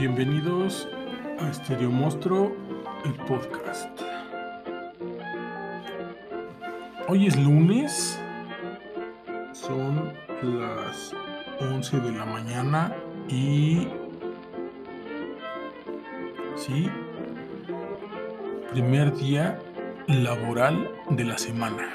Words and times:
Bienvenidos 0.00 0.88
a 1.40 1.52
Stereo 1.52 1.90
Monstruo, 1.90 2.56
el 3.04 3.12
podcast. 3.26 4.00
Hoy 7.06 7.26
es 7.26 7.36
lunes, 7.38 8.18
son 9.52 10.14
las 10.40 11.14
11 11.60 12.00
de 12.00 12.12
la 12.12 12.24
mañana 12.24 12.96
y... 13.28 13.88
Sí, 16.56 16.88
primer 18.72 19.14
día 19.14 19.58
laboral 20.06 20.90
de 21.10 21.24
la 21.24 21.36
semana. 21.36 21.90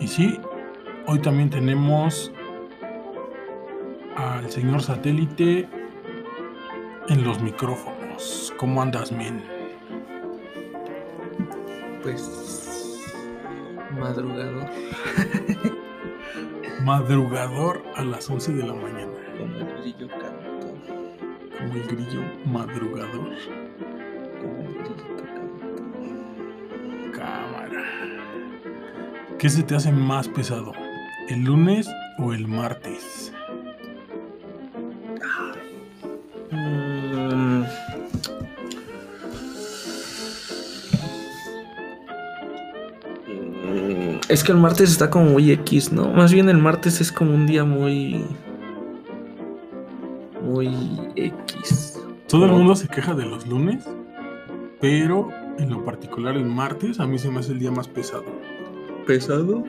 Y 0.00 0.08
sí, 0.08 0.40
hoy 1.06 1.18
también 1.18 1.50
tenemos 1.50 2.32
al 4.20 4.50
señor 4.50 4.82
satélite 4.82 5.68
en 7.08 7.24
los 7.24 7.40
micrófonos. 7.40 8.52
¿Cómo 8.58 8.82
andas, 8.82 9.10
men? 9.12 9.42
Pues 12.02 12.98
madrugador, 13.98 14.66
Madrugador 16.84 17.82
a 17.96 18.04
las 18.04 18.28
11 18.30 18.52
de 18.54 18.62
la 18.66 18.72
mañana. 18.74 19.12
como 19.38 19.56
el 19.56 19.66
grillo 19.82 20.08
cantor, 20.08 20.74
Como 21.58 21.74
el 21.74 21.82
grillo 21.86 22.22
madrugador. 22.46 23.28
como 24.40 24.60
el 24.60 24.74
grillito 24.74 25.24
cantor. 25.26 27.12
Cámara. 27.12 27.82
¿Qué 29.38 29.48
se 29.50 29.62
te 29.62 29.74
hace 29.76 29.92
más 29.92 30.28
pesado? 30.28 30.72
¿El 31.28 31.44
lunes 31.44 31.88
o 32.18 32.32
el 32.32 32.48
martes? 32.48 32.79
Es 44.30 44.44
que 44.44 44.52
el 44.52 44.58
martes 44.58 44.92
está 44.92 45.10
como 45.10 45.24
muy 45.24 45.50
X, 45.50 45.92
¿no? 45.92 46.08
Más 46.08 46.32
bien 46.32 46.48
el 46.48 46.58
martes 46.58 47.00
es 47.00 47.10
como 47.10 47.34
un 47.34 47.48
día 47.48 47.64
muy. 47.64 48.24
Muy 50.40 50.70
X. 51.16 52.00
Todo 52.28 52.44
el 52.44 52.52
mundo 52.52 52.76
se 52.76 52.86
queja 52.86 53.14
de 53.14 53.26
los 53.26 53.48
lunes, 53.48 53.84
pero 54.80 55.30
en 55.58 55.70
lo 55.70 55.84
particular 55.84 56.36
el 56.36 56.44
martes 56.44 57.00
a 57.00 57.08
mí 57.08 57.18
se 57.18 57.28
me 57.28 57.40
hace 57.40 57.50
el 57.50 57.58
día 57.58 57.72
más 57.72 57.88
pesado. 57.88 58.24
pesado. 59.04 59.64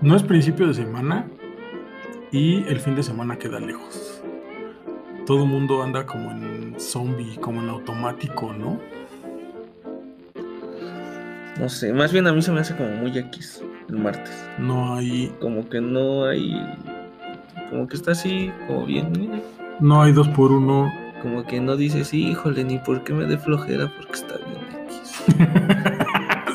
No 0.00 0.14
es 0.14 0.22
principio 0.22 0.68
de 0.68 0.74
semana 0.74 1.28
y 2.30 2.64
el 2.68 2.78
fin 2.78 2.94
de 2.94 3.02
semana 3.02 3.36
queda 3.36 3.58
lejos. 3.58 4.22
Todo 5.26 5.42
el 5.42 5.48
mundo 5.48 5.82
anda 5.82 6.06
como 6.06 6.30
en 6.30 6.76
zombie, 6.78 7.36
como 7.38 7.60
en 7.60 7.68
automático, 7.68 8.52
¿no? 8.52 8.78
No 11.58 11.68
sé, 11.68 11.92
más 11.92 12.12
bien 12.12 12.26
a 12.26 12.32
mí 12.32 12.42
se 12.42 12.50
me 12.50 12.60
hace 12.60 12.74
como 12.74 12.90
muy 12.90 13.16
X 13.16 13.62
el 13.88 13.96
martes. 13.96 14.32
No 14.58 14.94
hay, 14.96 15.32
Como 15.40 15.68
que 15.68 15.80
no 15.80 16.24
hay. 16.26 16.60
Como 17.70 17.86
que 17.86 17.96
está 17.96 18.12
así, 18.12 18.50
como 18.66 18.84
bien. 18.86 19.12
mira, 19.12 19.38
no 19.80 20.02
hay 20.02 20.12
dos 20.12 20.28
por 20.28 20.52
uno. 20.52 20.92
Como 21.22 21.44
que 21.46 21.60
no 21.60 21.76
dices, 21.76 22.12
híjole, 22.12 22.64
ni 22.64 22.78
por 22.78 23.02
qué 23.04 23.14
me 23.14 23.24
dé 23.24 23.38
flojera 23.38 23.90
porque 23.96 24.12
está 24.12 24.34
bien 24.36 24.86
X. 24.86 25.24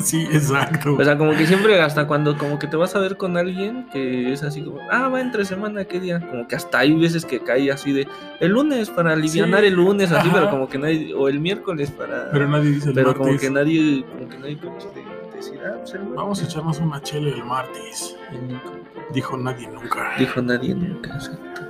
sí, 0.09 0.27
exacto. 0.31 0.95
O 0.99 1.03
sea, 1.03 1.17
como 1.17 1.31
que 1.31 1.45
siempre, 1.45 1.81
hasta 1.81 2.07
cuando 2.07 2.37
como 2.37 2.57
que 2.59 2.67
te 2.67 2.75
vas 2.77 2.95
a 2.95 2.99
ver 2.99 3.17
con 3.17 3.37
alguien 3.37 3.87
que 3.91 4.31
es 4.33 4.43
así 4.43 4.61
como, 4.63 4.79
ah, 4.91 5.07
va 5.09 5.21
entre 5.21 5.45
semana, 5.45 5.85
¿qué 5.85 5.99
día? 5.99 6.19
Como 6.19 6.47
que 6.47 6.55
hasta 6.55 6.79
hay 6.79 6.95
veces 6.99 7.25
que 7.25 7.39
cae 7.39 7.71
así 7.71 7.91
de 7.91 8.07
el 8.39 8.51
lunes 8.51 8.89
para 8.89 9.13
alivianar 9.13 9.61
Sí, 9.61 9.67
el 9.67 9.73
lunes, 9.75 10.11
así, 10.11 10.27
ajá. 10.27 10.37
pero 10.39 10.49
como 10.49 10.67
que 10.67 10.77
nadie, 10.77 11.13
o 11.13 11.27
el 11.27 11.39
miércoles 11.39 11.91
para. 11.91 12.29
Pero 12.31 12.47
nadie 12.47 12.71
dice 12.71 12.89
el 12.89 12.95
pero 12.95 13.15
como 13.15 13.37
que 13.37 13.49
nadie, 13.49 14.03
como 14.05 14.29
que 14.29 14.37
nadie 14.39 14.55
de 14.55 15.35
decir, 15.37 15.59
ah, 15.65 15.75
pues 15.79 15.93
el 15.93 15.99
martes". 16.01 16.15
Vamos 16.15 16.41
a 16.41 16.45
echarnos 16.45 16.79
una 16.79 17.01
chela 17.01 17.29
el 17.29 17.43
martes. 17.45 18.15
Y 18.33 18.37
nunca 18.51 18.69
Dijo 19.13 19.37
nadie 19.37 19.67
nunca. 19.67 20.11
Dijo 20.19 20.41
nadie 20.41 20.75
nunca, 20.75 21.13
exacto. 21.15 21.61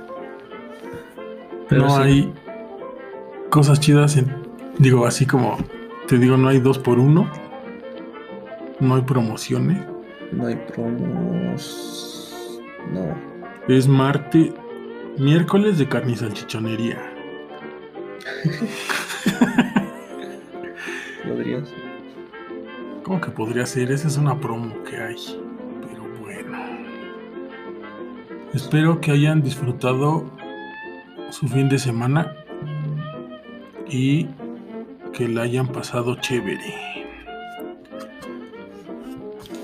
Pero 1.68 1.82
no 1.82 1.96
sí, 1.96 2.02
hay 2.02 2.32
cosas 3.48 3.80
chidas 3.80 4.16
en- 4.16 4.34
digo 4.78 5.06
así 5.06 5.26
como 5.26 5.56
te 6.06 6.18
digo 6.18 6.36
no 6.36 6.48
hay 6.48 6.58
dos 6.58 6.78
por 6.78 6.98
uno 6.98 7.30
no 8.80 8.96
hay 8.96 9.02
promociones 9.02 9.78
no 10.32 10.46
hay 10.46 10.56
promos. 10.72 12.60
No. 12.92 13.14
es 13.68 13.88
martes 13.88 14.52
miércoles 15.18 15.78
de 15.78 15.88
carne 15.88 16.12
y 16.12 16.16
salchichonería 16.16 16.98
Podría 21.28 21.64
ser. 21.64 21.90
¿Cómo 23.02 23.20
que 23.20 23.30
podría 23.30 23.66
ser 23.66 23.92
esa 23.92 24.08
es 24.08 24.16
una 24.16 24.38
promo 24.40 24.82
que 24.84 24.96
hay 24.96 25.16
pero 25.86 26.04
bueno 26.20 26.58
espero 28.54 29.00
que 29.00 29.10
hayan 29.10 29.42
disfrutado 29.42 30.24
su 31.30 31.48
fin 31.48 31.68
de 31.68 31.78
semana 31.78 32.34
y 33.88 34.26
que 35.12 35.28
la 35.28 35.42
hayan 35.42 35.68
pasado 35.68 36.16
chévere 36.16 36.99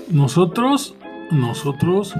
Nosotros, 0.09 0.95
nosotros 1.31 2.15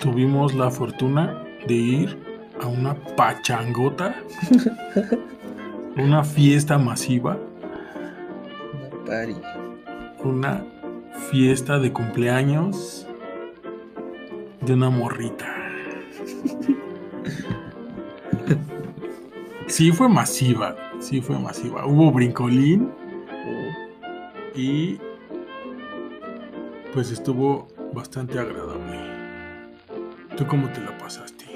tuvimos 0.00 0.54
la 0.54 0.70
fortuna 0.70 1.42
de 1.66 1.74
ir 1.74 2.18
a 2.62 2.66
una 2.68 2.94
pachangota, 3.16 4.14
una 5.96 6.22
fiesta 6.24 6.78
masiva, 6.78 7.38
Una 8.74 9.04
party. 9.04 9.34
una 10.24 10.64
fiesta 11.30 11.78
de 11.78 11.92
cumpleaños 11.92 13.06
de 14.60 14.74
una 14.74 14.90
morrita. 14.90 15.46
Sí 19.66 19.90
fue 19.90 20.08
masiva, 20.08 20.76
sí 21.00 21.20
fue 21.20 21.38
masiva. 21.38 21.86
Hubo 21.86 22.12
brincolín 22.12 22.90
y 24.54 24.98
pues 26.92 27.10
estuvo 27.10 27.68
bastante 27.92 28.38
agradable. 28.38 28.98
¿Tú 30.36 30.46
cómo 30.46 30.68
te 30.70 30.80
la 30.80 30.96
pasaste? 30.98 31.46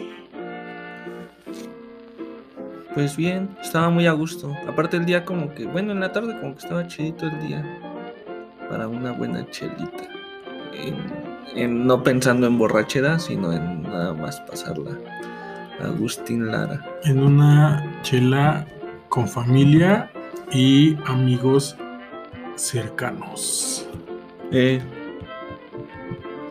Pues 2.95 3.17
bien, 3.17 3.51
estaba 3.63 3.91
muy 3.91 4.07
a 4.07 4.13
gusto. 4.13 4.55
Aparte 4.67 4.97
el 4.97 5.05
día 5.05 5.25
como 5.25 5.53
que, 5.55 5.67
bueno, 5.67 5.93
en 5.93 6.01
la 6.01 6.13
tarde 6.13 6.39
como 6.41 6.55
que 6.55 6.61
estaba 6.61 6.87
chidito 6.87 7.27
el 7.27 7.41
día. 7.47 7.81
Para 8.71 8.89
una 8.89 9.13
buena 9.13 9.49
chelita. 9.51 10.05
En- 10.75 11.27
en- 11.55 11.87
no 11.87 12.03
pensando 12.03 12.47
en 12.47 12.59
borrachera, 12.59 13.19
sino 13.19 13.53
en 13.53 13.83
nada 13.83 14.13
más 14.15 14.41
pasarla. 14.43 14.91
Agustín 15.83 16.51
Lara. 16.51 16.83
En 17.05 17.23
una 17.23 18.01
chela 18.03 18.67
con 19.09 19.29
familia 19.29 20.11
y 20.51 20.97
amigos 21.07 21.77
cercanos. 22.57 23.87
Eh, 24.53 24.81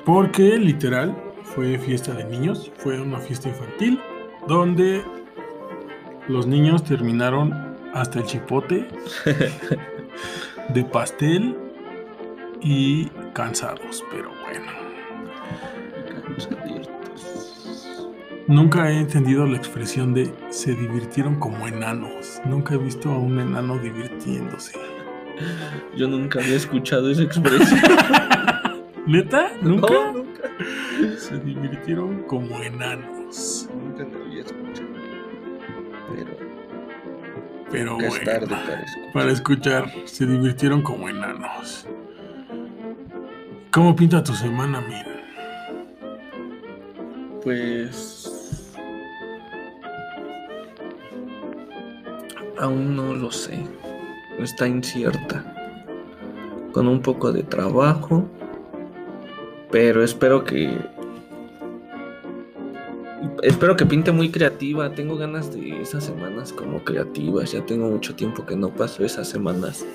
Porque 0.05 0.57
literal 0.59 1.16
fue 1.43 1.79
fiesta 1.79 2.13
de 2.13 2.25
niños, 2.25 2.71
fue 2.77 3.01
una 3.01 3.19
fiesta 3.19 3.49
infantil 3.49 3.99
donde 4.47 5.03
los 6.27 6.45
niños 6.45 6.83
terminaron 6.83 7.52
hasta 7.93 8.19
el 8.19 8.25
chipote 8.25 8.87
de 10.69 10.84
pastel 10.85 11.57
y 12.61 13.05
cansados, 13.34 14.03
pero 14.11 14.31
bueno. 14.43 14.72
Nunca 18.47 18.91
he 18.91 18.99
entendido 18.99 19.47
la 19.47 19.57
expresión 19.57 20.13
de 20.13 20.31
se 20.49 20.75
divirtieron 20.75 21.40
como 21.40 21.67
enanos. 21.67 22.41
Nunca 22.46 22.75
he 22.75 22.78
visto 22.78 23.11
a 23.11 23.17
un 23.17 23.40
enano 23.40 23.79
divirtiéndose. 23.79 24.73
Yo 25.97 26.07
nunca 26.07 26.40
había 26.40 26.55
escuchado 26.55 27.09
esa 27.09 27.23
expresión. 27.23 27.79
¿Neta? 29.07 29.52
¿Nunca? 29.61 29.93
No, 29.93 30.11
nunca. 30.13 30.49
Se 31.17 31.37
divirtieron 31.40 32.23
como 32.23 32.57
enanos. 32.61 33.69
Nunca 33.73 34.03
la 34.03 34.25
había 34.25 34.41
escuchado. 34.41 34.87
Pero 36.16 36.37
Pero 37.72 37.91
nunca 37.91 38.07
es 38.07 38.09
bueno. 38.11 38.25
tarde 38.25 38.47
para 38.47 38.81
escuchar. 38.84 39.13
para 39.13 39.31
escuchar. 39.31 39.91
Se 40.05 40.25
divirtieron 40.25 40.81
como 40.81 41.07
enanos. 41.09 41.87
¿Cómo 43.72 43.96
pinta 43.96 44.23
tu 44.23 44.34
semana, 44.34 44.81
Min? 44.81 45.03
Pues. 47.43 48.31
Aún 52.59 52.96
no 52.96 53.13
lo 53.13 53.31
sé. 53.31 53.59
Está 54.40 54.67
incierta. 54.67 55.53
Con 56.72 56.87
un 56.87 57.02
poco 57.02 57.31
de 57.31 57.43
trabajo. 57.43 58.28
Pero 59.75 60.05
espero 60.05 60.45
que. 60.45 60.79
espero 63.43 63.75
que 63.75 63.85
pinte 63.85 64.13
muy 64.13 64.31
creativa. 64.31 64.89
Tengo 64.91 65.17
ganas 65.17 65.53
de 65.53 65.81
esas 65.81 66.05
semanas 66.05 66.53
como 66.53 66.81
creativas. 66.85 67.51
Ya 67.51 67.66
tengo 67.66 67.89
mucho 67.89 68.16
tiempo 68.16 68.45
que 68.45 68.55
no 68.55 68.73
paso 68.73 69.03
esas 69.03 69.27
semanas 69.27 69.85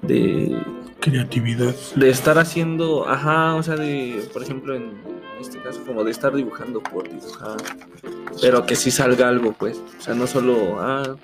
de 0.00 0.56
creatividad. 1.00 1.74
De 1.96 2.08
estar 2.08 2.38
haciendo, 2.38 3.06
ajá, 3.06 3.56
o 3.56 3.62
sea, 3.62 3.76
de, 3.76 4.26
por 4.32 4.42
ejemplo, 4.42 4.74
en 4.74 4.94
este 5.38 5.58
caso, 5.58 5.82
como 5.86 6.02
de 6.02 6.10
estar 6.10 6.34
dibujando 6.34 6.82
por 6.82 7.06
dibujar. 7.10 7.58
Pero 8.40 8.64
que 8.64 8.74
sí 8.74 8.90
salga 8.90 9.28
algo, 9.28 9.52
pues. 9.52 9.82
O 9.98 10.00
sea, 10.00 10.14
no 10.14 10.26
solo, 10.26 10.80
ah, 10.80 11.14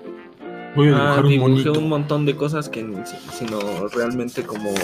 Voy 0.76 0.88
a 0.88 0.90
ah, 0.90 0.98
dibujar 0.98 1.24
un 1.24 1.30
dibujé 1.30 1.50
monito. 1.50 1.72
un 1.72 1.88
montón 1.88 2.26
de 2.26 2.36
cosas 2.36 2.68
que 2.68 2.86
sino 3.32 3.88
realmente 3.88 4.42
como 4.42 4.74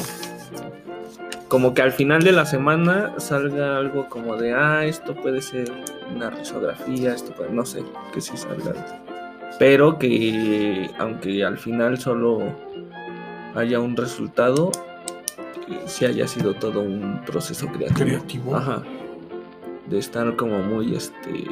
como 1.55 1.73
que 1.73 1.83
al 1.83 1.93
final 1.93 2.25
de 2.25 2.33
la 2.33 2.47
semana 2.47 3.15
salga 3.19 3.79
algo 3.79 4.09
como 4.09 4.35
de 4.35 4.53
ah 4.53 4.85
esto 4.85 5.15
puede 5.15 5.41
ser 5.41 5.71
una 6.13 6.29
risografía 6.29 7.15
esto 7.15 7.31
puede 7.31 7.53
no 7.53 7.65
sé 7.65 7.85
que 8.13 8.21
sí 8.21 8.37
salga 8.37 8.75
pero 9.61 9.97
que 9.97 10.91
aunque 10.99 11.45
al 11.45 11.57
final 11.57 11.97
solo 11.97 12.41
haya 13.55 13.79
un 13.79 13.97
resultado 13.97 14.73
sí 15.87 16.07
haya 16.07 16.27
sido 16.27 16.55
todo 16.55 16.81
un 16.81 17.21
proceso 17.25 17.69
creativo 17.69 18.05
Creativo. 18.05 18.57
Ajá. 18.57 18.83
De 19.87 20.01
estar 20.01 20.35
como 20.35 20.59
muy, 20.59 20.97
este, 20.97 21.47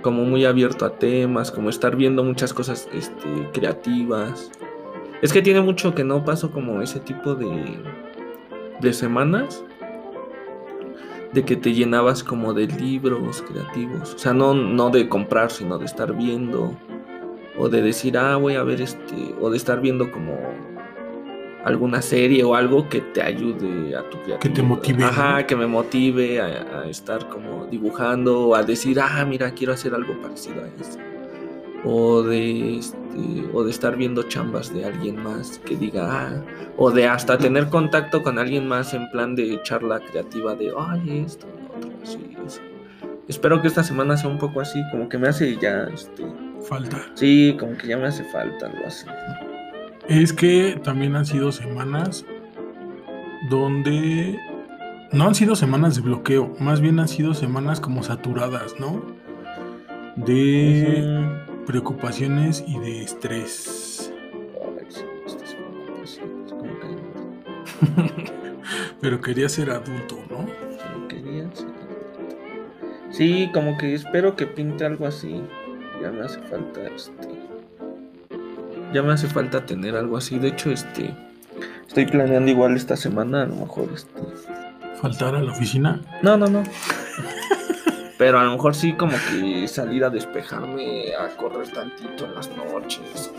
como 0.00 0.24
muy 0.24 0.46
abierto 0.46 0.86
a 0.86 0.98
temas, 0.98 1.50
como 1.50 1.68
estar 1.68 1.94
viendo 1.94 2.24
muchas 2.24 2.54
cosas, 2.54 2.88
este, 2.94 3.50
creativas. 3.52 4.50
Es 5.20 5.30
que 5.30 5.42
tiene 5.42 5.60
mucho 5.60 5.94
que 5.94 6.04
no 6.04 6.24
paso 6.24 6.50
como 6.52 6.80
ese 6.80 7.00
tipo 7.00 7.34
de, 7.34 7.76
de 8.84 8.92
semanas, 8.92 9.64
de 11.32 11.44
que 11.44 11.56
te 11.56 11.72
llenabas 11.72 12.22
como 12.22 12.54
de 12.54 12.66
libros 12.68 13.42
creativos. 13.42 14.14
O 14.14 14.18
sea, 14.18 14.32
no, 14.32 14.54
no 14.54 14.90
de 14.90 15.08
comprar, 15.08 15.50
sino 15.50 15.78
de 15.78 15.86
estar 15.86 16.14
viendo, 16.14 16.72
o 17.58 17.68
de 17.68 17.82
decir, 17.82 18.16
ah, 18.16 18.36
voy 18.36 18.54
a 18.54 18.62
ver 18.62 18.80
este, 18.80 19.34
o 19.40 19.50
de 19.50 19.56
estar 19.56 19.80
viendo 19.80 20.10
como 20.10 20.38
alguna 21.64 22.02
serie 22.02 22.44
o 22.44 22.54
algo 22.54 22.88
que 22.88 23.00
te 23.00 23.22
ayude 23.22 23.96
a 23.96 24.02
tu 24.10 24.18
creatividad. 24.18 24.38
Que 24.38 24.48
te 24.50 24.62
motive, 24.62 25.04
Ajá, 25.04 25.40
¿no? 25.40 25.46
que 25.46 25.56
me 25.56 25.66
motive 25.66 26.40
a, 26.40 26.82
a 26.82 26.88
estar 26.88 27.28
como 27.28 27.66
dibujando, 27.66 28.48
o 28.48 28.54
a 28.54 28.62
decir, 28.62 29.00
ah, 29.00 29.24
mira, 29.24 29.50
quiero 29.52 29.72
hacer 29.72 29.94
algo 29.94 30.20
parecido 30.20 30.62
a 30.62 30.68
eso. 30.68 30.98
O 31.84 32.22
de, 32.22 32.78
este, 32.78 32.98
o 33.52 33.62
de 33.62 33.70
estar 33.70 33.96
viendo 33.96 34.22
chambas 34.22 34.72
de 34.72 34.86
alguien 34.86 35.22
más 35.22 35.58
que 35.58 35.76
diga, 35.76 36.08
ah, 36.10 36.44
o 36.78 36.90
de 36.90 37.06
hasta 37.06 37.36
tener 37.36 37.68
contacto 37.68 38.22
con 38.22 38.38
alguien 38.38 38.66
más 38.66 38.94
en 38.94 39.10
plan 39.10 39.34
de 39.34 39.60
charla 39.62 40.00
creativa 40.00 40.54
de, 40.54 40.72
ay, 40.76 41.24
esto, 41.26 41.46
lo 41.46 41.76
otro, 41.76 41.90
así, 42.02 42.18
eso. 42.46 42.60
Espero 43.28 43.60
que 43.60 43.68
esta 43.68 43.82
semana 43.82 44.16
sea 44.16 44.30
un 44.30 44.38
poco 44.38 44.60
así, 44.60 44.80
como 44.90 45.08
que 45.08 45.18
me 45.18 45.28
hace 45.28 45.56
ya, 45.58 45.84
este, 45.92 46.24
Falta. 46.62 46.98
sí, 47.14 47.56
como 47.58 47.76
que 47.76 47.88
ya 47.88 47.98
me 47.98 48.06
hace 48.06 48.24
falta 48.24 48.66
algo 48.66 48.86
así. 48.86 49.06
Es 50.08 50.32
que 50.32 50.80
también 50.82 51.16
han 51.16 51.24
sido 51.26 51.52
semanas 51.52 52.24
donde 53.48 54.38
no 55.12 55.26
han 55.26 55.34
sido 55.34 55.54
semanas 55.54 55.94
de 55.96 56.02
bloqueo, 56.02 56.54
más 56.58 56.80
bien 56.80 56.98
han 56.98 57.08
sido 57.08 57.34
semanas 57.34 57.80
como 57.80 58.02
saturadas, 58.02 58.74
¿no? 58.78 59.02
De. 60.16 61.44
Preocupaciones 61.64 62.64
y 62.66 62.78
de 62.78 63.02
estrés. 63.02 64.12
Sí, 64.88 66.18
Pero 69.00 69.20
quería 69.20 69.48
ser 69.48 69.70
adulto, 69.70 70.16
¿no? 70.30 70.46
Pero 70.46 71.08
quería 71.08 71.54
ser 71.54 71.68
adulto. 71.68 72.36
Sí, 73.10 73.50
como 73.52 73.78
que 73.78 73.94
espero 73.94 74.36
que 74.36 74.46
pinte 74.46 74.84
algo 74.84 75.06
así. 75.06 75.42
Ya 76.02 76.10
me 76.10 76.24
hace 76.24 76.40
falta 76.40 76.82
este. 76.86 77.28
Ya 78.92 79.02
me 79.02 79.12
hace 79.12 79.26
falta 79.26 79.64
tener 79.64 79.96
algo 79.96 80.16
así. 80.16 80.38
De 80.38 80.48
hecho, 80.48 80.70
este. 80.70 81.14
Estoy 81.86 82.06
planeando 82.06 82.50
igual 82.50 82.76
esta 82.76 82.96
semana, 82.96 83.42
a 83.42 83.46
lo 83.46 83.56
mejor 83.56 83.88
este. 83.94 84.20
Faltar 85.00 85.34
a 85.34 85.42
la 85.42 85.52
oficina. 85.52 86.00
No, 86.22 86.36
no, 86.36 86.46
no. 86.46 86.62
Pero 88.24 88.38
a 88.38 88.44
lo 88.44 88.52
mejor 88.52 88.74
sí 88.74 88.94
como 88.94 89.12
que 89.28 89.68
salir 89.68 90.02
a 90.02 90.08
despejarme, 90.08 91.14
a 91.14 91.28
correr 91.36 91.68
tantito 91.68 92.24
en 92.24 92.34
las 92.34 92.50
noches. 92.56 93.30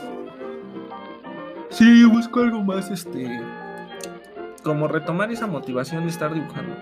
Sí, 1.69 2.03
busco 2.05 2.41
algo 2.41 2.63
más, 2.63 2.91
este. 2.91 3.41
Como 4.61 4.87
retomar 4.87 5.31
esa 5.31 5.47
motivación 5.47 6.03
de 6.03 6.11
estar 6.11 6.31
dibujando. 6.31 6.75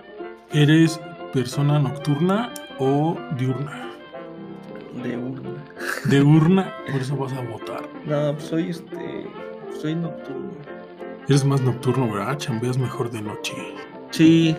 ¿Eres 0.51 0.99
persona 1.31 1.79
nocturna 1.79 2.53
o 2.77 3.17
diurna? 3.37 3.89
De 5.01 5.15
urna. 5.17 5.63
Diurna, 6.09 6.73
por 6.91 6.99
eso 6.99 7.15
vas 7.15 7.31
a 7.31 7.39
votar. 7.39 7.83
No, 8.05 8.33
pues 8.33 8.43
soy 8.43 8.69
este. 8.71 9.27
Soy 9.81 9.95
nocturno. 9.95 10.51
Eres 11.29 11.45
más 11.45 11.61
nocturno, 11.61 12.11
¿verdad? 12.11 12.37
Chambeas 12.37 12.77
mejor 12.77 13.09
de 13.11 13.21
noche. 13.21 13.53
Sí, 14.11 14.57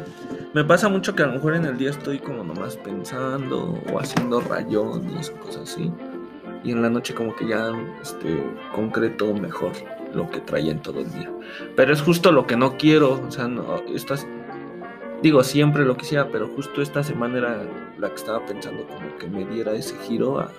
me 0.55 0.65
pasa 0.65 0.89
mucho 0.89 1.17
que 1.17 1.25
a 1.25 1.27
lo 1.27 1.33
mejor 1.33 1.57
en 1.57 1.65
el 1.65 1.77
día 1.77 1.91
estoy 1.91 2.21
como 2.21 2.45
nomás 2.45 2.77
pensando 2.77 3.77
o 3.93 3.99
haciendo 3.99 4.41
rayones 4.41 5.31
o 5.31 5.45
cosas 5.45 5.75
así. 5.75 5.93
Y 6.63 6.71
en 6.71 6.81
la 6.81 6.89
noche 6.89 7.13
como 7.13 7.35
que 7.35 7.49
ya 7.49 7.73
este, 8.01 8.43
concreto 8.73 9.35
mejor 9.35 9.73
lo 10.15 10.31
que 10.31 10.39
traía 10.41 10.71
en 10.71 10.81
todo 10.81 11.01
el 11.01 11.13
día. 11.13 11.31
Pero 11.75 11.93
es 11.93 12.01
justo 12.01 12.31
lo 12.31 12.47
que 12.47 12.57
no 12.57 12.77
quiero. 12.79 13.21
O 13.27 13.31
sea, 13.33 13.49
no, 13.49 13.83
estas, 13.93 14.29
digo, 15.23 15.43
siempre 15.43 15.85
lo 15.85 15.97
quisiera, 15.97 16.29
pero 16.29 16.47
justo 16.47 16.81
esta 16.81 17.03
semana 17.03 17.39
era 17.39 17.63
la 17.99 18.09
que 18.09 18.15
estaba 18.15 18.47
pensando 18.47 18.87
como 18.87 19.17
que 19.19 19.27
me 19.27 19.45
diera 19.45 19.73
ese 19.73 19.97
giro 20.07 20.39
a, 20.39 20.51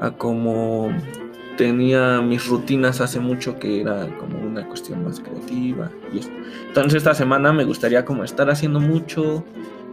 a 0.00 0.10
como 0.10 0.90
tenía 1.56 2.20
mis 2.20 2.46
rutinas 2.46 3.00
hace 3.00 3.20
mucho 3.20 3.58
que 3.58 3.80
era 3.82 4.06
como 4.18 4.38
una 4.38 4.66
cuestión 4.66 5.04
más 5.04 5.20
creativa 5.20 5.90
y 6.12 6.18
eso. 6.18 6.30
Entonces 6.68 6.94
esta 6.94 7.14
semana 7.14 7.52
me 7.52 7.64
gustaría 7.64 8.04
como 8.04 8.24
estar 8.24 8.50
haciendo 8.50 8.80
mucho, 8.80 9.44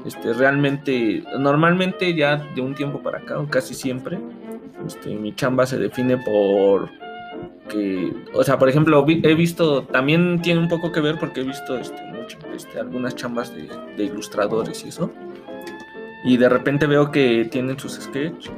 este, 0.06 0.34
realmente, 0.34 1.24
normalmente 1.38 2.16
ya 2.16 2.38
de 2.56 2.62
un 2.62 2.74
tiempo 2.76 3.00
para 3.02 3.20
acá, 3.20 3.40
o 3.40 3.48
casi 3.48 3.74
siempre, 3.74 4.20
este, 4.88 5.16
mi 5.16 5.36
chamba 5.36 5.66
se 5.66 5.78
define 5.78 6.18
por 6.18 6.90
que, 7.70 8.12
o 8.34 8.44
sea, 8.44 8.58
por 8.58 8.68
ejemplo, 8.70 9.06
vi- 9.06 9.22
he 9.24 9.36
visto, 9.36 9.84
también 9.84 10.42
tiene 10.42 10.60
un 10.60 10.68
poco 10.68 10.92
que 10.92 11.01
ver 11.01 11.18
porque 11.20 11.42
he 11.42 11.44
visto 11.44 11.78
este, 11.78 12.01
mucho, 12.06 12.38
este, 12.56 12.80
algunas 12.80 13.16
chambas 13.16 13.54
de, 13.54 13.70
de 13.96 14.04
ilustradores 14.06 14.84
y 14.86 14.89
eso, 14.89 15.12
y 16.24 16.38
de 16.38 16.50
repente 16.50 16.88
veo 16.88 17.12
que 17.12 17.48
tienen 17.51 17.78
sus 17.78 17.94
sketches 17.94 18.51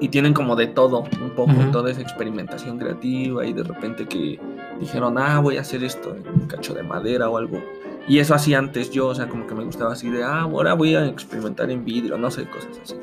y 0.00 0.08
tienen 0.08 0.32
como 0.34 0.54
de 0.56 0.66
todo, 0.68 1.04
un 1.20 1.30
poco, 1.30 1.52
Ujú. 1.52 1.70
toda 1.70 1.90
esa 1.90 2.00
experimentación 2.00 2.78
creativa 2.78 3.44
y 3.44 3.52
de 3.52 3.62
repente 3.64 4.06
que 4.06 4.38
dijeron, 4.80 5.18
ah, 5.18 5.40
voy 5.40 5.56
a 5.56 5.62
hacer 5.62 5.82
esto 5.84 6.14
en 6.14 6.28
un 6.42 6.46
cacho 6.46 6.74
de 6.74 6.82
madera 6.82 7.28
o 7.28 7.36
algo. 7.36 7.62
Y 8.06 8.20
eso 8.20 8.34
hacía 8.34 8.58
antes 8.58 8.90
yo, 8.90 9.08
o 9.08 9.14
sea, 9.14 9.28
como 9.28 9.46
que 9.46 9.54
me 9.54 9.64
gustaba 9.64 9.92
así 9.92 10.08
de, 10.08 10.22
ah, 10.22 10.42
ahora 10.42 10.74
voy 10.74 10.94
a 10.94 11.06
experimentar 11.06 11.70
en 11.70 11.84
vidrio, 11.84 12.16
no 12.16 12.30
sé, 12.30 12.46
cosas 12.48 12.80
así. 12.82 12.94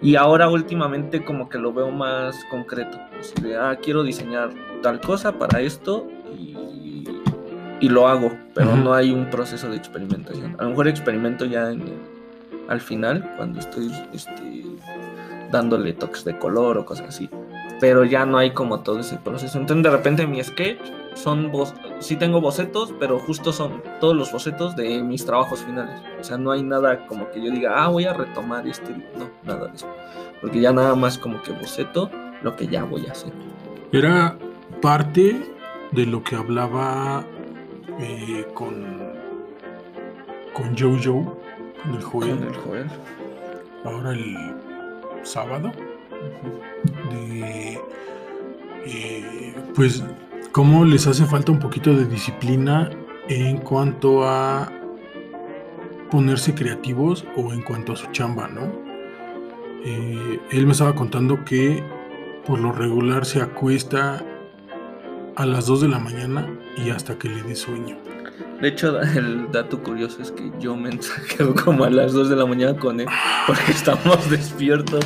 Y 0.00 0.16
ahora 0.16 0.48
últimamente 0.48 1.24
como 1.24 1.48
que 1.48 1.58
lo 1.58 1.72
veo 1.72 1.90
más 1.90 2.36
concreto, 2.50 2.98
así 3.18 3.34
de, 3.42 3.56
ah, 3.56 3.76
quiero 3.82 4.02
diseñar 4.02 4.50
tal 4.82 5.00
cosa 5.00 5.32
para 5.32 5.60
esto 5.60 6.06
y, 6.38 7.06
y 7.80 7.88
lo 7.88 8.06
hago, 8.08 8.32
pero 8.54 8.68
Ujú. 8.70 8.78
no 8.78 8.94
hay 8.94 9.10
un 9.10 9.30
proceso 9.30 9.68
de 9.68 9.76
experimentación. 9.76 10.56
A 10.58 10.64
lo 10.64 10.70
mejor 10.70 10.88
experimento 10.88 11.44
ya 11.44 11.70
en 11.70 11.80
el- 11.82 12.14
al 12.68 12.80
final, 12.80 13.30
cuando 13.36 13.58
estoy 13.60 13.90
este, 14.14 14.63
dándole 15.50 15.92
toques 15.92 16.24
de 16.24 16.38
color 16.38 16.78
o 16.78 16.84
cosas 16.84 17.08
así. 17.08 17.28
Pero 17.80 18.04
ya 18.04 18.24
no 18.24 18.38
hay 18.38 18.52
como 18.52 18.80
todo 18.80 19.00
ese 19.00 19.16
proceso. 19.16 19.58
Entonces 19.58 19.82
de 19.84 19.90
repente 19.90 20.26
mi 20.26 20.42
sketch 20.42 20.80
son 21.14 21.50
sí 22.00 22.16
tengo 22.16 22.40
bocetos, 22.40 22.92
pero 22.98 23.18
justo 23.18 23.52
son 23.52 23.82
todos 24.00 24.16
los 24.16 24.32
bocetos 24.32 24.76
de 24.76 25.02
mis 25.02 25.24
trabajos 25.24 25.60
finales. 25.60 26.00
O 26.20 26.24
sea, 26.24 26.38
no 26.38 26.50
hay 26.50 26.62
nada 26.62 27.06
como 27.06 27.30
que 27.30 27.44
yo 27.44 27.50
diga, 27.50 27.84
ah, 27.84 27.88
voy 27.88 28.04
a 28.04 28.12
retomar 28.12 28.66
este. 28.66 28.90
No, 29.16 29.28
nada 29.44 29.68
de 29.68 29.76
eso. 29.76 29.86
Porque 30.40 30.60
ya 30.60 30.72
nada 30.72 30.94
más 30.94 31.18
como 31.18 31.42
que 31.42 31.52
boceto 31.52 32.10
lo 32.42 32.56
que 32.56 32.66
ya 32.66 32.84
voy 32.84 33.06
a 33.06 33.12
hacer. 33.12 33.32
Era 33.92 34.36
parte 34.80 35.54
de 35.92 36.06
lo 36.06 36.22
que 36.22 36.36
hablaba 36.36 37.24
eh, 38.00 38.46
con, 38.54 38.84
con 40.52 40.76
Jojo, 40.76 41.38
con 41.82 41.94
el 41.94 42.02
Joel, 42.02 42.36
Con 42.38 42.48
el 42.48 42.54
Joel. 42.56 42.86
ahora 43.84 44.10
el 44.10 44.36
sábado, 45.24 45.72
eh, 48.86 49.54
pues 49.74 50.04
cómo 50.52 50.84
les 50.84 51.06
hace 51.06 51.24
falta 51.24 51.52
un 51.52 51.58
poquito 51.58 51.94
de 51.94 52.04
disciplina 52.04 52.90
en 53.28 53.58
cuanto 53.58 54.28
a 54.28 54.70
ponerse 56.10 56.54
creativos 56.54 57.24
o 57.36 57.52
en 57.52 57.62
cuanto 57.62 57.92
a 57.92 57.96
su 57.96 58.06
chamba, 58.12 58.48
¿no? 58.48 58.62
Eh, 59.84 60.40
él 60.50 60.66
me 60.66 60.72
estaba 60.72 60.94
contando 60.94 61.44
que 61.44 61.82
por 62.46 62.60
lo 62.60 62.72
regular 62.72 63.24
se 63.24 63.42
acuesta 63.42 64.24
a 65.36 65.46
las 65.46 65.66
2 65.66 65.82
de 65.82 65.88
la 65.88 65.98
mañana 65.98 66.48
y 66.76 66.90
hasta 66.90 67.18
que 67.18 67.28
le 67.28 67.42
dé 67.42 67.54
sueño. 67.54 68.03
De 68.64 68.70
hecho, 68.70 68.98
el 69.14 69.52
dato 69.52 69.82
curioso 69.82 70.22
es 70.22 70.30
que 70.32 70.50
yo 70.58 70.74
mensajeo 70.74 71.54
como 71.64 71.84
a 71.84 71.90
las 71.90 72.14
2 72.14 72.30
de 72.30 72.36
la 72.36 72.46
mañana 72.46 72.74
con 72.74 72.98
él 72.98 73.06
porque 73.46 73.62
estamos 73.72 74.30
despiertos. 74.30 75.04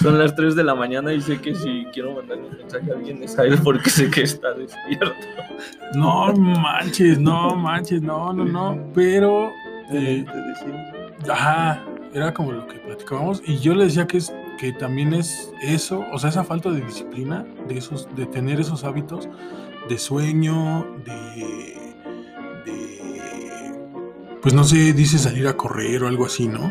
Son 0.00 0.18
las 0.18 0.34
3 0.34 0.54
de 0.56 0.64
la 0.64 0.74
mañana 0.74 1.12
y 1.12 1.20
sé 1.20 1.38
que 1.38 1.54
si 1.54 1.84
quiero 1.92 2.14
mandar 2.14 2.38
un 2.38 2.56
mensaje 2.56 2.90
a 2.90 2.94
alguien 2.94 3.22
es 3.22 3.38
a 3.38 3.44
él 3.44 3.58
porque 3.62 3.90
sé 3.90 4.10
que 4.10 4.22
está 4.22 4.54
despierto. 4.54 5.12
No 5.94 6.32
manches, 6.32 7.18
no 7.18 7.54
manches, 7.56 8.00
no, 8.00 8.32
no, 8.32 8.46
no. 8.46 8.90
Pero. 8.94 9.52
eh. 9.90 10.24
Ajá, 11.30 11.84
era 12.14 12.32
como 12.32 12.52
lo 12.52 12.66
que 12.66 12.78
platicábamos. 12.78 13.42
Y 13.44 13.58
yo 13.58 13.74
le 13.74 13.84
decía 13.84 14.06
que 14.06 14.16
es 14.16 14.32
que 14.58 14.72
también 14.72 15.12
es 15.12 15.52
eso, 15.60 16.02
o 16.10 16.18
sea, 16.18 16.30
esa 16.30 16.42
falta 16.42 16.70
de 16.70 16.80
disciplina, 16.80 17.44
de 17.68 17.76
esos, 17.76 18.08
de 18.16 18.24
tener 18.24 18.60
esos 18.60 18.82
hábitos 18.82 19.28
de 19.90 19.98
sueño, 19.98 20.86
de 21.04 21.83
pues 24.44 24.52
no 24.52 24.62
sé, 24.62 24.92
dice 24.92 25.18
salir 25.18 25.48
a 25.48 25.56
correr 25.56 26.02
o 26.02 26.06
algo 26.06 26.26
así, 26.26 26.48
¿no? 26.48 26.70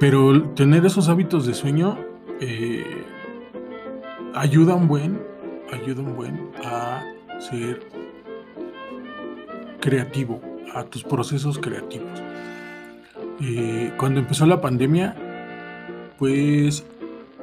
Pero 0.00 0.44
tener 0.54 0.86
esos 0.86 1.10
hábitos 1.10 1.44
de 1.46 1.52
sueño 1.52 1.98
eh, 2.40 3.04
ayuda 4.34 4.74
un 4.74 4.88
buen, 4.88 5.20
ayuda 5.70 6.00
un 6.00 6.16
buen 6.16 6.50
a 6.64 7.04
ser 7.38 7.86
creativo, 9.78 10.40
a 10.74 10.84
tus 10.84 11.04
procesos 11.04 11.58
creativos. 11.58 12.18
Eh, 13.42 13.92
cuando 13.98 14.20
empezó 14.20 14.46
la 14.46 14.62
pandemia, 14.62 15.16
pues 16.18 16.82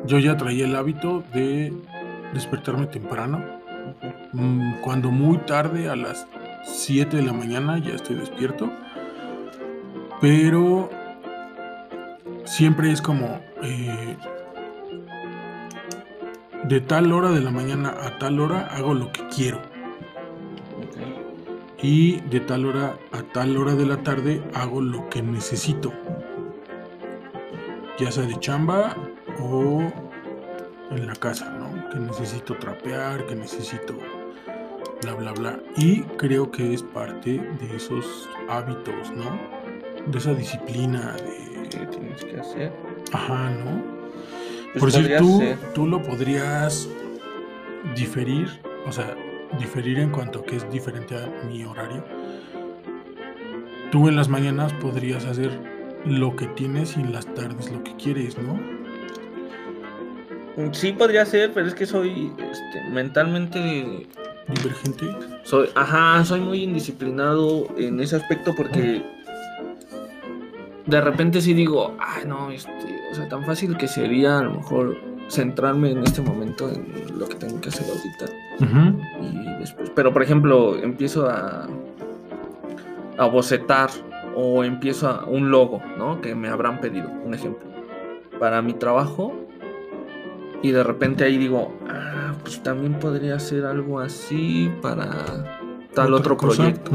yo 0.07 0.17
ya 0.17 0.35
traía 0.35 0.65
el 0.65 0.75
hábito 0.75 1.23
de 1.31 1.71
despertarme 2.33 2.87
temprano. 2.87 3.39
Mm, 4.33 4.81
Cuando 4.81 5.11
muy 5.11 5.37
tarde, 5.37 5.89
a 5.89 5.95
las 5.95 6.25
7 6.63 7.17
de 7.17 7.21
la 7.21 7.33
mañana, 7.33 7.77
ya 7.77 7.93
estoy 7.93 8.15
despierto. 8.15 8.71
Pero 10.27 10.89
siempre 12.45 12.91
es 12.91 12.99
como 12.99 13.39
eh, 13.61 14.17
de 16.63 16.81
tal 16.81 17.13
hora 17.13 17.29
de 17.29 17.41
la 17.41 17.51
mañana 17.51 17.93
a 18.01 18.17
tal 18.17 18.39
hora 18.39 18.61
hago 18.71 18.95
lo 18.95 19.11
que 19.11 19.27
quiero. 19.27 19.61
Y 21.79 22.21
de 22.21 22.39
tal 22.39 22.65
hora 22.65 22.97
a 23.11 23.21
tal 23.21 23.55
hora 23.55 23.75
de 23.75 23.85
la 23.85 24.01
tarde 24.01 24.41
hago 24.55 24.81
lo 24.81 25.07
que 25.11 25.21
necesito. 25.21 25.93
Ya 27.99 28.11
sea 28.11 28.23
de 28.23 28.39
chamba 28.39 28.95
o 29.39 29.83
en 30.89 31.05
la 31.05 31.13
casa, 31.13 31.51
¿no? 31.51 31.87
Que 31.91 31.99
necesito 31.99 32.55
trapear, 32.55 33.27
que 33.27 33.35
necesito 33.35 33.93
bla, 35.03 35.13
bla, 35.13 35.33
bla. 35.33 35.59
Y 35.77 36.01
creo 36.17 36.49
que 36.49 36.73
es 36.73 36.81
parte 36.81 37.29
de 37.59 37.75
esos 37.75 38.27
hábitos, 38.49 39.11
¿no? 39.11 39.54
De 40.07 40.17
esa 40.17 40.33
disciplina 40.33 41.13
de... 41.13 41.69
¿Qué 41.69 41.85
tienes 41.87 42.23
que 42.23 42.39
hacer? 42.39 42.71
Ajá, 43.11 43.49
¿no? 43.49 43.83
Pues 44.73 44.79
Por 44.79 44.91
decir, 44.91 45.17
tú, 45.17 45.39
ser. 45.39 45.57
tú 45.73 45.87
lo 45.87 46.01
podrías 46.01 46.87
diferir, 47.95 48.47
o 48.85 48.91
sea, 48.91 49.15
diferir 49.59 49.99
en 49.99 50.11
cuanto 50.11 50.43
que 50.43 50.57
es 50.57 50.69
diferente 50.71 51.15
a 51.15 51.27
mi 51.47 51.63
horario. 51.63 52.03
Tú 53.91 54.07
en 54.07 54.15
las 54.15 54.27
mañanas 54.29 54.73
podrías 54.73 55.25
hacer 55.25 55.51
lo 56.05 56.35
que 56.35 56.47
tienes 56.47 56.97
y 56.97 57.01
en 57.01 57.13
las 57.13 57.25
tardes 57.33 57.71
lo 57.71 57.83
que 57.83 57.95
quieres, 57.95 58.37
¿no? 58.37 58.59
Sí 60.73 60.93
podría 60.93 61.25
ser, 61.25 61.51
pero 61.53 61.67
es 61.67 61.75
que 61.75 61.85
soy 61.85 62.31
este, 62.37 62.89
mentalmente 62.89 64.07
Divergente. 64.47 65.05
soy, 65.43 65.69
ajá, 65.75 66.23
soy 66.23 66.39
muy 66.39 66.63
indisciplinado 66.63 67.67
en 67.77 67.99
ese 67.99 68.15
aspecto 68.15 68.53
porque 68.55 69.03
de 70.85 71.01
repente 71.01 71.41
sí 71.41 71.53
digo, 71.53 71.95
ay 71.99 72.23
no, 72.27 72.51
este, 72.51 72.71
o 73.11 73.15
sea, 73.15 73.27
tan 73.27 73.43
fácil 73.43 73.77
que 73.77 73.87
sería 73.87 74.39
a 74.39 74.43
lo 74.43 74.55
mejor 74.55 74.97
centrarme 75.27 75.91
en 75.91 76.03
este 76.03 76.21
momento 76.21 76.69
en 76.69 77.17
lo 77.17 77.27
que 77.27 77.35
tengo 77.35 77.59
que 77.59 77.69
hacer 77.69 77.87
ahorita 77.89 78.25
y 79.21 79.59
después, 79.59 79.91
pero 79.95 80.13
por 80.13 80.21
ejemplo, 80.21 80.75
empiezo 80.75 81.27
a 81.29 81.67
a 83.17 83.25
bocetar 83.25 83.89
o 84.35 84.63
empiezo 84.63 85.07
a 85.07 85.25
un 85.25 85.49
logo, 85.49 85.81
¿no? 85.97 86.21
Que 86.21 86.35
me 86.35 86.49
habrán 86.49 86.81
pedido, 86.81 87.09
un 87.23 87.33
ejemplo, 87.33 87.67
para 88.39 88.61
mi 88.61 88.73
trabajo. 88.73 89.33
Y 90.61 90.71
de 90.71 90.83
repente 90.83 91.23
ahí 91.23 91.37
digo, 91.37 91.73
ah, 91.89 92.33
pues 92.41 92.61
también 92.63 92.99
podría 92.99 93.35
hacer 93.35 93.65
algo 93.65 93.99
así 93.99 94.71
para 94.81 95.09
tal 95.93 96.13
otro 96.13 96.37
proyecto. 96.37 96.91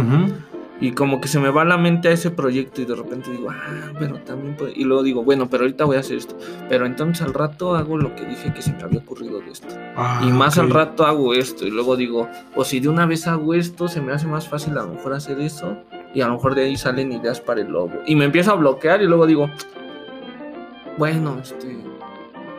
Y 0.80 0.92
como 0.92 1.20
que 1.20 1.28
se 1.28 1.38
me 1.38 1.50
va 1.50 1.64
la 1.64 1.76
mente 1.76 2.08
a 2.08 2.12
ese 2.12 2.30
proyecto 2.30 2.80
y 2.80 2.86
de 2.86 2.94
repente 2.94 3.30
digo, 3.30 3.50
ah, 3.50 3.92
pero 3.98 4.18
también 4.20 4.56
puede... 4.56 4.72
Y 4.74 4.84
luego 4.84 5.02
digo, 5.02 5.22
bueno, 5.22 5.48
pero 5.50 5.64
ahorita 5.64 5.84
voy 5.84 5.96
a 5.96 6.00
hacer 6.00 6.16
esto. 6.16 6.38
Pero 6.70 6.86
entonces 6.86 7.24
al 7.24 7.34
rato 7.34 7.74
hago 7.76 7.98
lo 7.98 8.14
que 8.14 8.24
dije 8.24 8.52
que 8.54 8.62
se 8.62 8.72
me 8.72 8.82
había 8.82 9.00
ocurrido 9.00 9.40
de 9.40 9.50
esto. 9.50 9.68
Ah, 9.94 10.22
y 10.26 10.32
más 10.32 10.56
al 10.56 10.70
rato 10.70 11.04
hago 11.04 11.34
esto. 11.34 11.66
Y 11.66 11.70
luego 11.70 11.96
digo, 11.96 12.28
o 12.54 12.64
si 12.64 12.80
de 12.80 12.88
una 12.88 13.04
vez 13.04 13.26
hago 13.26 13.52
esto, 13.52 13.88
se 13.88 14.00
me 14.00 14.12
hace 14.12 14.26
más 14.26 14.48
fácil 14.48 14.78
a 14.78 14.82
lo 14.82 14.94
mejor 14.94 15.12
hacer 15.12 15.38
eso. 15.40 15.76
Y 16.14 16.22
a 16.22 16.28
lo 16.28 16.34
mejor 16.34 16.54
de 16.54 16.64
ahí 16.64 16.76
salen 16.76 17.12
ideas 17.12 17.40
para 17.40 17.60
el 17.60 17.68
logo. 17.68 18.00
Y 18.06 18.16
me 18.16 18.24
empiezo 18.24 18.52
a 18.52 18.54
bloquear 18.54 19.02
y 19.02 19.06
luego 19.06 19.26
digo, 19.26 19.50
bueno, 20.96 21.38
este... 21.42 21.78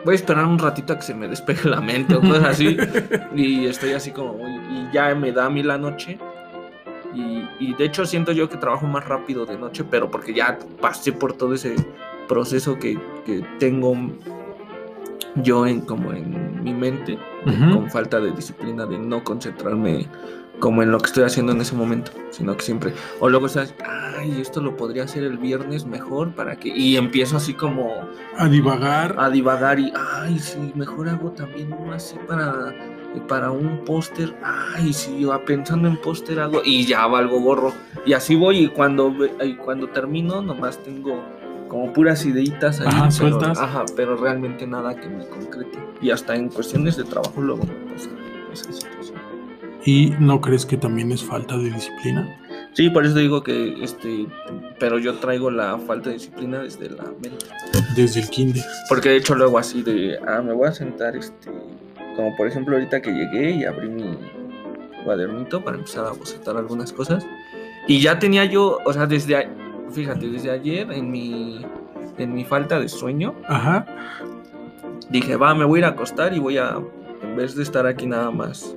Voy 0.04 0.12
a 0.12 0.16
esperar 0.16 0.46
un 0.46 0.58
ratito 0.58 0.92
a 0.92 0.96
que 0.96 1.02
se 1.02 1.14
me 1.14 1.28
despeje 1.28 1.68
la 1.68 1.80
mente 1.80 2.16
o 2.16 2.20
cosas 2.20 2.44
así. 2.44 2.76
y 3.36 3.66
estoy 3.66 3.92
así 3.92 4.10
como, 4.10 4.36
y 4.48 4.92
ya 4.92 5.14
me 5.14 5.30
da 5.30 5.46
a 5.46 5.50
mí 5.50 5.62
la 5.62 5.78
noche. 5.78 6.18
Y, 7.14 7.44
y 7.68 7.74
de 7.74 7.84
hecho 7.84 8.04
siento 8.06 8.32
yo 8.32 8.48
que 8.48 8.56
trabajo 8.56 8.86
más 8.86 9.04
rápido 9.06 9.46
de 9.46 9.56
noche, 9.56 9.84
pero 9.84 10.10
porque 10.10 10.34
ya 10.34 10.58
pasé 10.80 11.12
por 11.12 11.34
todo 11.34 11.54
ese 11.54 11.76
proceso 12.28 12.78
que, 12.78 12.98
que 13.24 13.44
tengo 13.58 13.94
yo 15.36 15.66
en 15.66 15.80
como 15.82 16.12
en 16.12 16.62
mi 16.62 16.74
mente, 16.74 17.18
con 17.72 17.90
falta 17.90 18.20
de 18.20 18.32
disciplina, 18.32 18.86
de 18.86 18.98
no 18.98 19.24
concentrarme 19.24 20.06
como 20.58 20.82
en 20.82 20.92
lo 20.92 20.98
que 20.98 21.06
estoy 21.06 21.24
haciendo 21.24 21.52
en 21.52 21.60
ese 21.60 21.74
momento, 21.74 22.12
sino 22.30 22.56
que 22.56 22.62
siempre, 22.62 22.92
o 23.18 23.28
luego 23.28 23.46
estás, 23.46 23.74
ay, 24.16 24.40
esto 24.40 24.60
lo 24.60 24.76
podría 24.76 25.04
hacer 25.04 25.24
el 25.24 25.38
viernes 25.38 25.86
mejor 25.86 26.32
para 26.34 26.56
que, 26.56 26.68
y 26.68 26.96
empiezo 26.96 27.36
así 27.36 27.54
como 27.54 27.90
A 28.38 28.48
divagar. 28.48 29.16
a 29.18 29.28
divagar 29.28 29.80
y, 29.80 29.92
ay, 29.96 30.38
sí, 30.38 30.72
mejor 30.76 31.08
hago 31.08 31.30
también 31.32 31.72
uno 31.72 31.92
así 31.94 32.16
para, 32.28 32.72
para 33.20 33.50
un 33.50 33.84
póster, 33.84 34.34
ay, 34.42 34.92
sí, 34.92 35.24
va 35.24 35.44
pensando 35.44 35.88
en 35.88 35.96
póster 35.96 36.40
hago, 36.40 36.62
y 36.64 36.84
ya 36.86 37.06
valgo 37.06 37.40
gorro. 37.40 37.72
Y 38.06 38.12
así 38.14 38.34
voy, 38.34 38.64
y 38.64 38.68
cuando, 38.68 39.14
y 39.44 39.54
cuando 39.54 39.88
termino, 39.88 40.42
nomás 40.42 40.78
tengo 40.82 41.22
como 41.68 41.92
puras 41.92 42.24
ideitas 42.26 42.80
ahí, 42.80 42.88
Ajá, 42.88 42.98
pero, 43.00 43.10
sueltas. 43.12 43.58
ajá, 43.58 43.84
pero 43.96 44.16
realmente 44.16 44.66
nada 44.66 44.94
que 44.94 45.08
me 45.08 45.26
concrete. 45.26 45.78
Y 46.02 46.10
hasta 46.10 46.34
en 46.34 46.48
cuestiones 46.48 46.96
de 46.96 47.04
trabajo 47.04 47.40
luego 47.40 47.64
me 47.64 47.92
pasa 47.92 48.10
esa 48.52 48.72
situación. 48.72 49.18
¿Y 49.84 50.12
no 50.20 50.40
crees 50.40 50.66
que 50.66 50.76
también 50.76 51.10
es 51.12 51.24
falta 51.24 51.56
de 51.56 51.70
disciplina? 51.70 52.38
Sí, 52.74 52.88
por 52.90 53.04
eso 53.04 53.14
digo 53.16 53.42
que, 53.42 53.82
este, 53.82 54.26
pero 54.78 54.98
yo 54.98 55.14
traigo 55.14 55.50
la 55.50 55.78
falta 55.78 56.08
de 56.10 56.14
disciplina 56.14 56.60
desde 56.60 56.88
la 56.90 57.04
mente. 57.04 57.46
Desde 57.96 58.20
el 58.20 58.28
kinder. 58.28 58.62
Porque 58.88 59.10
de 59.10 59.16
hecho 59.16 59.34
luego 59.34 59.58
así 59.58 59.82
de, 59.82 60.18
ah, 60.26 60.40
me 60.40 60.52
voy 60.52 60.68
a 60.68 60.72
sentar, 60.72 61.16
este, 61.16 61.50
como 62.16 62.34
por 62.36 62.46
ejemplo 62.46 62.74
ahorita 62.76 63.00
que 63.02 63.10
llegué 63.12 63.50
y 63.52 63.64
abrí 63.64 63.88
mi 63.88 64.18
cuadernito 65.04 65.62
para 65.64 65.76
empezar 65.76 66.06
a 66.06 66.10
bocetar 66.12 66.56
algunas 66.56 66.92
cosas. 66.92 67.26
Y 67.88 68.00
ya 68.00 68.18
tenía 68.18 68.44
yo, 68.44 68.78
o 68.84 68.92
sea, 68.92 69.06
desde, 69.06 69.36
a- 69.36 69.50
fíjate, 69.90 70.28
desde 70.28 70.50
ayer 70.50 70.90
en 70.92 71.10
mi, 71.10 71.64
en 72.18 72.34
mi 72.34 72.44
falta 72.44 72.78
de 72.78 72.88
sueño, 72.88 73.34
Ajá. 73.48 73.84
dije, 75.10 75.36
va, 75.36 75.54
me 75.54 75.64
voy 75.64 75.78
a 75.78 75.80
ir 75.80 75.84
a 75.86 75.88
acostar 75.88 76.32
y 76.34 76.38
voy 76.38 76.58
a, 76.58 76.78
en 77.22 77.36
vez 77.36 77.54
de 77.56 77.62
estar 77.64 77.86
aquí 77.86 78.06
nada 78.06 78.30
más 78.30 78.76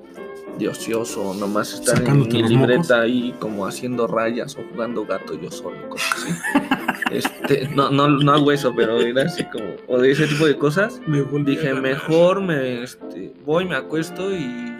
de 0.57 0.69
ocioso, 0.69 1.33
nomás 1.33 1.73
estar 1.73 2.01
en 2.01 2.17
mi 2.19 2.25
libreta 2.41 2.77
mocos. 2.77 2.91
ahí 2.91 3.35
como 3.39 3.67
haciendo 3.67 4.07
rayas 4.07 4.57
o 4.57 4.61
jugando 4.71 5.05
gato 5.05 5.33
yo 5.39 5.51
solo, 5.51 5.89
cosas 5.89 6.13
así. 6.23 6.33
Este, 7.17 7.69
no, 7.75 7.89
no, 7.89 8.07
no 8.07 8.31
hago 8.31 8.51
eso, 8.51 8.73
pero 8.75 8.99
era 8.99 9.23
así 9.23 9.43
como, 9.45 9.65
o 9.87 9.99
de 9.99 10.11
ese 10.11 10.27
tipo 10.27 10.45
de 10.45 10.57
cosas. 10.57 11.01
Me 11.07 11.23
Dije, 11.43 11.73
mejor 11.73 12.41
me 12.41 12.83
este, 12.83 13.33
voy, 13.45 13.65
me 13.65 13.75
acuesto 13.75 14.33
y 14.33 14.73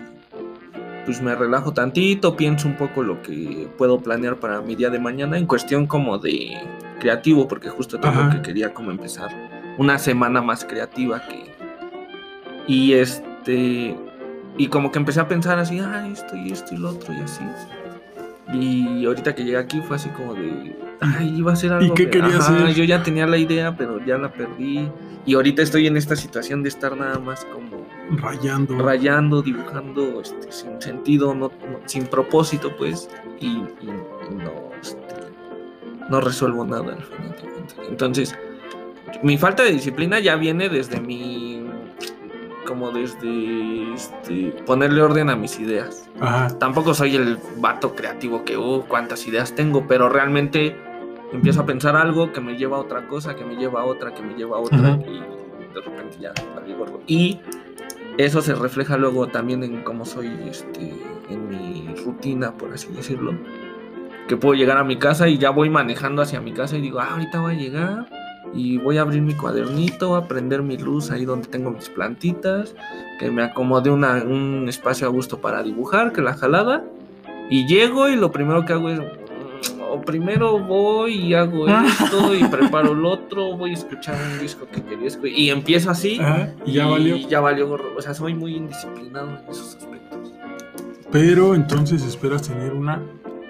pues 1.06 1.22
me 1.22 1.36
relajo 1.36 1.72
tantito, 1.74 2.36
pienso 2.36 2.68
un 2.68 2.75
poco 2.75 3.04
lo 3.04 3.22
que 3.22 3.68
puedo 3.77 4.00
planear 4.00 4.38
para 4.38 4.62
mi 4.62 4.75
día 4.75 4.89
de 4.89 5.00
mañana 5.00 5.38
en 5.38 5.46
cuestión 5.46 5.86
como 5.86 6.18
de 6.18 6.58
creativo, 7.00 7.48
porque 7.48 7.70
justo 7.70 8.00
tengo 8.00 8.20
Ajá. 8.20 8.32
que 8.32 8.42
quería 8.42 8.74
como 8.74 8.89
empezar 8.89 9.30
una 9.77 10.00
semana 10.00 10.42
más 10.42 10.65
creativa 10.65 11.22
que 11.22 11.54
y 12.68 12.94
este 12.94 13.96
y 14.58 14.68
como 14.68 14.92
que 14.92 15.00
empecé 15.00 15.20
a 15.20 15.27
pensar 15.27 15.60
así, 15.60 15.80
ah, 15.80 16.08
esto 16.12 16.36
y 16.36 16.51
esto 16.51 16.74
y 16.74 16.77
lo 16.77 16.89
otro 16.89 17.13
y 17.13 17.20
así. 17.20 17.44
Y 18.54 19.06
ahorita 19.06 19.36
que 19.36 19.44
llegué 19.44 19.58
aquí 19.58 19.82
fue 19.82 19.98
así 19.98 20.10
como 20.10 20.34
de, 20.34 20.75
ay, 21.02 21.36
iba 21.38 21.54
a 21.54 21.56
ser 21.56 21.74
algo. 21.74 21.94
qué 21.94 22.10
que- 22.10 22.20
ajá, 22.20 22.38
hacer? 22.38 22.74
Yo 22.75 22.84
ya 22.84 23.04
tenía 23.04 23.28
la 23.28 23.38
idea, 23.38 23.75
pero 23.78 24.04
ya 24.06 24.18
la 24.18 24.32
perdí. 24.32 24.90
Y 25.25 25.34
ahorita 25.34 25.62
estoy 25.64 25.88
en 25.88 25.98
esta 25.98 26.16
situación 26.16 26.62
de 26.62 26.70
estar 26.70 26.96
nada 26.96 27.18
más 27.20 27.46
como 27.46 27.86
Rayando. 28.18 28.78
rayando, 28.78 29.42
dibujando 29.42 30.22
este, 30.22 30.52
sin 30.52 30.80
sentido, 30.82 31.34
no, 31.34 31.48
no- 31.70 31.80
sin 31.86 32.06
propósito, 32.06 32.75
pues, 32.78 33.10
y, 33.40 33.48
y- 33.48 33.64
y 34.30 34.36
no, 34.36 34.52
este, 34.82 35.00
no 36.10 36.22
resuelvo 36.22 36.64
nada 36.66 36.94
al 36.94 37.04
final 37.04 37.32
de 37.32 37.52
cuentas. 37.52 37.75
Entonces, 37.90 38.38
mi 39.24 39.38
falta 39.38 39.64
de 39.64 39.72
disciplina 39.72 40.20
ya 40.20 40.36
viene 40.36 40.70
desde 40.70 41.02
mi, 41.02 41.66
como 42.68 42.92
desde 42.92 43.94
este, 43.94 44.54
ponerle 44.66 45.02
orden 45.02 45.30
a 45.32 45.36
mis 45.36 45.60
ideas. 45.60 46.08
Ajá. 46.20 46.50
Tampoco 46.60 46.94
soy 46.94 47.16
el 47.16 47.40
vato 47.58 47.96
creativo 47.96 48.44
que, 48.46 48.58
uh, 48.58 48.84
cuántas 48.88 49.25
ideas 49.28 49.56
tengo, 49.56 49.88
pero 49.88 50.10
realmente 50.10 50.75
empiezo 51.36 51.62
a 51.62 51.65
pensar 51.65 51.96
algo 51.96 52.32
que 52.34 52.42
me 52.42 52.58
lleva 52.58 52.77
a 52.77 52.80
otra 52.80 53.08
cosa, 53.08 53.36
que 53.36 53.46
me 53.46 53.56
lleva 53.56 53.82
a 53.82 53.86
otra, 53.86 54.13
que 54.13 54.22
me 54.24 54.34
lleva 54.36 54.58
a 54.58 54.60
otra, 54.60 55.00
y 55.08 55.20
de 55.74 55.82
repente 55.82 56.18
ya 56.20 56.34
valí 56.56 56.74
gordo. 56.74 57.00
Y 57.08 57.39
eso 58.18 58.42
se 58.42 58.56
refleja 58.56 58.98
luego 58.98 59.27
también 59.27 59.63
en 59.63 59.84
cómo 59.84 60.06
soy 60.06 60.32
este, 60.50 60.94
en 61.30 61.50
mi 61.50 61.94
rutina, 62.06 62.51
por 62.54 62.74
así 62.74 62.88
decirlo. 62.94 63.34
Que 64.27 64.38
puedo 64.38 64.56
llegar 64.56 64.77
a 64.77 64.84
mi 64.84 64.98
casa 64.98 65.27
y 65.27 65.38
ya 65.38 65.51
voy 65.51 65.70
manejando 65.70 66.22
hacia 66.22 66.42
mi 66.42 66.51
casa 66.54 66.77
y 66.77 66.82
digo, 66.82 67.00
ah, 67.00 67.10
ahorita 67.12 67.42
voy 67.42 67.54
a 67.54 67.58
llegar 67.58 68.08
y 68.54 68.77
voy 68.77 68.98
a 68.98 69.01
abrir 69.01 69.22
mi 69.22 69.34
cuadernito, 69.34 70.15
a 70.15 70.27
prender 70.27 70.63
mi 70.63 70.77
luz 70.77 71.12
ahí 71.12 71.25
donde 71.25 71.48
tengo 71.48 71.70
mis 71.72 71.89
plantitas, 71.89 72.74
que 73.20 73.30
me 73.30 73.44
acomode 73.44 73.92
una- 73.92 74.24
un 74.24 74.65
espacio 74.70 75.08
a 75.08 75.10
gusto 75.12 75.42
para 75.42 75.62
dibujar, 75.62 76.12
que 76.13 76.22
la 76.22 76.34
jalada. 76.36 76.84
Y 77.50 77.68
llego 77.68 78.08
y 78.10 78.15
lo 78.15 78.32
primero 78.32 78.65
que 78.65 78.74
hago 78.74 78.89
es, 78.89 79.00
o 79.96 80.02
primero 80.02 80.60
voy 80.60 81.16
y 81.16 81.34
hago 81.34 81.68
esto 81.68 82.36
y 82.36 82.44
preparo 82.44 82.94
lo 82.94 83.12
otro, 83.12 83.58
voy 83.58 83.72
a 83.72 83.74
escuchar 83.74 84.18
un 84.34 84.40
disco 84.40 84.68
que 84.72 84.84
quería 84.84 85.08
escuchar 85.08 85.38
y 85.38 85.50
empiezo 85.50 85.90
así. 85.90 86.20
Ajá. 86.20 86.54
Y 86.66 86.74
ya 86.74 86.88
valió. 86.88 87.18
ya 87.18 87.40
valió 87.40 87.68
gorro. 87.68 87.96
O 87.98 88.02
sea, 88.02 88.14
soy 88.14 88.34
muy 88.34 88.56
indisciplinado 88.56 89.30
en 89.30 89.50
esos 89.50 89.75
aspectos. 89.75 90.34
Pero 91.12 91.56
entonces 91.56 92.04
esperas 92.04 92.48
tener 92.48 92.74
una 92.74 93.02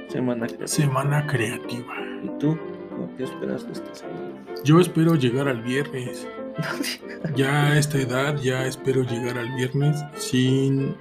Semana 0.10 0.48
que 0.48 0.68
semana 0.68 1.26
creativa. 1.28 1.94
¿Y 2.24 2.28
tú? 2.40 2.58
¿Cómo 2.90 3.10
¿Qué 3.18 3.24
esperas 3.24 3.66
de 3.66 3.74
esta 3.74 3.96
semana? 3.96 4.46
Yo 4.64 4.80
espero 4.80 5.16
llegar 5.16 5.48
al 5.48 5.62
viernes. 5.62 6.28
Ya 7.36 7.66
a 7.66 7.78
esta 7.80 7.98
edad, 7.98 8.38
ya 8.38 8.66
espero 8.66 9.02
llegar 9.04 9.38
al 9.38 9.52
viernes 9.56 9.98
sin 10.16 10.96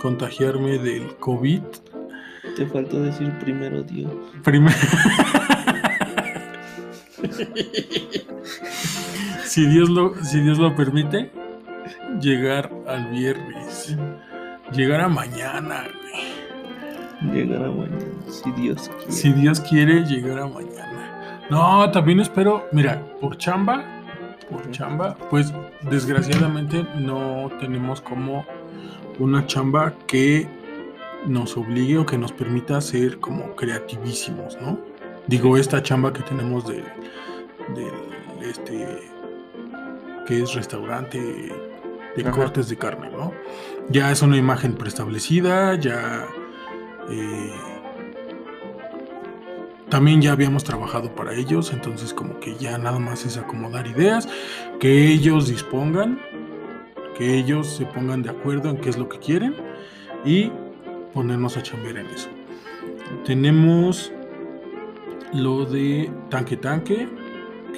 contagiarme 0.00 0.76
del 0.76 1.16
COVID. 1.16 1.62
Te 2.56 2.66
faltó 2.66 3.00
decir 3.00 3.32
primero 3.40 3.82
Dios. 3.82 4.12
Primero. 4.44 4.76
si, 9.44 9.66
Dios 9.66 9.88
lo, 9.88 10.14
si 10.22 10.40
Dios 10.40 10.58
lo 10.58 10.74
permite, 10.74 11.30
llegar 12.20 12.70
al 12.86 13.10
viernes. 13.10 13.96
Llegar 14.72 15.00
a 15.00 15.08
mañana. 15.08 15.84
güey. 15.84 17.32
Llegará 17.32 17.70
mañana, 17.70 18.04
si 18.28 18.50
Dios 18.52 18.88
quiere. 18.88 19.12
Si 19.12 19.32
Dios 19.32 19.60
quiere, 19.60 20.04
llegar 20.04 20.40
a 20.40 20.46
mañana. 20.46 21.40
No, 21.50 21.90
también 21.90 22.20
espero, 22.20 22.66
mira, 22.72 23.00
por 23.20 23.36
chamba, 23.36 23.84
por 24.50 24.70
chamba, 24.70 25.16
pues 25.30 25.52
desgraciadamente 25.82 26.84
no 26.96 27.50
tenemos 27.60 28.00
como 28.00 28.44
una 29.18 29.46
chamba 29.46 29.92
que 30.06 30.48
nos 31.26 31.56
obligue 31.56 31.98
o 31.98 32.06
que 32.06 32.18
nos 32.18 32.32
permita 32.32 32.80
ser 32.80 33.18
como 33.18 33.54
creativísimos, 33.54 34.58
¿no? 34.60 34.78
Digo, 35.26 35.56
esta 35.56 35.82
chamba 35.82 36.12
que 36.12 36.22
tenemos 36.22 36.66
del, 36.66 36.84
del 37.74 38.48
este, 38.48 38.98
que 40.26 40.42
es 40.42 40.54
restaurante 40.54 41.18
de 42.16 42.22
Ajá. 42.22 42.30
cortes 42.32 42.68
de 42.68 42.76
carne, 42.76 43.10
¿no? 43.10 43.32
Ya 43.88 44.10
es 44.10 44.22
una 44.22 44.36
imagen 44.36 44.74
preestablecida, 44.74 45.74
ya... 45.76 46.26
eh, 47.10 47.52
también 49.88 50.22
ya 50.22 50.32
habíamos 50.32 50.64
trabajado 50.64 51.14
para 51.14 51.34
ellos, 51.34 51.70
entonces 51.70 52.14
como 52.14 52.40
que 52.40 52.56
ya 52.56 52.78
nada 52.78 52.98
más 52.98 53.26
es 53.26 53.36
acomodar 53.36 53.86
ideas, 53.86 54.26
que 54.80 55.08
ellos 55.08 55.48
dispongan, 55.48 56.18
que 57.14 57.36
ellos 57.36 57.68
se 57.76 57.84
pongan 57.84 58.22
de 58.22 58.30
acuerdo 58.30 58.70
en 58.70 58.78
qué 58.78 58.88
es 58.88 58.96
lo 58.96 59.08
que 59.10 59.18
quieren 59.18 59.54
y 60.24 60.50
ponernos 61.12 61.56
a 61.56 61.62
chambear 61.62 61.98
en 61.98 62.06
eso. 62.06 62.28
Tenemos 63.24 64.12
lo 65.32 65.64
de 65.64 66.10
Tanque 66.28 66.56
Tanque, 66.56 67.08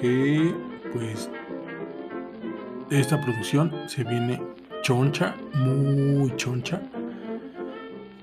que 0.01 0.55
pues 0.92 1.31
esta 2.90 3.20
producción 3.20 3.73
se 3.87 4.05
viene 4.05 4.40
choncha, 4.83 5.35
muy 5.55 6.35
choncha, 6.37 6.81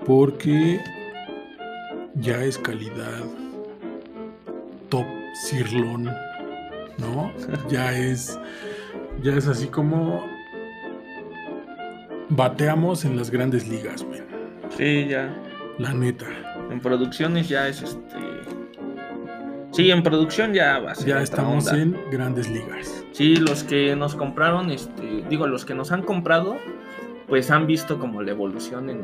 porque 0.04 0.80
ya 2.14 2.42
es 2.44 2.58
calidad 2.58 3.24
top 4.88 5.06
sirloin, 5.34 6.04
¿no? 6.98 7.32
Ya 7.68 7.96
es, 7.96 8.38
ya 9.22 9.34
es 9.34 9.48
así 9.48 9.66
como 9.66 10.24
bateamos 12.28 13.04
en 13.04 13.16
las 13.16 13.30
grandes 13.30 13.68
ligas, 13.68 14.04
men, 14.04 14.31
Sí, 14.76 15.06
ya. 15.08 15.34
la 15.78 15.92
neta. 15.92 16.26
En 16.70 16.80
producciones 16.80 17.48
ya 17.48 17.68
es 17.68 17.82
este. 17.82 18.18
Sí, 19.72 19.90
en 19.90 20.02
producción 20.02 20.52
ya 20.52 20.78
va 20.80 20.92
a 20.92 20.94
ser. 20.94 21.06
Ya 21.08 21.22
estamos 21.22 21.66
onda. 21.66 21.80
en 21.82 21.96
grandes 22.10 22.50
ligas. 22.50 23.04
Sí, 23.12 23.36
los 23.36 23.64
que 23.64 23.96
nos 23.96 24.14
compraron, 24.14 24.70
este, 24.70 25.24
digo, 25.30 25.46
los 25.46 25.64
que 25.64 25.74
nos 25.74 25.92
han 25.92 26.02
comprado, 26.02 26.56
pues 27.26 27.50
han 27.50 27.66
visto 27.66 27.98
como 27.98 28.20
la 28.22 28.32
evolución 28.32 28.90
en, 28.90 29.00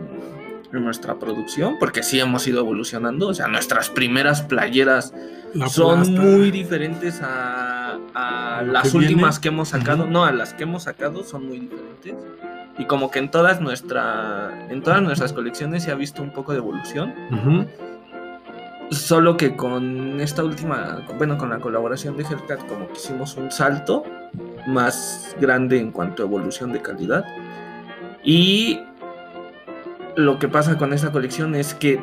en 0.73 0.85
nuestra 0.85 1.19
producción, 1.19 1.77
porque 1.81 2.03
sí 2.03 2.21
hemos 2.21 2.47
ido 2.47 2.61
evolucionando. 2.61 3.29
O 3.29 3.35
sea, 3.35 3.49
nuestras 3.49 3.89
primeras 3.89 4.43
playeras 4.43 5.15
La 5.55 5.69
son 5.71 6.03
plasta, 6.03 6.21
muy 6.21 6.51
diferentes 6.51 7.23
a, 7.23 7.99
a 8.15 8.59
¿A 8.59 8.63
lo 8.63 8.73
las 8.73 8.83
que 8.85 8.99
viene? 8.99 9.07
últimas 9.15 9.39
que 9.39 9.49
hemos 9.49 9.69
sacado. 9.71 10.07
No, 10.07 10.25
a 10.25 10.33
las 10.33 10.53
que 10.53 10.65
hemos 10.65 10.83
sacado 10.83 11.25
son 11.25 11.47
muy 11.47 11.61
diferentes. 11.61 12.15
Y 12.79 12.85
como 12.85 13.11
que 13.11 13.19
en 13.19 13.31
todas 13.31 13.61
nuestra, 13.61 14.67
en 14.71 14.83
todas 14.83 15.03
nuestras 15.03 15.33
colecciones 15.33 15.83
se 15.83 15.91
ha 15.91 15.97
visto 15.97 16.23
un 16.23 16.31
poco 16.31 16.53
de 16.53 16.59
evolución. 16.59 17.13
Solo 18.91 19.37
que 19.37 19.57
con 19.57 20.21
esta 20.21 20.45
última, 20.45 21.05
bueno, 21.19 21.37
con 21.37 21.51
la 21.51 21.59
colaboración 21.59 22.17
de 22.17 22.23
Hellcat, 22.25 22.67
como 22.67 22.87
que 22.87 22.95
hicimos 22.95 23.37
un 23.37 23.51
salto 23.51 24.05
más 24.67 25.37
grande 25.41 25.79
en 25.79 25.91
cuanto 25.91 26.23
a 26.23 26.27
evolución 26.27 26.73
de 26.73 26.81
calidad. 26.81 27.25
Y 28.23 28.81
lo 30.17 30.39
que 30.39 30.49
pasa 30.49 30.79
con 30.79 30.93
esta 30.93 31.13
colección 31.13 31.55
es 31.55 31.75
que 31.75 32.01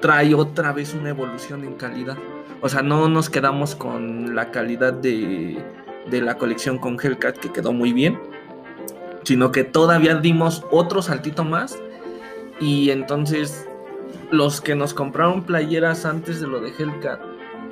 trae 0.00 0.34
otra 0.34 0.72
vez 0.72 0.94
una 0.94 1.10
evolución 1.10 1.64
en 1.64 1.74
calidad. 1.74 2.16
O 2.60 2.68
sea, 2.68 2.82
no 2.82 3.08
nos 3.08 3.30
quedamos 3.30 3.74
con 3.74 4.34
la 4.34 4.50
calidad 4.50 4.92
de, 4.92 5.62
de 6.10 6.20
la 6.20 6.36
colección 6.38 6.78
con 6.78 6.98
Hellcat, 7.00 7.38
que 7.38 7.52
quedó 7.52 7.72
muy 7.72 7.92
bien, 7.92 8.18
sino 9.28 9.52
que 9.52 9.62
todavía 9.62 10.14
dimos 10.14 10.64
otro 10.70 11.02
saltito 11.02 11.44
más. 11.44 11.78
Y 12.60 12.88
entonces 12.88 13.68
los 14.30 14.62
que 14.62 14.74
nos 14.74 14.94
compraron 14.94 15.42
playeras 15.42 16.06
antes 16.06 16.40
de 16.40 16.46
lo 16.46 16.62
de 16.62 16.70
Hellcat, 16.70 17.20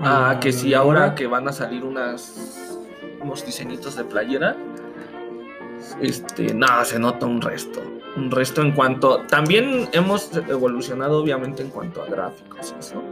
ah, 0.00 0.36
que 0.38 0.52
si 0.52 0.74
ahora 0.74 1.14
que 1.14 1.26
van 1.26 1.48
a 1.48 1.52
salir 1.52 1.82
unas 1.82 2.78
unos 3.22 3.46
diseñitos 3.46 3.96
de 3.96 4.04
playera, 4.04 4.54
este, 6.02 6.52
nada, 6.52 6.84
se 6.84 6.98
nota 6.98 7.24
un 7.24 7.40
resto, 7.40 7.80
un 8.16 8.30
resto 8.30 8.60
en 8.60 8.72
cuanto, 8.72 9.22
también 9.22 9.88
hemos 9.92 10.30
evolucionado 10.36 11.22
obviamente 11.22 11.62
en 11.62 11.70
cuanto 11.70 12.02
a 12.02 12.06
gráficos, 12.06 12.74
eso. 12.78 13.02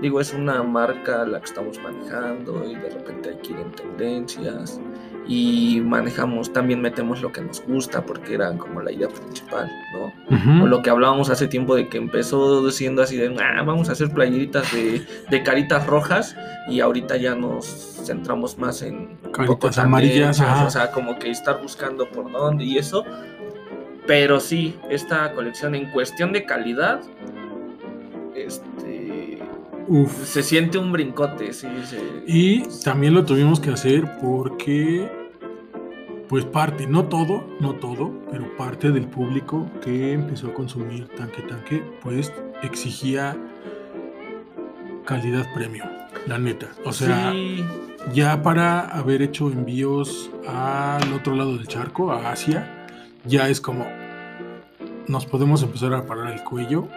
Digo, 0.00 0.22
es 0.22 0.32
una 0.32 0.62
marca 0.62 1.26
la 1.26 1.38
que 1.38 1.44
estamos 1.44 1.78
manejando 1.82 2.64
y 2.66 2.76
de 2.76 2.88
repente 2.88 3.28
hay 3.28 3.36
que 3.36 3.52
ir 3.52 3.58
en 3.58 3.72
tendencias 3.72 4.80
y 5.26 5.80
manejamos, 5.82 6.52
también 6.52 6.82
metemos 6.82 7.22
lo 7.22 7.32
que 7.32 7.40
nos 7.40 7.62
gusta 7.64 8.04
porque 8.04 8.34
era 8.34 8.56
como 8.58 8.82
la 8.82 8.92
idea 8.92 9.08
principal, 9.08 9.70
¿no? 9.94 10.12
O 10.62 10.66
lo 10.66 10.82
que 10.82 10.90
hablábamos 10.90 11.30
hace 11.30 11.46
tiempo 11.48 11.74
de 11.74 11.88
que 11.88 11.96
empezó 11.98 12.70
siendo 12.70 13.02
así 13.02 13.16
de, 13.16 13.34
"Ah, 13.40 13.62
vamos 13.64 13.88
a 13.88 13.92
hacer 13.92 14.10
playeritas 14.10 14.70
de, 14.72 15.02
de 15.30 15.42
caritas 15.42 15.86
rojas 15.86 16.36
y 16.68 16.80
ahorita 16.80 17.16
ya 17.16 17.34
nos 17.34 17.66
centramos 18.04 18.58
más 18.58 18.82
en 18.82 19.16
Caritas 19.32 19.78
amarillas, 19.78 20.40
ajá. 20.40 20.66
o 20.66 20.70
sea, 20.70 20.90
como 20.90 21.18
que 21.18 21.30
estar 21.30 21.60
buscando 21.62 22.06
por 22.08 22.30
dónde 22.30 22.64
y 22.64 22.76
eso. 22.78 23.04
Pero 24.06 24.38
sí, 24.40 24.76
esta 24.90 25.32
colección 25.32 25.74
en 25.74 25.90
cuestión 25.90 26.32
de 26.32 26.44
calidad, 26.44 27.00
este, 28.34 28.66
Uf. 29.86 30.24
se 30.24 30.42
siente 30.42 30.78
un 30.78 30.92
brincote, 30.92 31.52
sí, 31.52 31.68
se- 31.84 32.00
Y 32.26 32.62
también 32.84 33.14
lo 33.14 33.24
tuvimos 33.24 33.60
que 33.60 33.70
hacer 33.70 34.18
porque, 34.20 35.10
pues 36.28 36.44
parte, 36.44 36.86
no 36.86 37.04
todo, 37.04 37.44
no 37.60 37.74
todo, 37.74 38.12
pero 38.30 38.56
parte 38.56 38.90
del 38.90 39.06
público 39.06 39.70
que 39.82 40.12
empezó 40.12 40.48
a 40.48 40.54
consumir 40.54 41.08
tanque 41.08 41.42
tanque, 41.42 41.82
pues 42.02 42.32
exigía 42.62 43.36
calidad 45.04 45.46
premium, 45.54 45.86
la 46.26 46.38
neta. 46.38 46.68
O 46.84 46.92
sea, 46.92 47.32
sí, 47.32 47.64
ya 48.12 48.42
para 48.42 48.80
haber 48.88 49.22
hecho 49.22 49.50
envíos 49.50 50.30
al 50.46 51.12
otro 51.12 51.34
lado 51.34 51.56
del 51.56 51.66
charco, 51.68 52.10
a 52.12 52.30
Asia, 52.32 52.86
ya 53.26 53.48
es 53.48 53.60
como 53.60 53.86
nos 55.06 55.26
podemos 55.26 55.62
empezar 55.62 55.92
a 55.92 56.06
parar 56.06 56.32
el 56.32 56.42
cuello 56.42 56.88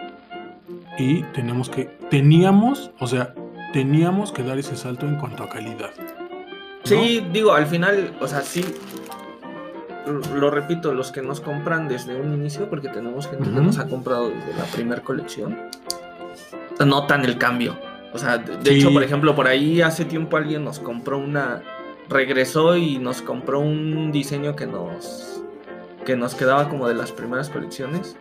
y 0.98 1.22
tenemos 1.32 1.70
que, 1.70 1.84
teníamos, 2.10 2.90
o 2.98 3.06
sea, 3.06 3.34
teníamos 3.72 4.32
que 4.32 4.42
dar 4.42 4.58
ese 4.58 4.76
salto 4.76 5.06
en 5.06 5.16
cuanto 5.16 5.44
a 5.44 5.48
calidad. 5.48 5.90
Sí, 6.84 7.24
digo, 7.32 7.52
al 7.52 7.66
final, 7.66 8.14
o 8.20 8.26
sea, 8.26 8.40
sí, 8.42 8.64
lo 10.34 10.50
repito, 10.50 10.94
los 10.94 11.12
que 11.12 11.20
nos 11.22 11.40
compran 11.40 11.86
desde 11.88 12.18
un 12.18 12.32
inicio, 12.32 12.68
porque 12.70 12.88
tenemos 12.88 13.28
gente 13.28 13.44
que 13.50 13.60
nos 13.60 13.78
ha 13.78 13.86
comprado 13.88 14.30
desde 14.30 14.54
la 14.56 14.64
primera 14.64 15.02
colección, 15.02 15.56
notan 16.84 17.24
el 17.24 17.36
cambio. 17.38 17.76
O 18.14 18.18
sea, 18.18 18.38
de, 18.38 18.56
de 18.56 18.70
Sí. 18.70 18.78
hecho, 18.78 18.92
por 18.92 19.02
ejemplo, 19.02 19.34
por 19.34 19.46
ahí 19.46 19.82
hace 19.82 20.04
tiempo 20.06 20.36
alguien 20.38 20.64
nos 20.64 20.78
compró 20.78 21.18
una, 21.18 21.62
regresó 22.08 22.76
y 22.76 22.98
nos 22.98 23.20
compró 23.20 23.60
un 23.60 24.10
diseño 24.12 24.56
que 24.56 24.66
nos, 24.66 25.42
que 26.06 26.16
nos 26.16 26.34
quedaba 26.34 26.70
como 26.70 26.88
de 26.88 26.94
las 26.94 27.12
primeras 27.12 27.50
colecciones. 27.50 28.16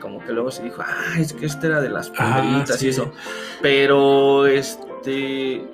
Como 0.00 0.24
que 0.24 0.32
luego 0.32 0.50
se 0.50 0.62
dijo, 0.62 0.82
ah, 0.86 1.18
es 1.18 1.32
que 1.32 1.46
este 1.46 1.66
era 1.66 1.80
de 1.80 1.88
las 1.90 2.12
Ah, 2.18 2.38
primeritas 2.40 2.78
sí. 2.78 2.86
y 2.86 2.88
eso. 2.90 3.12
Pero 3.62 4.46
este. 4.46 5.64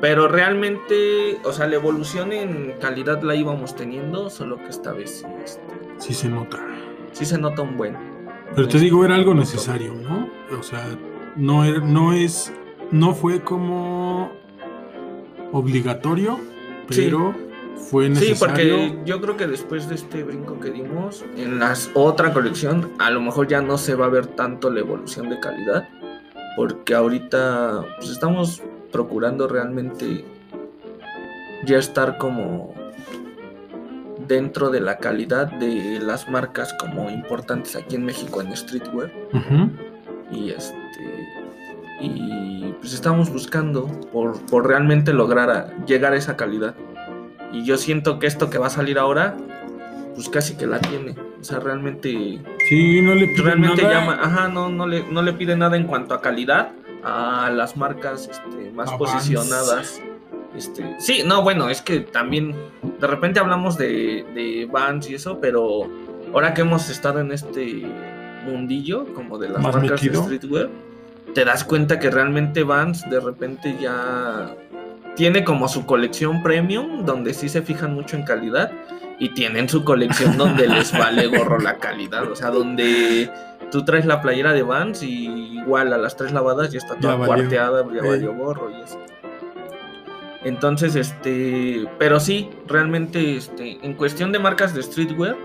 Pero 0.00 0.28
realmente, 0.28 1.38
o 1.44 1.52
sea, 1.52 1.66
la 1.66 1.76
evolución 1.76 2.32
en 2.32 2.74
calidad 2.80 3.22
la 3.22 3.34
íbamos 3.36 3.74
teniendo, 3.74 4.28
solo 4.28 4.56
que 4.58 4.68
esta 4.68 4.92
vez 4.92 5.20
sí, 5.20 5.26
este, 5.42 5.62
Sí 5.98 6.12
se 6.14 6.28
nota. 6.28 6.58
sí 7.12 7.24
se 7.24 7.38
nota 7.38 7.62
un 7.62 7.76
buen. 7.76 7.96
Pero 8.54 8.68
te 8.68 8.78
digo, 8.78 9.04
era 9.04 9.14
algo 9.14 9.34
necesario, 9.34 9.94
¿no? 9.94 10.28
O 10.58 10.62
sea, 10.62 10.84
no, 11.36 11.64
era- 11.64 11.80
no 11.80 12.12
es, 12.12 12.52
no 12.90 13.14
fue 13.14 13.40
como 13.42 14.30
obligatorio, 15.52 16.38
Sí. 16.90 17.02
Sí, 18.16 18.34
porque 18.38 18.98
yo 19.04 19.20
creo 19.20 19.36
que 19.36 19.46
después 19.46 19.88
de 19.88 19.94
este 19.96 20.22
brinco 20.22 20.58
que 20.60 20.70
dimos, 20.70 21.24
en 21.36 21.58
la 21.58 21.74
otra 21.94 22.32
colección, 22.32 22.92
a 22.98 23.10
lo 23.10 23.20
mejor 23.20 23.46
ya 23.48 23.60
no 23.60 23.78
se 23.78 23.94
va 23.94 24.06
a 24.06 24.08
ver 24.08 24.26
tanto 24.26 24.70
la 24.70 24.80
evolución 24.80 25.28
de 25.28 25.38
calidad, 25.40 25.88
porque 26.56 26.94
ahorita 26.94 27.84
pues, 27.98 28.10
estamos 28.10 28.62
procurando 28.92 29.48
realmente 29.48 30.24
ya 31.64 31.78
estar 31.78 32.18
como 32.18 32.74
dentro 34.28 34.70
de 34.70 34.80
la 34.80 34.98
calidad 34.98 35.46
de 35.52 35.98
las 36.00 36.28
marcas 36.30 36.74
como 36.78 37.10
importantes 37.10 37.76
aquí 37.76 37.96
en 37.96 38.04
México 38.04 38.40
en 38.40 38.56
streetwear. 38.56 39.12
Y 40.30 40.50
este 40.50 40.74
y 42.00 42.74
pues 42.80 42.92
estamos 42.92 43.30
buscando 43.32 43.86
por, 44.12 44.40
por 44.46 44.66
realmente 44.66 45.12
lograr 45.12 45.50
a- 45.50 45.84
llegar 45.86 46.12
a 46.12 46.16
esa 46.16 46.36
calidad 46.36 46.74
y 47.54 47.64
yo 47.64 47.76
siento 47.78 48.18
que 48.18 48.26
esto 48.26 48.50
que 48.50 48.58
va 48.58 48.66
a 48.66 48.70
salir 48.70 48.98
ahora 48.98 49.36
pues 50.14 50.28
casi 50.28 50.54
que 50.56 50.66
la 50.66 50.78
tiene 50.80 51.14
o 51.40 51.44
sea 51.44 51.58
realmente 51.60 52.40
Sí, 52.68 53.00
no 53.02 53.14
le 53.14 53.26
pide 53.28 53.42
realmente 53.42 53.82
nada. 53.82 53.94
llama 54.00 54.18
ajá 54.22 54.48
no 54.48 54.68
no 54.68 54.86
le 54.86 55.04
no 55.10 55.22
le 55.22 55.32
pide 55.32 55.56
nada 55.56 55.76
en 55.76 55.84
cuanto 55.84 56.14
a 56.14 56.20
calidad 56.20 56.72
a 57.02 57.50
las 57.50 57.76
marcas 57.76 58.28
este, 58.30 58.70
más 58.72 58.90
posicionadas 58.92 60.00
este 60.56 60.96
sí 60.98 61.22
no 61.26 61.42
bueno 61.42 61.68
es 61.68 61.82
que 61.82 62.00
también 62.00 62.54
de 63.00 63.06
repente 63.06 63.40
hablamos 63.40 63.76
de 63.76 64.24
de 64.34 64.68
Vans 64.70 65.08
y 65.10 65.14
eso 65.16 65.40
pero 65.40 65.88
ahora 66.32 66.54
que 66.54 66.60
hemos 66.62 66.88
estado 66.90 67.20
en 67.20 67.32
este 67.32 67.82
mundillo 68.46 69.12
como 69.14 69.38
de 69.38 69.48
las 69.48 69.62
Más 69.62 69.74
marcas 69.74 70.02
metido. 70.02 70.20
de 70.22 70.36
streetwear 70.36 70.68
te 71.34 71.44
das 71.44 71.64
cuenta 71.64 71.98
que 71.98 72.10
realmente 72.10 72.62
Vans 72.62 73.02
de 73.10 73.18
repente 73.20 73.76
ya 73.80 74.54
tiene 75.16 75.44
como 75.44 75.68
su 75.68 75.86
colección 75.86 76.42
premium 76.42 77.04
donde 77.04 77.34
sí 77.34 77.48
se 77.48 77.62
fijan 77.62 77.94
mucho 77.94 78.16
en 78.16 78.24
calidad 78.24 78.72
y 79.18 79.30
tienen 79.30 79.68
su 79.68 79.84
colección 79.84 80.36
donde 80.36 80.68
les 80.68 80.92
vale 80.98 81.26
gorro 81.28 81.58
la 81.58 81.76
calidad, 81.76 82.30
o 82.30 82.34
sea, 82.34 82.50
donde 82.50 83.30
tú 83.70 83.84
traes 83.84 84.06
la 84.06 84.20
playera 84.20 84.52
de 84.52 84.62
Vans 84.62 85.02
y 85.02 85.58
igual 85.58 85.92
a 85.92 85.98
las 85.98 86.16
tres 86.16 86.32
lavadas 86.32 86.72
ya 86.72 86.78
está 86.78 86.96
toda 86.96 87.14
Ya 87.14 87.18
valió. 87.18 87.34
cuarteada, 87.34 87.84
ya 87.94 88.02
valió 88.02 88.34
gorro 88.34 88.70
y 88.70 88.82
eso. 88.82 89.00
Entonces, 90.44 90.94
este, 90.94 91.86
pero 91.98 92.20
sí, 92.20 92.50
realmente, 92.66 93.36
este, 93.36 93.78
en 93.84 93.94
cuestión 93.94 94.30
de 94.30 94.38
marcas 94.38 94.74
de 94.74 94.82
streetwear, 94.82 95.36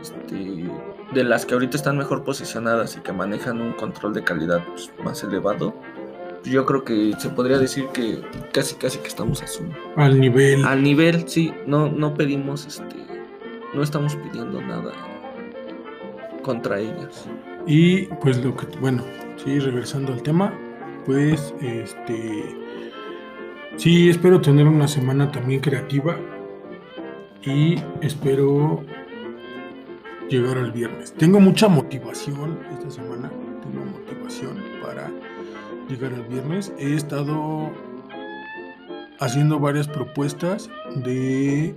este, 0.00 0.70
de 1.12 1.24
las 1.24 1.44
que 1.44 1.54
ahorita 1.54 1.76
están 1.76 1.98
mejor 1.98 2.22
posicionadas 2.22 2.96
y 2.96 3.00
que 3.00 3.12
manejan 3.12 3.60
un 3.60 3.72
control 3.72 4.14
de 4.14 4.22
calidad 4.22 4.64
pues, 4.68 4.92
más 5.02 5.24
elevado, 5.24 5.74
yo 6.50 6.64
creo 6.66 6.84
que 6.84 7.12
se 7.18 7.28
podría 7.30 7.58
decir 7.58 7.86
que 7.92 8.20
casi 8.52 8.76
casi 8.76 8.98
que 8.98 9.08
estamos 9.08 9.42
a 9.42 9.46
su 9.46 9.64
Al 9.96 10.20
nivel. 10.20 10.64
al 10.64 10.82
nivel, 10.82 11.28
sí, 11.28 11.52
no, 11.66 11.88
no 11.90 12.14
pedimos, 12.14 12.66
este, 12.66 12.96
no 13.74 13.82
estamos 13.82 14.16
pidiendo 14.16 14.60
nada 14.60 14.92
contra 16.42 16.78
ellas. 16.78 17.28
Y 17.66 18.06
pues 18.20 18.42
lo 18.44 18.56
que, 18.56 18.66
bueno, 18.78 19.02
sí, 19.36 19.58
regresando 19.58 20.12
al 20.12 20.22
tema, 20.22 20.54
pues 21.04 21.52
este, 21.60 22.44
sí, 23.76 24.08
espero 24.08 24.40
tener 24.40 24.66
una 24.68 24.86
semana 24.86 25.30
también 25.30 25.60
creativa 25.60 26.16
y 27.42 27.76
espero 28.00 28.84
llegar 30.28 30.58
al 30.58 30.72
viernes. 30.72 31.12
Tengo 31.14 31.40
mucha 31.40 31.68
motivación 31.68 32.58
esta 32.72 32.90
semana, 32.90 33.30
tengo 33.62 33.84
motivación 33.84 34.56
para 34.82 35.10
llegar 35.88 36.12
al 36.12 36.24
viernes. 36.24 36.72
He 36.78 36.94
estado 36.94 37.70
haciendo 39.20 39.58
varias 39.58 39.88
propuestas 39.88 40.70
de 40.96 41.74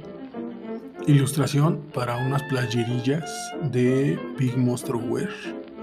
ilustración 1.07 1.81
para 1.93 2.17
unas 2.17 2.43
playerillas 2.43 3.31
de 3.71 4.19
Big 4.37 4.57
Monster 4.57 4.95
Wear, 4.95 5.29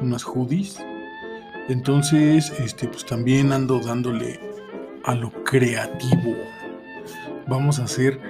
unas 0.01 0.23
hoodies. 0.23 0.79
Entonces, 1.69 2.53
este, 2.59 2.87
pues 2.89 3.05
también 3.05 3.53
ando 3.53 3.81
dándole 3.81 4.39
a 5.05 5.15
lo 5.15 5.33
creativo. 5.45 6.37
Vamos 7.47 7.79
a 7.79 7.87
ser 7.87 8.21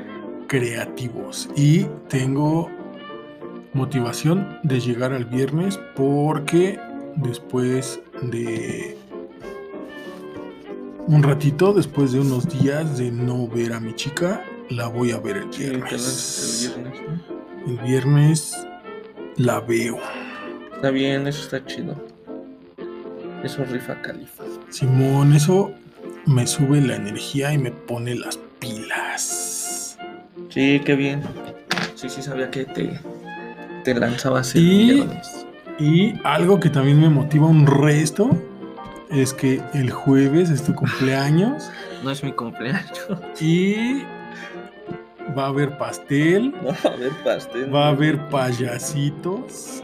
creativos 0.47 1.49
y 1.57 1.87
tengo 2.09 2.71
motivación 3.73 4.59
de 4.63 4.81
llegar 4.81 5.13
al 5.13 5.25
viernes 5.25 5.79
porque 5.95 6.79
después 7.17 8.01
de 8.23 8.97
un 11.07 11.23
ratito, 11.23 11.73
después 11.73 12.13
de 12.13 12.21
unos 12.21 12.49
días 12.49 12.99
de 12.99 13.11
no 13.11 13.47
ver 13.47 13.73
a 13.73 13.81
mi 13.81 13.95
chica, 13.95 14.45
la 14.71 14.89
voy 14.89 15.13
a 15.13 15.19
ver 15.19 15.37
el 15.37 15.49
viernes. 15.49 16.69
el 16.75 16.85
viernes, 16.85 17.03
¿no? 17.09 17.71
El 17.73 17.79
viernes 17.79 18.67
la 19.37 19.61
veo. 19.61 19.99
Está 20.75 20.91
bien, 20.91 21.27
eso 21.27 21.43
está 21.43 21.65
chido. 21.65 21.97
Eso 23.45 23.65
rifa 23.65 24.01
califa. 24.03 24.45
Simón, 24.71 25.35
eso 25.35 25.73
me 26.27 26.47
sube 26.47 26.81
la 26.81 26.97
energía 26.97 27.53
y 27.53 27.59
me 27.59 27.71
pone 27.71 28.15
las 28.17 28.39
pilas. 28.59 29.99
Sí, 30.49 30.81
qué 30.85 30.97
bien. 30.97 31.23
Sí, 31.95 32.09
sí 32.09 32.23
sabía 32.23 32.51
que 32.51 32.65
te, 32.65 32.99
te 33.85 33.95
lanzabas. 33.95 34.55
Y 34.57 36.15
algo 36.25 36.59
que 36.59 36.71
también 36.71 37.01
me 37.01 37.11
motiva 37.11 37.47
un 37.47 37.67
resto 37.67 38.31
es 39.11 39.33
que 39.33 39.61
el 39.75 39.91
jueves 39.91 40.51
es 40.51 40.63
tu 40.63 40.75
cumpleaños 40.75 41.65
No 42.05 42.11
es 42.11 42.23
mi 42.23 42.33
cumpleaños. 42.33 43.09
y 43.41 44.03
va 45.37 45.45
a 45.45 45.49
haber 45.49 45.77
pastel, 45.79 46.55
No, 46.63 46.71
a 46.71 46.97
ver, 46.97 47.13
pastel. 47.25 47.75
va 47.75 47.87
a 47.87 47.89
haber 47.89 48.29
payasitos, 48.29 49.83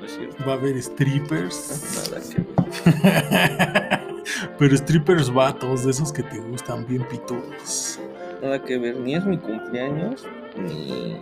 No 0.00 0.06
es 0.06 0.12
cierto. 0.16 0.44
va 0.46 0.52
a 0.52 0.56
haber 0.56 0.80
strippers. 0.82 2.08
Nada 2.10 2.22
que 2.28 2.90
ver. 2.90 4.02
Pero 4.58 4.76
strippers 4.76 5.32
vatos, 5.32 5.84
de 5.84 5.90
esos 5.90 6.12
que 6.12 6.22
te 6.22 6.38
gustan 6.38 6.86
bien 6.86 7.02
pitudos. 7.08 7.98
Nada 8.40 8.62
que 8.62 8.78
ver. 8.78 8.96
Ni 8.96 9.14
es 9.16 9.24
mi 9.24 9.36
cumpleaños, 9.38 10.24
ni, 10.56 11.16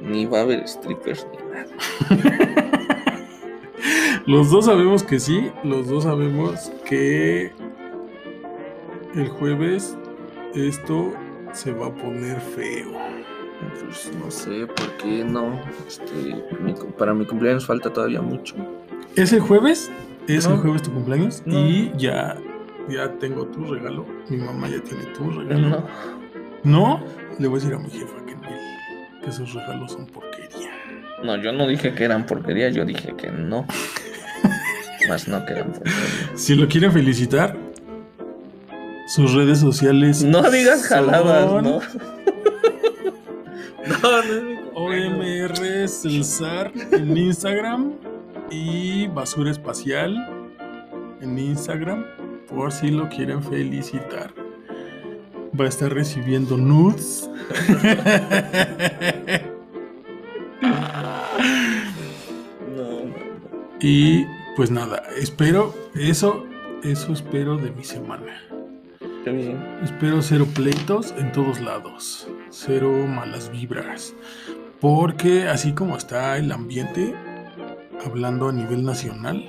ni 0.00 0.26
va 0.26 0.38
a 0.38 0.42
haber 0.42 0.66
strippers, 0.68 1.26
ni 1.32 1.38
nada. 1.52 2.63
Los 4.26 4.50
dos 4.50 4.64
sabemos 4.66 5.02
que 5.02 5.20
sí, 5.20 5.50
los 5.64 5.88
dos 5.88 6.04
sabemos 6.04 6.72
que 6.88 7.52
el 9.14 9.28
jueves 9.28 9.96
esto 10.54 11.12
se 11.52 11.72
va 11.72 11.86
a 11.88 11.94
poner 11.94 12.40
feo. 12.40 12.92
Pues 13.84 14.10
no 14.22 14.30
sé 14.30 14.66
por 14.66 14.96
qué 14.96 15.24
no. 15.24 15.60
Este, 15.86 16.42
mi 16.60 16.74
para 16.98 17.12
mi 17.14 17.26
cumpleaños 17.26 17.66
falta 17.66 17.92
todavía 17.92 18.22
mucho. 18.22 18.54
¿Es 19.14 19.32
el 19.32 19.40
jueves? 19.40 19.90
Es 20.26 20.46
el 20.46 20.56
jueves 20.56 20.82
tu 20.82 20.90
cumpleaños 20.92 21.42
No. 21.44 21.58
y 21.58 21.92
ya, 21.96 22.36
ya 22.88 23.12
tengo 23.18 23.46
tu 23.46 23.64
regalo. 23.64 24.06
Mi 24.30 24.38
mamá 24.38 24.68
ya 24.68 24.80
tiene 24.82 25.04
tu 25.16 25.30
regalo. 25.30 25.68
No. 25.68 25.84
¿No? 26.64 27.04
Le 27.38 27.46
voy 27.46 27.58
a 27.58 27.62
decir 27.62 27.74
a 27.74 27.78
mi 27.78 27.90
jefa 27.90 28.24
que, 28.26 28.34
que 29.22 29.30
esos 29.30 29.52
regalos 29.52 29.92
son 29.92 30.06
porquería. 30.06 30.70
No, 31.22 31.36
yo 31.36 31.52
no 31.52 31.66
dije 31.66 31.94
que 31.94 32.04
eran 32.04 32.26
porquería, 32.26 32.70
yo 32.70 32.84
dije 32.84 33.14
que 33.16 33.30
no. 33.30 33.66
Más 35.08 35.28
no. 35.28 35.42
Si 36.34 36.54
lo 36.54 36.66
quieren 36.68 36.92
felicitar, 36.92 37.56
sus 39.06 39.32
redes 39.34 39.58
sociales. 39.60 40.22
No 40.22 40.50
digas 40.50 40.84
jaladas, 40.86 41.48
son- 41.48 41.64
¿no? 41.64 41.80
No, 43.86 44.10
no 44.10 44.18
es 44.22 44.42
mi 44.42 44.56
cumpleaños. 44.56 45.50
OMR 45.58 45.88
Celsar 45.88 46.72
en 46.92 47.16
Instagram 47.18 47.92
y 48.50 49.06
Basura 49.08 49.50
Espacial 49.50 50.16
en 51.20 51.38
Instagram 51.38 52.04
por 52.48 52.72
si 52.72 52.88
lo 52.90 53.08
quieren 53.10 53.42
felicitar. 53.42 54.32
Va 55.58 55.66
a 55.66 55.68
estar 55.68 55.92
recibiendo 55.92 56.56
nudes. 56.56 57.28
No, 62.76 63.04
no. 63.04 63.14
y 63.80 64.24
pues 64.56 64.70
nada, 64.70 65.02
espero 65.18 65.74
eso, 65.94 66.44
eso 66.82 67.12
espero 67.12 67.56
de 67.56 67.70
mi 67.70 67.84
semana. 67.84 68.42
Bien. 69.24 69.58
Espero 69.82 70.20
cero 70.20 70.46
pleitos 70.54 71.14
en 71.16 71.32
todos 71.32 71.60
lados, 71.60 72.28
cero 72.50 72.92
malas 73.08 73.50
vibras, 73.50 74.14
porque 74.80 75.48
así 75.48 75.72
como 75.72 75.96
está 75.96 76.36
el 76.36 76.52
ambiente, 76.52 77.14
hablando 78.04 78.50
a 78.50 78.52
nivel 78.52 78.84
nacional, 78.84 79.48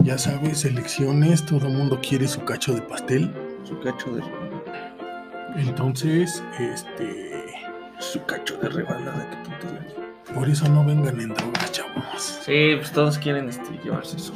ya 0.00 0.18
sabes, 0.18 0.64
elecciones, 0.64 1.46
todo 1.46 1.68
el 1.68 1.74
mundo 1.74 2.00
quiere 2.02 2.26
su 2.26 2.44
cacho 2.44 2.74
de 2.74 2.82
pastel, 2.82 3.32
Su 3.62 3.78
cacho 3.78 4.10
de 4.10 4.22
entonces, 5.56 6.42
este, 6.58 7.44
su 7.98 8.24
cacho 8.24 8.56
de 8.58 8.68
rebanada, 8.68 9.28
qué 9.30 9.36
tontería. 9.48 9.99
Por 10.34 10.48
eso 10.48 10.68
no 10.68 10.84
vengan 10.84 11.20
en 11.20 11.34
drogas, 11.34 11.72
chavos. 11.72 12.40
Sí, 12.44 12.74
pues 12.76 12.92
todos 12.92 13.18
quieren 13.18 13.48
este, 13.48 13.78
llevarse 13.82 14.18
su 14.18 14.32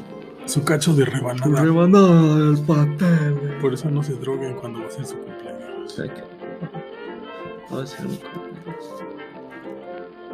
Su 0.46 0.64
cacho 0.64 0.94
de 0.94 1.04
rebanada, 1.04 1.62
rebanada 1.62 2.37
del 2.37 2.59
pastel. 2.64 3.59
por 3.61 3.74
eso 3.74 3.90
no 3.90 4.02
se 4.02 4.14
droguen 4.14 4.54
cuando 4.54 4.80
va 4.80 4.87
a 4.87 4.90
ser 4.90 5.04
su 5.07 5.16
O 5.16 5.18
cumpleaños. 5.24 5.92
sea 5.92 6.04
que 6.07 6.22
no 7.70 7.76
va 7.76 7.83
a 7.83 7.87
ser 7.87 8.07
mi 8.07 8.16
cumpleaños. 8.16 8.85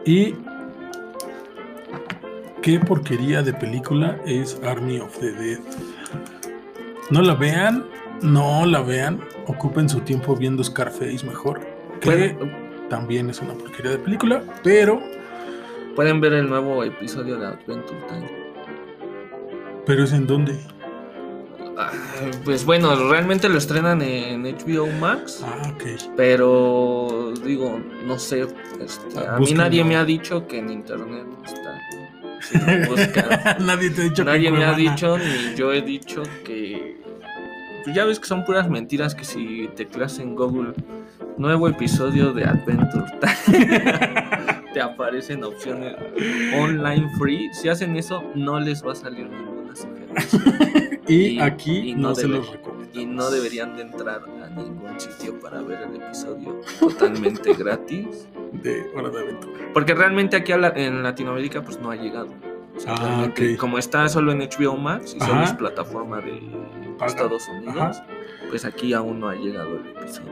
Y 0.04 0.34
qué 2.62 2.78
porquería 2.80 3.42
de 3.42 3.52
película 3.52 4.18
es 4.26 4.58
Army 4.64 4.98
of 5.00 5.16
the 5.18 5.32
Dead. 5.32 5.58
No 7.10 7.22
la 7.22 7.34
vean, 7.34 7.84
no 8.22 8.66
la 8.66 8.80
vean. 8.82 9.20
Ocupen 9.46 9.88
su 9.88 10.00
tiempo 10.00 10.36
viendo 10.36 10.62
Scarface 10.62 11.24
mejor. 11.26 11.60
Que 12.00 12.36
también 12.88 13.28
es 13.30 13.40
una 13.40 13.52
porquería 13.54 13.92
de 13.92 13.98
película, 13.98 14.42
pero, 14.64 15.00
pueden 15.96 16.20
ver 16.20 16.32
el 16.34 16.48
nuevo 16.48 16.82
episodio 16.84 17.38
de 17.38 17.46
Adventure 17.46 17.98
Time. 18.08 18.30
pero 19.86 20.04
es 20.04 20.12
en 20.12 20.26
donde. 20.26 20.58
Ah, 21.76 21.90
Pues 22.44 22.64
bueno, 22.64 22.94
realmente 23.10 23.48
lo 23.48 23.56
estrenan 23.58 24.02
en 24.02 24.42
HBO 24.44 24.86
Max, 25.00 25.42
Ah, 25.44 25.72
ok. 25.72 25.82
pero 26.16 27.32
digo, 27.44 27.80
no 28.06 28.18
sé, 28.18 28.46
este, 28.80 29.18
Ah, 29.18 29.36
a 29.36 29.38
mí 29.40 29.52
nadie 29.52 29.82
me 29.84 29.96
ha 29.96 30.04
dicho 30.04 30.46
que 30.46 30.58
en 30.58 30.70
internet 30.70 31.26
está. 31.44 31.78
Si. 32.42 32.56
Nadie 33.64 33.90
te 33.90 34.00
ha 34.00 34.04
dicho 34.04 34.24
que 34.24 34.30
Nadie 34.30 34.50
me 34.50 34.64
ha 34.64 34.72
dicho, 34.72 35.18
ni 35.18 35.54
yo 35.56 35.72
he 35.72 35.82
dicho 35.82 36.22
que. 36.44 36.98
Pues 37.84 37.94
ya 37.96 38.04
ves 38.04 38.18
que 38.20 38.26
son 38.26 38.44
puras 38.44 38.68
mentiras 38.68 39.14
que 39.14 39.24
si 39.24 39.68
tecleas 39.76 40.18
en 40.18 40.34
Google 40.34 40.72
nuevo 41.38 41.68
episodio 41.68 42.32
de 42.32 42.44
Adventure 42.44 43.04
Time, 43.20 44.39
te 44.72 44.80
aparecen 44.80 45.42
opciones 45.44 45.96
online 46.56 47.08
free. 47.18 47.48
Si 47.52 47.68
hacen 47.68 47.96
eso, 47.96 48.22
no 48.34 48.58
les 48.60 48.84
va 48.86 48.92
a 48.92 48.94
salir 48.96 49.28
ninguna 49.28 49.74
sugerencia. 49.76 50.50
Y, 51.08 51.14
y- 51.14 51.40
aquí 51.40 51.90
y 51.90 51.94
no, 51.96 52.10
no 52.10 52.14
se 52.14 52.28
los 52.28 52.48
recomiendo. 52.52 52.88
Y 53.00 53.04
no 53.04 53.30
deberían 53.30 53.74
de 53.76 53.82
entrar 53.82 54.20
a 54.44 54.48
ningún 54.50 55.00
sitio 55.00 55.40
para 55.40 55.60
ver 55.60 55.80
el 55.82 55.96
episodio 56.00 56.60
totalmente 56.78 57.52
gratis. 57.58 58.28
De 58.52 58.88
Hora 58.94 59.08
de 59.10 59.20
Aventura. 59.20 59.58
Porque 59.72 59.94
realmente 59.94 60.36
aquí 60.36 60.52
en 60.52 61.02
Latinoamérica 61.02 61.62
pues 61.64 61.80
no 61.80 61.90
ha 61.90 61.96
llegado. 61.96 62.28
O 62.76 62.80
sea, 62.80 62.92
Ah, 62.94 62.96
realmente, 63.00 63.54
ok. 63.54 63.58
Como 63.60 63.78
está 63.78 64.08
solo 64.08 64.30
en 64.30 64.38
HBO 64.38 64.76
Max 64.76 65.14
y 65.16 65.20
solo 65.20 65.32
Ajá. 65.34 65.44
es 65.44 65.52
plataforma 65.54 66.20
de. 66.20 66.40
Estados 67.04 67.48
Unidos, 67.48 67.76
Ajá. 67.76 68.06
pues 68.50 68.64
aquí 68.64 68.92
aún 68.92 69.18
no 69.20 69.28
ha 69.30 69.34
llegado 69.34 69.78
el 69.80 69.88
episodio. 69.88 70.28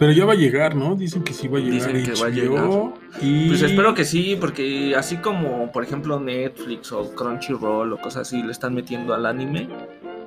Pero 0.00 0.12
ya 0.12 0.24
va 0.24 0.32
a 0.32 0.36
llegar, 0.36 0.74
¿no? 0.74 0.96
Dicen 0.96 1.22
que 1.22 1.34
sí 1.34 1.46
va 1.46 1.58
a 1.58 1.60
llegar 1.60 1.92
Dicen 1.92 2.02
que 2.02 2.18
va 2.18 2.28
a 2.28 2.30
HBO, 2.30 2.94
Y... 3.20 3.48
Pues 3.48 3.60
espero 3.60 3.94
que 3.94 4.06
sí, 4.06 4.34
porque 4.40 4.94
así 4.96 5.18
como 5.18 5.70
por 5.70 5.84
ejemplo 5.84 6.18
Netflix 6.18 6.90
o 6.90 7.14
Crunchyroll 7.14 7.92
o 7.92 8.00
cosas 8.00 8.22
así 8.22 8.42
le 8.42 8.50
están 8.50 8.72
metiendo 8.74 9.12
al 9.12 9.26
anime, 9.26 9.68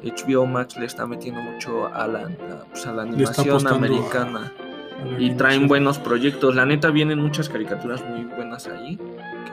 HBO 0.04 0.46
Max 0.46 0.78
le 0.78 0.86
está 0.86 1.08
metiendo 1.08 1.42
mucho 1.42 1.88
a 1.88 2.08
la, 2.08 2.20
a, 2.20 2.66
pues, 2.70 2.86
a 2.86 2.94
la 2.94 3.02
animación 3.02 3.66
americana. 3.66 4.54
a 5.02 5.06
la 5.06 5.20
Y 5.20 5.34
traen 5.34 5.68
buenos 5.68 5.98
proyectos. 5.98 6.54
La 6.54 6.68
neta 6.68 6.92
vienen 6.92 7.18
muchas 7.18 7.50
caricaturas 7.50 8.08
muy 8.08 8.26
buenas 8.26 8.68
ahí. 8.68 8.98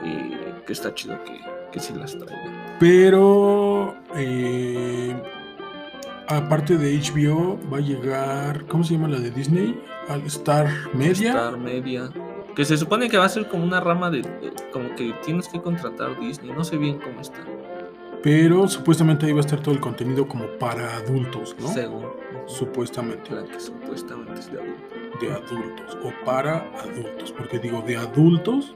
Que, 0.03 0.63
que 0.67 0.73
está 0.73 0.93
chido 0.93 1.17
que, 1.23 1.39
que 1.71 1.79
sí 1.79 1.93
las 1.95 2.15
traigan. 2.15 2.77
Pero 2.79 3.95
eh, 4.15 5.15
aparte 6.37 6.77
de 6.77 6.97
HBO 6.99 7.59
va 7.71 7.77
a 7.77 7.81
llegar, 7.81 8.65
¿cómo 8.67 8.83
se 8.83 8.93
llama 8.93 9.07
la 9.07 9.19
de 9.19 9.31
Disney? 9.31 9.79
Al 10.07 10.21
Star 10.27 10.67
Media. 10.93 11.29
Star 11.29 11.57
Media. 11.57 12.09
Que 12.55 12.65
se 12.65 12.75
supone 12.77 13.09
que 13.09 13.17
va 13.17 13.25
a 13.25 13.29
ser 13.29 13.47
como 13.47 13.63
una 13.63 13.79
rama 13.79 14.09
de, 14.11 14.21
de- 14.23 14.51
Como 14.73 14.93
que 14.95 15.13
tienes 15.23 15.47
que 15.47 15.61
contratar 15.61 16.19
Disney. 16.19 16.51
No 16.51 16.63
sé 16.63 16.77
bien 16.77 16.99
cómo 16.99 17.21
está. 17.21 17.39
Pero 18.23 18.67
supuestamente 18.67 19.25
ahí 19.25 19.31
va 19.31 19.39
a 19.39 19.41
estar 19.41 19.59
todo 19.61 19.73
el 19.73 19.79
contenido 19.81 20.27
como 20.27 20.45
para 20.59 20.95
adultos, 20.97 21.55
¿no? 21.59 21.67
Según. 21.69 22.05
Supuestamente 22.45 23.31
La 23.33 23.43
que 23.45 23.59
supuestamente 23.59 24.39
es 24.41 24.51
de 24.51 24.59
adulto. 24.59 24.85
de 25.21 25.31
adultos 25.31 25.97
o 26.03 26.25
para 26.25 26.57
adultos, 26.83 27.31
porque 27.37 27.57
digo 27.59 27.81
de 27.81 27.97
adultos 27.97 28.75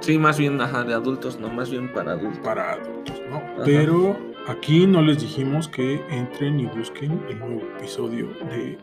Sí, 0.00 0.18
más 0.18 0.36
bien, 0.38 0.60
ajá, 0.60 0.84
de 0.84 0.92
adultos, 0.92 1.38
no, 1.40 1.48
más 1.48 1.70
bien 1.70 1.90
para 1.92 2.12
adultos. 2.12 2.38
para 2.44 2.72
adultos, 2.72 3.20
¿no? 3.30 3.42
Pero 3.64 4.18
aquí 4.46 4.86
no 4.86 5.02
les 5.02 5.20
dijimos 5.20 5.68
que 5.68 6.00
entren 6.10 6.60
y 6.60 6.66
busquen 6.66 7.20
el 7.28 7.38
nuevo 7.38 7.62
episodio 7.76 8.28
de 8.50 8.78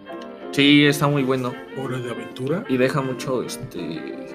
Sí, 0.51 0.85
está 0.85 1.07
muy 1.07 1.23
bueno. 1.23 1.53
Hora 1.77 1.97
de 1.97 2.11
Aventura. 2.11 2.65
Y 2.67 2.75
deja 2.75 3.01
mucho, 3.01 3.41
este. 3.41 4.27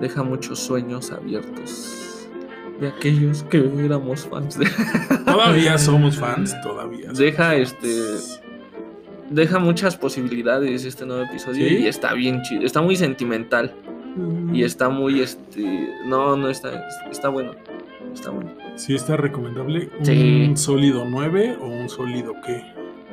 Deja 0.00 0.22
muchos 0.22 0.60
sueños 0.60 1.10
abiertos. 1.10 2.28
De 2.80 2.86
aquellos 2.86 3.42
que 3.42 3.58
éramos 3.84 4.28
fans 4.28 4.56
de. 4.56 4.70
Todavía 5.24 5.76
somos 5.76 6.16
fans, 6.16 6.54
todavía. 6.62 7.10
Deja, 7.12 7.56
este, 7.56 7.88
fans. 7.88 8.40
Deja 9.30 9.58
muchas 9.58 9.96
posibilidades 9.96 10.84
este 10.84 11.04
nuevo 11.04 11.24
episodio 11.24 11.68
¿Sí? 11.68 11.78
y 11.78 11.86
está 11.88 12.14
bien 12.14 12.40
chido. 12.42 12.62
Está 12.62 12.80
muy 12.80 12.94
sentimental. 12.94 13.74
Y 14.52 14.62
está 14.62 14.88
muy, 14.88 15.20
este. 15.20 15.88
No, 16.06 16.36
no 16.36 16.48
está. 16.48 16.86
Está 17.10 17.28
bueno. 17.28 17.52
Está 18.12 18.30
bueno. 18.30 18.50
Sí, 18.76 18.94
está 18.94 19.16
recomendable. 19.16 19.90
¿Un 19.98 20.04
Sí. 20.06 20.52
sólido 20.56 21.04
9 21.08 21.56
o 21.60 21.66
un 21.66 21.88
sólido 21.88 22.34
qué? 22.44 22.62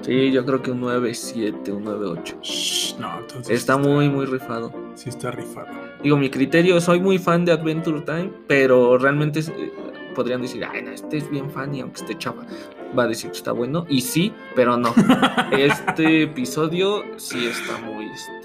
Sí, 0.02 0.32
yo 0.32 0.46
creo 0.46 0.62
que 0.62 0.72
un 0.72 0.82
9-7, 0.82 1.72
un 1.72 1.84
9-8. 1.86 2.38
Shh, 2.42 3.00
no, 3.00 3.20
entonces. 3.20 3.58
Está 3.58 3.78
muy, 3.78 4.10
muy 4.10 4.26
rifado. 4.26 4.72
Sí, 4.96 5.10
está 5.10 5.32
rifado. 5.32 5.68
Digo, 6.04 6.18
mi 6.18 6.30
criterio, 6.30 6.80
soy 6.82 7.00
muy 7.00 7.18
fan 7.18 7.46
de 7.46 7.54
Adventure 7.54 8.02
Time, 8.02 8.32
pero 8.48 8.98
realmente 8.98 9.40
eh, 9.40 9.74
podrían 10.14 10.42
decir, 10.42 10.64
ay, 10.66 10.82
no, 10.84 10.92
este 10.92 11.18
es 11.18 11.30
bien 11.32 11.50
fan 11.50 11.74
y 11.74 11.82
aunque 11.82 12.02
esté 12.02 12.18
chava, 12.18 12.46
va 12.98 13.04
a 13.04 13.08
decir 13.08 13.32
que 13.32 13.38
está 13.38 13.52
bueno. 13.52 13.86
Y 13.90 14.02
sí, 14.02 14.32
pero 14.56 14.78
no. 14.78 14.94
Este 15.52 16.24
episodio 16.24 17.04
sí 17.18 17.48
está 17.48 17.78
muy, 17.80 18.06
este, 18.06 18.45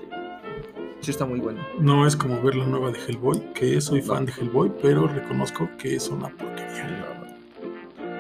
sí 1.00 1.10
está 1.10 1.24
muy 1.24 1.40
bueno. 1.40 1.60
No 1.78 2.06
es 2.06 2.16
como 2.16 2.40
ver 2.42 2.54
la 2.54 2.66
nueva 2.66 2.90
de 2.90 2.98
Hellboy, 2.98 3.52
que 3.54 3.80
soy 3.80 4.02
fan 4.02 4.26
de 4.26 4.32
Hellboy, 4.32 4.70
pero 4.82 5.06
reconozco 5.08 5.68
que 5.78 5.96
es 5.96 6.08
una 6.08 6.28
porquería. 6.28 7.06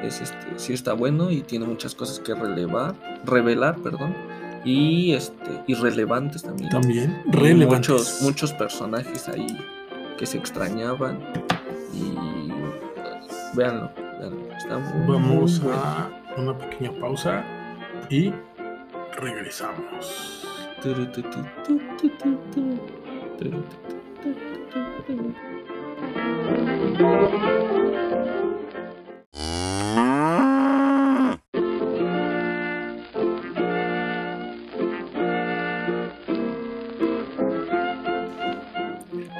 Es 0.02 0.20
este, 0.22 0.46
sí 0.56 0.72
está 0.72 0.94
bueno 0.94 1.30
y 1.30 1.42
tiene 1.42 1.66
muchas 1.66 1.94
cosas 1.94 2.18
que 2.20 2.34
relevar, 2.34 2.94
revelar, 3.24 3.76
perdón. 3.78 4.14
Y 4.64 5.12
este, 5.12 5.62
irrelevantes 5.66 6.42
también. 6.42 6.70
También 6.70 7.22
Y 7.26 7.32
relevantes. 7.32 7.90
Muchos, 7.90 8.22
muchos 8.22 8.52
personajes 8.54 9.28
ahí 9.28 9.46
que 10.18 10.26
se 10.26 10.38
extrañaban. 10.38 11.18
Y 11.94 12.14
pues, 12.94 13.56
véanlo, 13.56 13.90
véanlo. 14.18 14.52
Está 14.56 14.78
muy, 14.78 15.06
Vamos 15.16 15.60
muy 15.60 15.70
bueno. 15.70 15.82
a 15.82 16.10
una 16.38 16.56
pequeña 16.58 16.92
pausa 16.98 17.44
y 18.08 18.32
regresamos. 19.16 20.46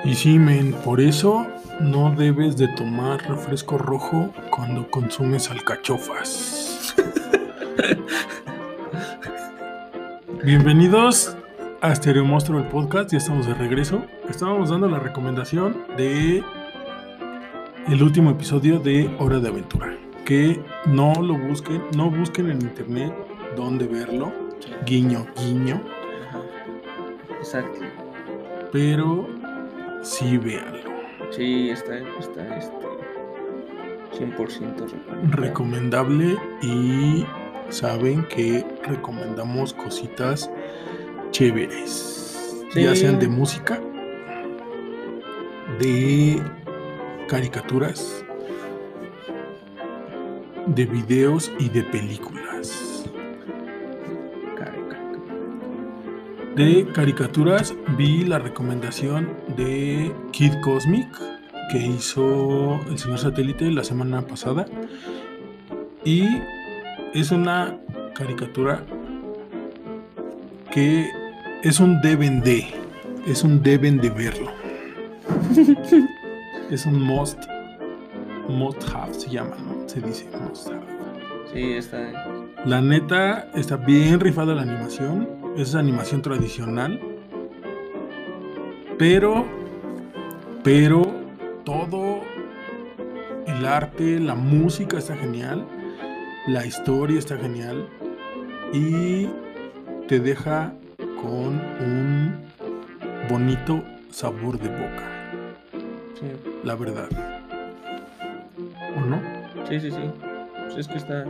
Y 0.04 0.14
sí, 0.14 0.38
men, 0.38 0.72
por 0.72 1.00
eso 1.00 1.46
no 1.80 2.14
debes 2.14 2.56
de 2.56 2.68
tomar 2.68 3.26
refresco 3.28 3.78
rojo 3.78 4.32
cuando 4.50 4.90
consumes 4.90 5.50
alcachofas. 5.50 6.94
Bienvenidos 10.42 11.36
a 11.82 11.94
Stereo 11.94 12.24
Monstruo 12.24 12.60
el 12.60 12.66
podcast, 12.68 13.12
ya 13.12 13.18
estamos 13.18 13.46
de 13.46 13.52
regreso. 13.52 14.02
Estábamos 14.26 14.70
dando 14.70 14.88
la 14.88 14.98
recomendación 14.98 15.84
de 15.98 16.42
el 17.86 18.02
último 18.02 18.30
episodio 18.30 18.78
de 18.78 19.14
Hora 19.18 19.38
de 19.38 19.48
Aventura. 19.48 19.94
Que 20.24 20.58
no 20.86 21.12
lo 21.20 21.36
busquen, 21.36 21.82
no 21.94 22.10
busquen 22.10 22.50
en 22.50 22.62
internet 22.62 23.14
dónde 23.54 23.86
verlo. 23.86 24.32
Guiño, 24.86 25.26
guiño. 25.36 25.82
Ajá. 26.28 26.40
Exacto. 27.38 27.80
Pero 28.72 29.28
sí 30.02 30.38
véanlo. 30.38 30.90
Sí, 31.30 31.68
está, 31.68 31.98
está 32.18 32.56
este 32.56 32.74
100% 34.18 34.36
recomendable. 34.38 35.36
Recomendable 35.36 36.36
y 36.62 37.26
saben 37.68 38.24
que 38.24 38.64
recomendamos 38.90 39.72
cositas 39.72 40.50
chéveres. 41.30 42.64
Sí. 42.72 42.82
Ya 42.82 42.94
sean 42.94 43.18
de 43.18 43.28
música, 43.28 43.80
de 45.78 46.40
caricaturas, 47.28 48.24
de 50.66 50.84
videos 50.86 51.50
y 51.58 51.68
de 51.68 51.82
películas. 51.82 53.00
De 56.56 56.84
caricaturas 56.92 57.74
vi 57.96 58.24
la 58.24 58.38
recomendación 58.38 59.34
de 59.56 60.12
Kid 60.32 60.52
Cosmic 60.62 61.08
que 61.70 61.78
hizo 61.78 62.80
el 62.90 62.98
señor 62.98 63.18
satélite 63.18 63.70
la 63.70 63.84
semana 63.84 64.20
pasada 64.26 64.66
y 66.04 66.26
es 67.14 67.30
una 67.30 67.78
caricatura 68.14 68.84
que 70.70 71.08
es 71.62 71.80
un 71.80 72.00
deben 72.00 72.40
de 72.40 72.66
es 73.26 73.42
un 73.44 73.62
deben 73.62 73.98
de 73.98 74.10
verlo 74.10 74.50
es 76.70 76.86
un 76.86 77.00
must 77.00 77.38
must 78.48 78.82
have 78.94 79.14
se 79.14 79.30
llama 79.30 79.56
¿no? 79.58 79.88
se 79.88 80.00
dice 80.00 80.26
must 80.48 80.68
have 80.68 80.90
Sí, 81.52 81.72
está. 81.72 81.98
la 82.64 82.80
neta 82.80 83.50
está 83.54 83.76
bien 83.76 84.20
rifada 84.20 84.54
la 84.54 84.62
animación. 84.62 85.28
Es 85.56 85.74
animación 85.74 86.22
tradicional. 86.22 87.00
Pero, 88.98 89.44
pero 90.62 91.02
todo 91.64 92.20
el 93.48 93.66
arte, 93.66 94.20
la 94.20 94.36
música 94.36 94.98
está 94.98 95.16
genial. 95.16 95.66
La 96.46 96.64
historia 96.66 97.18
está 97.18 97.36
genial. 97.36 97.88
Y 98.72 99.28
te 100.06 100.20
deja 100.20 100.72
con 101.20 101.60
un 101.80 102.34
bonito 103.28 103.82
sabor 104.10 104.58
de 104.58 104.68
boca. 104.68 105.08
Sí, 106.18 106.26
La 106.64 106.74
verdad. 106.76 107.08
¿O 108.96 109.00
no? 109.00 109.20
sí, 109.68 109.80
sí. 109.80 109.90
sí. 109.90 110.10
Pues 110.66 110.76
es 110.78 110.88
que 110.88 110.98
está. 110.98 111.24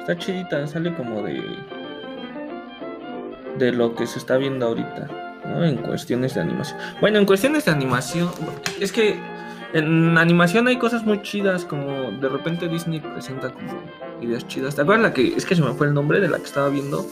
Está 0.00 0.16
chidita, 0.16 0.66
sale 0.66 0.94
como 0.94 1.22
de. 1.22 1.42
De 3.58 3.72
lo 3.72 3.94
que 3.94 4.06
se 4.06 4.18
está 4.18 4.36
viendo 4.36 4.66
ahorita, 4.66 5.08
¿no? 5.46 5.64
En 5.64 5.76
cuestiones 5.78 6.34
de 6.34 6.40
animación. 6.40 6.78
Bueno, 7.00 7.18
en 7.18 7.26
cuestiones 7.26 7.64
de 7.64 7.72
animación. 7.72 8.30
Es 8.80 8.92
que 8.92 9.16
en 9.74 10.16
animación 10.16 10.66
hay 10.68 10.78
cosas 10.78 11.04
muy 11.04 11.20
chidas, 11.22 11.64
como 11.64 12.10
de 12.12 12.28
repente 12.28 12.68
Disney 12.68 13.00
presenta 13.00 13.50
como 13.50 13.68
ideas 14.20 14.46
chidas. 14.48 14.74
¿Te 14.76 14.82
acuerdas 14.82 15.02
la 15.02 15.12
que.? 15.14 15.34
Es 15.36 15.44
que 15.46 15.54
se 15.54 15.62
me 15.62 15.72
fue 15.74 15.86
el 15.88 15.94
nombre 15.94 16.20
de 16.20 16.28
la 16.28 16.38
que 16.38 16.44
estaba 16.44 16.68
viendo. 16.68 17.04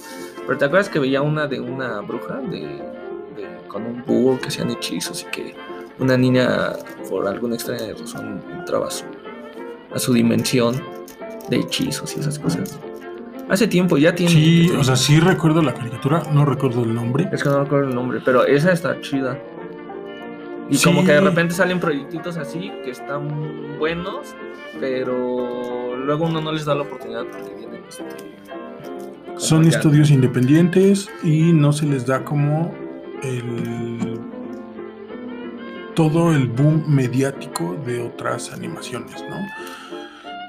Pero 0.47 0.59
¿te 0.59 0.65
acuerdas 0.65 0.89
que 0.89 0.99
veía 0.99 1.23
una 1.23 1.47
de 1.47 1.61
una 1.61 2.01
bruja? 2.01 2.35
De. 2.37 2.59
de- 2.61 3.57
con 3.69 3.85
un 3.85 4.03
búho 4.07 4.39
que 4.39 4.49
hacían 4.49 4.71
hechizos 4.71 5.23
y 5.23 5.27
que 5.31 5.55
una 5.99 6.17
niña, 6.17 6.73
por 7.11 7.27
alguna 7.29 7.57
extraña 7.57 7.93
razón, 7.99 8.41
entraba 8.59 8.87
a 8.89 8.91
su, 8.91 9.05
a 9.95 9.99
su 9.99 10.13
dimensión 10.15 10.81
de 11.51 11.57
hechizos 11.59 12.17
y 12.17 12.21
esas 12.21 12.39
cosas. 12.39 12.79
Hace 13.49 13.67
tiempo, 13.69 13.99
ya 13.99 14.15
tiene. 14.15 14.33
Sí, 14.33 14.71
o 14.79 14.83
sea, 14.83 14.97
sí 14.97 15.21
recuerdo 15.21 15.63
la 15.63 15.75
caricatura, 15.75 16.23
no 16.33 16.45
recuerdo 16.45 16.85
el 16.85 16.95
nombre. 16.95 17.29
Es 17.33 17.43
que 17.43 17.49
no 17.51 17.61
me 17.61 17.67
acuerdo 17.67 17.89
el 17.89 17.95
nombre, 17.95 18.21
pero 18.25 18.45
esa 18.47 18.73
está 18.73 18.99
chida. 19.03 19.39
Y 20.69 20.79
como 20.83 21.01
Sí. 21.03 21.07
que 21.07 21.13
de 21.13 21.21
repente 21.21 21.55
salen 21.55 21.79
proyectitos 21.79 22.37
así 22.39 22.73
que 22.85 22.91
están 22.91 23.79
buenos, 23.79 24.35
pero 24.81 25.86
luego 26.07 26.25
uno 26.27 26.41
no 26.41 26.53
les 26.53 26.65
da 26.65 26.75
la 26.75 26.83
oportunidad 26.83 27.25
porque 27.27 27.55
vienen 27.55 27.83
este, 27.89 28.05
Son 29.37 29.67
estudios 29.67 30.11
independientes 30.11 31.09
y 31.23 31.53
no 31.53 31.73
se 31.73 31.87
les 31.87 32.07
da 32.07 32.25
como 32.25 32.73
el 33.23 34.21
todo 35.95 36.33
el 36.35 36.47
boom 36.49 36.85
mediático 36.89 37.75
de 37.87 38.03
otras 38.03 38.53
animaciones, 38.53 39.25
¿no? 39.31 39.37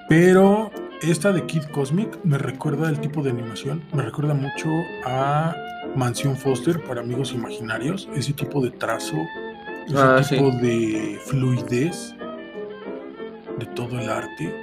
Pero 0.10 0.72
esta 1.02 1.32
de 1.32 1.46
Kid 1.46 1.64
Cosmic 1.72 2.18
me 2.24 2.38
recuerda 2.38 2.90
el 2.90 3.00
tipo 3.00 3.22
de 3.24 3.30
animación, 3.30 3.82
me 3.94 4.04
recuerda 4.04 4.34
mucho 4.34 4.70
a 5.06 5.56
Mansión 5.96 6.36
Foster 6.36 6.84
para 6.84 7.00
amigos 7.02 7.32
imaginarios, 7.34 8.10
ese 8.14 8.34
tipo 8.34 8.62
de 8.62 8.72
trazo, 8.72 9.16
ese 9.88 9.98
Ah, 9.98 10.22
tipo 10.28 10.52
sí. 10.52 10.58
de 10.62 11.20
fluidez 11.26 12.14
de 13.58 13.66
todo 13.68 14.00
el 14.00 14.10
arte. 14.10 14.54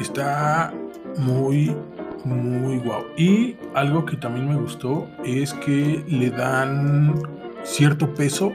Está 0.00 0.72
muy, 1.18 1.76
muy 2.24 2.78
guau. 2.78 3.04
Y 3.16 3.56
algo 3.74 4.04
que 4.04 4.16
también 4.16 4.48
me 4.48 4.56
gustó 4.56 5.08
es 5.24 5.52
que 5.54 6.02
le 6.08 6.30
dan 6.30 7.14
cierto 7.62 8.12
peso 8.14 8.52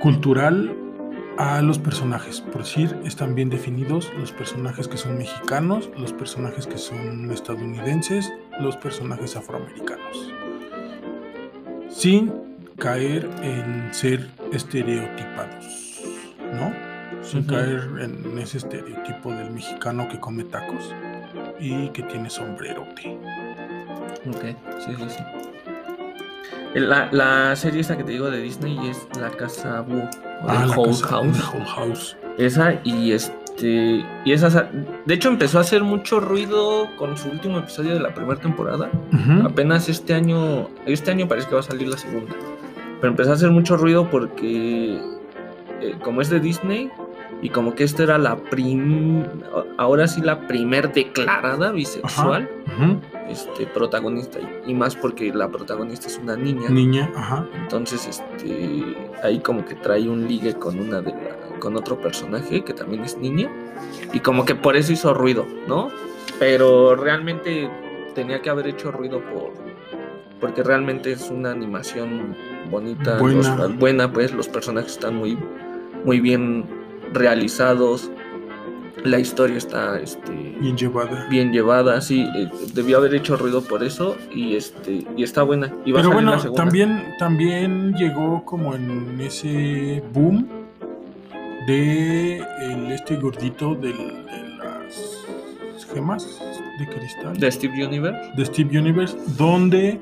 cultural 0.00 0.74
a 1.36 1.62
los 1.62 1.78
personajes. 1.78 2.40
Por 2.40 2.58
decir, 2.58 2.96
están 3.04 3.34
bien 3.34 3.50
definidos 3.50 4.12
los 4.18 4.32
personajes 4.32 4.86
que 4.86 4.96
son 4.96 5.18
mexicanos, 5.18 5.90
los 5.98 6.12
personajes 6.12 6.66
que 6.66 6.78
son 6.78 7.30
estadounidenses, 7.30 8.32
los 8.60 8.76
personajes 8.76 9.36
afroamericanos. 9.36 10.32
Sin 11.88 12.32
caer 12.78 13.28
en 13.42 13.92
ser 13.92 14.28
estereotipados, 14.52 16.02
¿no? 16.54 16.93
Sin 17.22 17.40
Ujú. 17.40 17.50
caer 17.50 17.88
en 18.00 18.38
ese 18.38 18.58
estereotipo 18.58 19.32
del 19.32 19.50
mexicano 19.50 20.06
que 20.08 20.20
come 20.20 20.44
tacos 20.44 20.94
y 21.58 21.88
que 21.88 22.02
tiene 22.02 22.28
sombrerote. 22.30 23.18
Ok, 24.28 24.44
sí, 24.78 24.94
sí, 24.96 25.04
sí. 25.08 25.22
La, 26.74 27.08
la 27.12 27.54
serie 27.56 27.80
esta 27.80 27.96
que 27.96 28.02
te 28.04 28.12
digo 28.12 28.30
de 28.30 28.40
Disney 28.40 28.78
es 28.88 29.06
La 29.20 29.30
Casa 29.30 29.80
Búho, 29.82 30.02
o 30.02 30.48
Ah, 30.48 30.64
The 30.68 30.76
Whole 30.78 30.90
casa- 30.90 31.06
House. 31.08 31.36
The 31.38 31.56
Whole 31.56 31.66
House. 31.70 32.16
Esa 32.36 32.80
y 32.82 33.12
este. 33.12 34.04
Y 34.24 34.32
esa. 34.32 34.50
sa- 34.50 34.68
De 35.06 35.14
hecho, 35.14 35.28
empezó 35.28 35.58
a 35.58 35.60
hacer 35.60 35.82
mucho 35.84 36.18
ruido 36.18 36.88
con 36.96 37.16
su 37.16 37.28
último 37.30 37.58
episodio 37.58 37.94
de 37.94 38.00
la 38.00 38.12
primera 38.12 38.40
temporada. 38.40 38.90
Ujú. 39.12 39.46
Apenas 39.46 39.88
este 39.88 40.14
año. 40.14 40.68
Este 40.84 41.12
año 41.12 41.28
parece 41.28 41.48
que 41.48 41.54
va 41.54 41.60
a 41.60 41.64
salir 41.64 41.86
la 41.88 41.96
segunda. 41.96 42.34
Pero 43.00 43.10
empezó 43.12 43.30
a 43.30 43.34
hacer 43.34 43.50
mucho 43.50 43.76
ruido 43.76 44.10
porque. 44.10 44.98
eh, 45.80 45.94
como 46.02 46.20
es 46.22 46.28
de 46.30 46.40
Disney. 46.40 46.90
Y 47.44 47.50
como 47.50 47.74
que 47.74 47.84
esta 47.84 48.02
era 48.04 48.16
la 48.18 48.36
prim. 48.36 49.22
Ahora 49.76 50.08
sí, 50.08 50.20
la 50.22 50.46
primer 50.48 50.92
declarada 50.92 51.70
bisexual. 51.72 52.48
Este, 53.28 53.66
protagonista. 53.66 54.38
Y, 54.66 54.70
y 54.72 54.74
más 54.74 54.96
porque 54.96 55.32
la 55.32 55.48
protagonista 55.48 56.06
es 56.08 56.18
una 56.22 56.36
niña. 56.36 56.68
Niña, 56.70 57.10
ajá. 57.14 57.46
Entonces, 57.54 58.06
este, 58.08 58.96
ahí 59.22 59.40
como 59.40 59.64
que 59.64 59.74
trae 59.74 60.08
un 60.08 60.26
ligue 60.26 60.54
con 60.54 60.78
una 60.80 61.00
de 61.02 61.10
la, 61.12 61.58
con 61.60 61.76
otro 61.76 61.98
personaje 62.00 62.64
que 62.64 62.72
también 62.72 63.04
es 63.04 63.16
niña 63.18 63.50
y 64.12 64.20
como 64.20 64.44
que 64.44 64.54
por 64.54 64.76
eso 64.76 64.92
hizo 64.92 65.12
ruido, 65.14 65.46
¿no? 65.68 65.88
Pero 66.38 66.96
realmente 66.96 67.70
tenía 68.14 68.40
que 68.42 68.50
haber 68.50 68.66
hecho 68.68 68.90
ruido 68.90 69.20
por 69.32 69.52
porque 70.40 70.62
realmente 70.62 71.12
es 71.12 71.30
una 71.30 71.52
animación 71.52 72.34
bonita, 72.70 73.18
Buena. 73.18 73.56
los- 73.56 73.76
buena, 73.78 74.12
pues 74.12 74.32
los 74.34 74.48
personajes 74.48 74.92
están 74.92 75.14
muy 75.16 75.38
muy 76.04 76.20
bien 76.20 76.66
realizados, 77.12 78.10
la 79.04 79.18
historia 79.18 79.56
está 79.58 80.00
este 80.00 80.32
Bien 80.60 80.76
llevada. 80.76 81.26
bien 81.28 81.52
llevada, 81.52 82.00
sí, 82.00 82.26
eh, 82.36 82.48
debió 82.72 82.96
haber 82.98 83.14
hecho 83.14 83.36
ruido 83.36 83.60
por 83.62 83.82
eso 83.84 84.16
y 84.34 84.56
este 84.56 85.04
y 85.16 85.22
está 85.22 85.42
buena. 85.42 85.70
Y 85.84 85.92
va 85.92 86.00
a 86.00 86.02
Pero 86.02 86.14
bueno, 86.14 86.38
también, 86.54 87.04
también 87.18 87.92
llegó 87.94 88.44
como 88.44 88.74
en 88.74 89.20
ese 89.20 90.02
boom 90.12 90.48
de 91.66 92.38
el, 92.38 92.92
este 92.92 93.16
gordito 93.16 93.74
del- 93.74 93.96
de 94.26 94.48
las 94.58 95.86
gemas 95.92 96.40
de 96.78 96.86
cristal 96.88 97.38
de 97.38 97.50
Steve 97.52 97.86
Universe. 97.86 98.30
de 98.36 98.44
Steve 98.46 98.78
Universe, 98.78 99.16
donde 99.36 100.00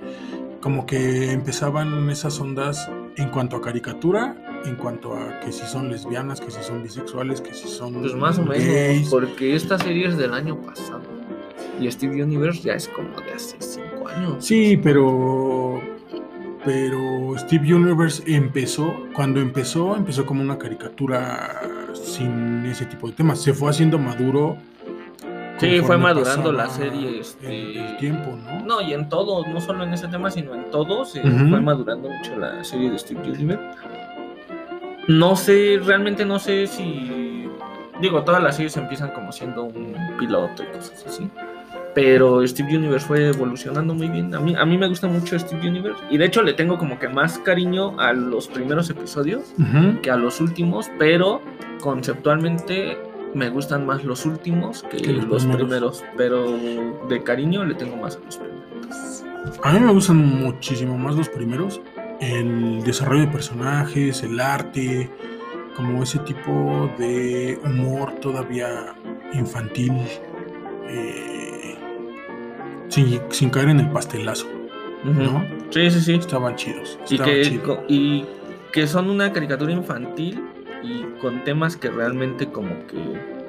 como 0.61 0.86
que 0.86 1.32
empezaban 1.32 2.09
esas 2.11 2.38
ondas 2.40 2.88
en 3.16 3.28
cuanto 3.30 3.57
a 3.57 3.61
caricatura, 3.61 4.36
en 4.64 4.76
cuanto 4.76 5.14
a 5.14 5.40
que 5.40 5.52
si 5.52 5.66
son 5.66 5.90
lesbianas, 5.90 6.40
que 6.40 6.50
si 6.50 6.62
son 6.62 6.82
bisexuales, 6.82 7.40
que 7.40 7.52
si 7.54 7.68
son 7.68 7.94
Pues 7.94 8.14
más 8.14 8.38
o 8.38 8.42
menos, 8.44 8.64
gays. 8.66 9.08
porque 9.08 9.54
esta 9.56 9.78
serie 9.78 10.08
es 10.08 10.16
del 10.16 10.32
año 10.34 10.56
pasado 10.56 11.02
y 11.80 11.90
Steve 11.90 12.22
Universe 12.22 12.60
ya 12.62 12.74
es 12.74 12.88
como 12.88 13.08
de 13.20 13.32
hace 13.32 13.56
5 13.58 14.08
años. 14.08 14.44
Sí, 14.44 14.76
pero. 14.82 15.80
Pero 16.64 17.36
Steve 17.38 17.74
Universe 17.74 18.22
empezó. 18.26 18.94
Cuando 19.14 19.40
empezó, 19.40 19.96
empezó 19.96 20.24
como 20.24 20.42
una 20.42 20.58
caricatura 20.58 21.60
sin 21.92 22.64
ese 22.66 22.86
tipo 22.86 23.08
de 23.08 23.14
temas. 23.14 23.40
Se 23.42 23.52
fue 23.52 23.70
haciendo 23.70 23.98
maduro. 23.98 24.56
Sí, 25.58 25.80
fue 25.80 25.96
madurando 25.98 26.52
la 26.52 26.68
serie. 26.68 27.20
Este... 27.20 27.78
el 27.90 27.96
tiempo, 27.96 28.36
¿no? 28.36 28.64
No, 28.64 28.80
y 28.80 28.92
en 28.94 29.08
todo, 29.08 29.44
no 29.46 29.60
solo 29.60 29.84
en 29.84 29.92
ese 29.92 30.06
tema, 30.08 30.30
sino 30.30 30.54
en 30.54 30.70
todo, 30.70 31.04
se 31.04 31.20
Ujú. 31.20 31.48
fue 31.50 31.60
madurando 31.60 32.08
mucho 32.08 32.36
la 32.36 32.62
serie 32.64 32.90
de 32.90 32.98
Steve 32.98 33.20
Universe. 33.22 33.64
No 35.09 35.36
sé, 35.36 35.80
realmente 35.84 36.24
no 36.24 36.38
sé 36.38 36.66
si. 36.66 37.48
Digo, 38.00 38.22
todas 38.24 38.42
las 38.42 38.57
series 38.57 38.76
empiezan 38.76 39.11
como 39.12 39.30
siendo 39.32 39.64
un 39.64 39.94
piloto 40.18 40.62
y 40.62 40.66
cosas 40.76 41.05
así. 41.07 41.28
Pero 41.94 42.46
Steve 42.46 42.76
Universe 42.76 43.07
fue 43.07 43.28
evolucionando 43.28 43.94
muy 43.94 44.09
bien. 44.09 44.34
A 44.34 44.40
mí, 44.40 44.55
a 44.57 44.64
mí 44.64 44.78
me 44.78 44.88
gusta 44.88 45.09
mucho 45.09 45.38
Steve 45.38 45.68
Universe. 45.68 46.00
Y 46.11 46.16
de 46.16 46.24
hecho 46.24 46.42
le 46.42 46.55
tengo 46.55 46.78
como 46.78 46.98
que 46.98 47.07
más 47.09 47.38
cariño 47.38 47.98
a 48.00 48.12
los 48.14 48.48
primeros 48.48 48.88
episodios 48.90 49.53
que 50.03 50.11
a 50.11 50.16
los 50.16 50.40
últimos. 50.40 50.90
Pero 50.98 51.42
conceptualmente 51.80 52.98
me 53.34 53.50
gustan 53.50 53.86
más 53.86 54.05
los 54.05 54.24
últimos 54.26 54.82
que, 54.84 54.96
Que 54.98 55.12
los 55.12 55.26
los, 55.26 55.42
primeros. 55.44 55.66
primeros. 55.68 56.05
Pero 56.16 56.46
de 57.09 57.22
cariño 57.22 57.64
le 57.64 57.74
tengo 57.74 57.96
más 57.96 58.16
a 58.16 58.20
los 58.24 58.36
primeros. 58.38 59.24
A 59.62 59.72
mí 59.72 59.80
me 59.80 59.92
gustan 59.92 60.16
muchísimo 60.16 60.96
más 60.98 61.14
los 61.14 61.28
primeros. 61.28 61.80
El 62.22 62.82
desarrollo 62.84 63.22
de 63.22 63.26
personajes, 63.32 64.22
el 64.22 64.38
arte, 64.38 65.10
como 65.76 66.02
ese 66.04 66.20
tipo 66.20 66.88
de 66.98 67.58
humor 67.64 68.12
todavía 68.20 68.94
infantil, 69.34 69.92
eh, 70.88 71.74
sin, 72.88 73.20
sin 73.30 73.50
caer 73.50 73.70
en 73.70 73.80
el 73.80 73.90
pastelazo. 73.90 74.46
¿no? 75.04 75.44
Sí, 75.70 75.90
sí, 75.90 76.00
sí. 76.00 76.14
Estaban 76.14 76.54
chidos. 76.54 76.96
Y 77.10 77.14
estaban 77.14 77.34
que, 77.34 77.42
chidos. 77.42 77.64
co- 77.66 77.84
y 77.88 78.24
que 78.72 78.86
son 78.86 79.10
una 79.10 79.32
caricatura 79.32 79.72
infantil 79.72 80.44
y 80.84 81.02
con 81.20 81.42
temas 81.42 81.76
que 81.76 81.90
realmente 81.90 82.46
como 82.46 82.86
que... 82.86 83.42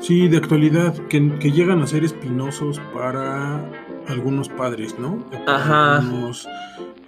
Sí, 0.00 0.28
de 0.28 0.36
actualidad, 0.36 0.94
que, 1.08 1.36
que 1.40 1.50
llegan 1.50 1.82
a 1.82 1.86
ser 1.88 2.04
espinosos 2.04 2.80
para 2.94 3.60
algunos 4.06 4.48
padres, 4.48 4.96
¿no? 5.00 5.18
Para 5.44 5.56
Ajá. 5.56 5.96
algunos- 5.98 6.48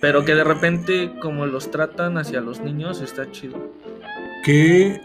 Pero 0.01 0.25
que 0.25 0.35
de 0.35 0.45
repente 0.45 1.13
como 1.21 1.47
los 1.47 1.71
tratan 1.71 2.19
hacia 2.19 2.41
los 2.41 2.61
niños 2.61 3.01
está 3.01 3.31
chido. 3.31 3.59
que 4.45 5.01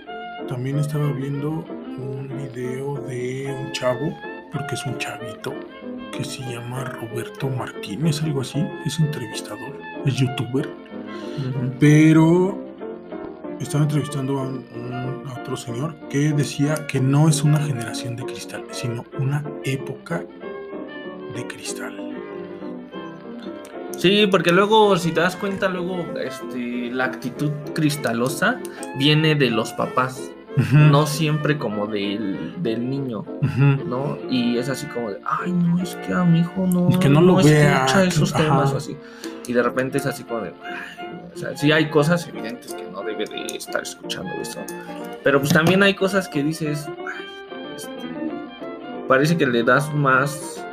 también 0.48 0.78
estaba 0.78 1.12
viendo 1.12 1.50
un 1.98 2.30
video 2.52 2.96
de 3.08 3.54
un 3.60 3.72
chavo, 3.72 4.16
porque 4.52 4.76
es 4.76 4.86
un 4.86 4.98
chavito, 5.00 5.54
que 6.16 6.24
se 6.24 6.42
llama 6.44 6.84
Roberto 6.84 7.50
Martínez, 7.50 8.22
algo 8.22 8.42
así, 8.42 8.64
es 8.86 9.00
entrevistador, 9.00 9.74
es 10.06 10.16
youtuber, 10.16 10.70
pero 11.80 12.58
estaba 13.60 13.84
entrevistando 13.86 14.40
a, 14.40 14.44
un- 14.44 14.66
un- 14.76 15.24
a 15.28 15.40
otro 15.42 15.58
señor 15.58 15.96
que 16.10 16.32
decía 16.34 16.76
que 16.88 17.00
no 17.02 17.28
es 17.28 17.42
una 17.44 17.60
generación 17.60 18.16
de 18.16 18.24
cristal, 18.26 18.64
sino 18.72 19.04
una 19.20 19.44
época 19.64 20.24
de 21.36 21.48
cristal. 21.48 22.03
Sí, 23.98 24.28
porque 24.30 24.52
luego, 24.52 24.98
si 24.98 25.12
te 25.12 25.22
das 25.22 25.36
cuenta, 25.36 25.70
luego 25.70 26.06
este, 26.20 26.92
la 26.92 27.06
actitud 27.06 27.52
cristalosa 27.74 28.60
viene 28.98 29.36
de 29.36 29.50
los 29.50 29.72
papás, 29.74 30.32
no 30.72 31.08
siempre 31.08 31.58
como 31.58 31.88
del, 31.88 32.56
del 32.62 32.90
niño. 32.90 33.24
¿no? 33.88 34.18
Y 34.30 34.58
es 34.58 34.70
así 34.70 34.88
como 34.88 35.12
de, 35.12 35.20
ay, 35.26 35.52
no, 35.52 35.82
es 35.82 35.96
que 35.96 36.14
a 36.14 36.24
mi 36.24 36.40
hijo 36.42 36.68
no, 36.68 37.00
que 37.00 37.10
no 37.10 37.22
lo 37.22 37.36
vea, 37.38 37.86
escucha 37.86 38.02
que- 38.02 38.08
esos 38.10 38.34
ajá. 38.36 38.44
temas 38.44 38.74
o 38.74 38.78
así. 38.78 38.98
Y 39.48 39.54
de 39.54 39.64
repente 39.64 39.98
es 39.98 40.06
así 40.06 40.24
como 40.24 40.42
de, 40.42 40.54
ay, 40.64 41.10
o 41.34 41.38
sea, 41.38 41.58
sí 41.58 41.72
hay 41.72 41.90
cosas 41.90 42.28
evidentes 42.28 42.74
que 42.74 42.84
no 42.92 43.02
debe 43.04 43.26
de 43.26 43.56
estar 43.58 43.82
escuchando 43.84 44.30
eso. 44.42 44.60
Pero 45.24 45.40
pues 45.40 45.54
también 45.54 45.82
hay 45.84 45.94
cosas 45.96 46.28
que 46.28 46.44
dices, 46.44 46.88
ay, 46.88 47.26
este, 47.76 47.92
parece 49.08 49.38
que 49.38 49.46
le 49.48 49.64
das 49.64 49.94
más, 49.94 50.64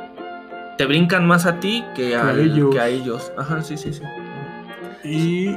te 0.81 0.87
brincan 0.87 1.27
más 1.27 1.45
a 1.45 1.59
ti 1.59 1.85
que, 1.93 2.15
a 2.15 2.33
ellos. 2.33 2.73
que 2.73 2.79
a 2.79 2.87
ellos. 2.87 3.31
Ajá, 3.37 3.61
sí, 3.61 3.77
sí, 3.77 3.93
sí. 3.93 4.01
Y 5.03 5.55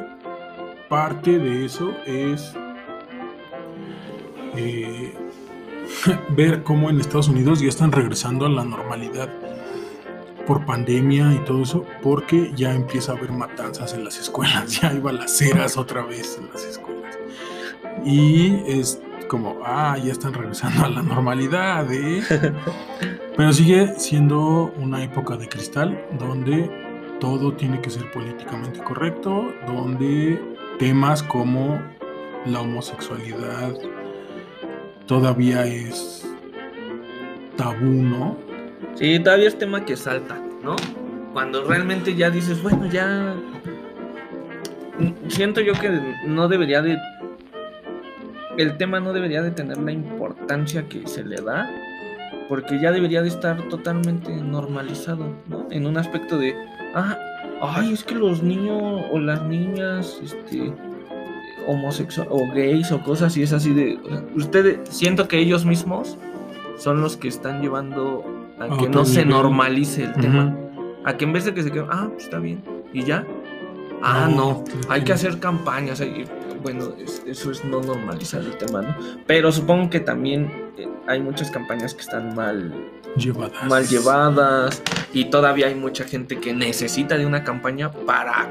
parte 0.90 1.38
de 1.38 1.64
eso 1.64 1.94
es 2.04 2.52
eh, 4.54 5.14
ver 6.36 6.62
cómo 6.62 6.90
en 6.90 7.00
Estados 7.00 7.28
Unidos 7.28 7.60
ya 7.60 7.70
están 7.70 7.90
regresando 7.90 8.44
a 8.44 8.50
la 8.50 8.66
normalidad 8.66 9.30
por 10.46 10.66
pandemia 10.66 11.32
y 11.32 11.38
todo 11.46 11.62
eso, 11.62 11.86
porque 12.02 12.52
ya 12.54 12.74
empieza 12.74 13.12
a 13.12 13.16
haber 13.16 13.32
matanzas 13.32 13.94
en 13.94 14.04
las 14.04 14.18
escuelas, 14.18 14.72
ya 14.82 14.90
hay 14.90 15.00
balaceras 15.00 15.78
otra 15.78 16.04
vez 16.04 16.36
en 16.38 16.50
las 16.52 16.64
escuelas. 16.64 17.18
Y 18.04 18.60
es 18.66 19.00
como, 19.34 19.58
ah, 19.64 19.98
ya 19.98 20.12
están 20.12 20.32
regresando 20.32 20.84
a 20.84 20.88
la 20.88 21.02
normalidad, 21.02 21.92
¿eh? 21.92 22.22
Pero 23.36 23.52
sigue 23.52 23.88
siendo 23.98 24.72
una 24.78 25.02
época 25.02 25.36
de 25.36 25.48
cristal 25.48 26.00
donde 26.20 26.70
todo 27.18 27.52
tiene 27.52 27.80
que 27.80 27.90
ser 27.90 28.08
políticamente 28.12 28.78
correcto, 28.78 29.52
donde 29.66 30.40
temas 30.78 31.24
como 31.24 31.82
la 32.46 32.60
homosexualidad 32.60 33.74
todavía 35.06 35.66
es 35.66 36.32
tabú, 37.56 37.90
¿no? 37.90 38.36
Sí, 38.94 39.18
todavía 39.18 39.48
es 39.48 39.58
tema 39.58 39.84
que 39.84 39.96
salta, 39.96 40.40
¿no? 40.62 40.76
Cuando 41.32 41.64
realmente 41.64 42.14
ya 42.14 42.30
dices, 42.30 42.62
bueno, 42.62 42.86
ya. 42.86 43.34
Mm, 45.00 45.28
Siento 45.28 45.60
yo 45.60 45.72
que 45.72 45.90
no 46.24 46.46
debería 46.46 46.82
de. 46.82 46.96
El 48.56 48.76
tema 48.76 49.00
no 49.00 49.12
debería 49.12 49.42
de 49.42 49.50
tener 49.50 49.78
la 49.78 49.92
importancia 49.92 50.88
que 50.88 51.06
se 51.06 51.24
le 51.24 51.36
da, 51.36 51.68
porque 52.48 52.80
ya 52.80 52.92
debería 52.92 53.22
de 53.22 53.28
estar 53.28 53.60
totalmente 53.68 54.30
normalizado, 54.30 55.26
¿no? 55.48 55.66
En 55.70 55.86
un 55.86 55.96
aspecto 55.96 56.38
de, 56.38 56.54
ah, 56.94 57.18
ay, 57.60 57.92
es 57.92 58.04
que 58.04 58.14
los 58.14 58.42
niños 58.42 59.02
o 59.10 59.18
las 59.18 59.42
niñas, 59.44 60.20
este, 60.22 60.72
homosexuales 61.66 62.32
o 62.32 62.54
gays 62.54 62.92
o 62.92 63.02
cosas 63.02 63.36
y 63.36 63.42
es 63.42 63.52
así 63.52 63.72
de, 63.72 63.98
o 64.04 64.08
sea, 64.08 64.24
ustedes, 64.36 64.78
siento 64.88 65.28
que 65.28 65.38
ellos 65.38 65.64
mismos 65.64 66.18
son 66.76 67.00
los 67.00 67.16
que 67.16 67.28
están 67.28 67.62
llevando 67.62 68.24
a 68.58 68.76
que 68.76 68.88
no 68.88 69.04
se 69.04 69.24
normalice 69.24 70.04
el 70.04 70.12
tema, 70.12 70.56
a 71.04 71.16
que 71.16 71.24
en 71.24 71.32
vez 71.32 71.44
de 71.44 71.54
que 71.54 71.62
se 71.62 71.70
queden, 71.70 71.88
ah, 71.90 72.08
pues 72.10 72.24
está 72.24 72.38
bien, 72.38 72.62
y 72.92 73.02
ya, 73.02 73.26
ah, 74.02 74.28
No, 74.30 74.36
no, 74.36 74.64
hay 74.88 75.02
que 75.02 75.12
hacer 75.12 75.40
campañas, 75.40 76.00
bueno, 76.64 76.94
es- 76.98 77.22
eso 77.26 77.52
es 77.52 77.64
no 77.64 77.80
normalizar 77.80 78.40
el 78.40 78.56
tema, 78.56 78.82
¿no? 78.82 78.96
Pero 79.26 79.52
supongo 79.52 79.88
que 79.90 80.00
también 80.00 80.50
eh, 80.76 80.88
hay 81.06 81.20
muchas 81.20 81.50
campañas 81.52 81.94
que 81.94 82.00
están 82.00 82.34
mal, 82.34 82.72
Llevadas. 83.16 83.64
mal 83.68 83.86
llevadas 83.86 84.82
y 85.12 85.26
todavía 85.26 85.66
hay 85.68 85.76
mucha 85.76 86.02
gente 86.04 86.40
que 86.40 86.52
necesita 86.52 87.16
de 87.16 87.26
una 87.26 87.44
campaña 87.44 87.92
para 87.92 88.48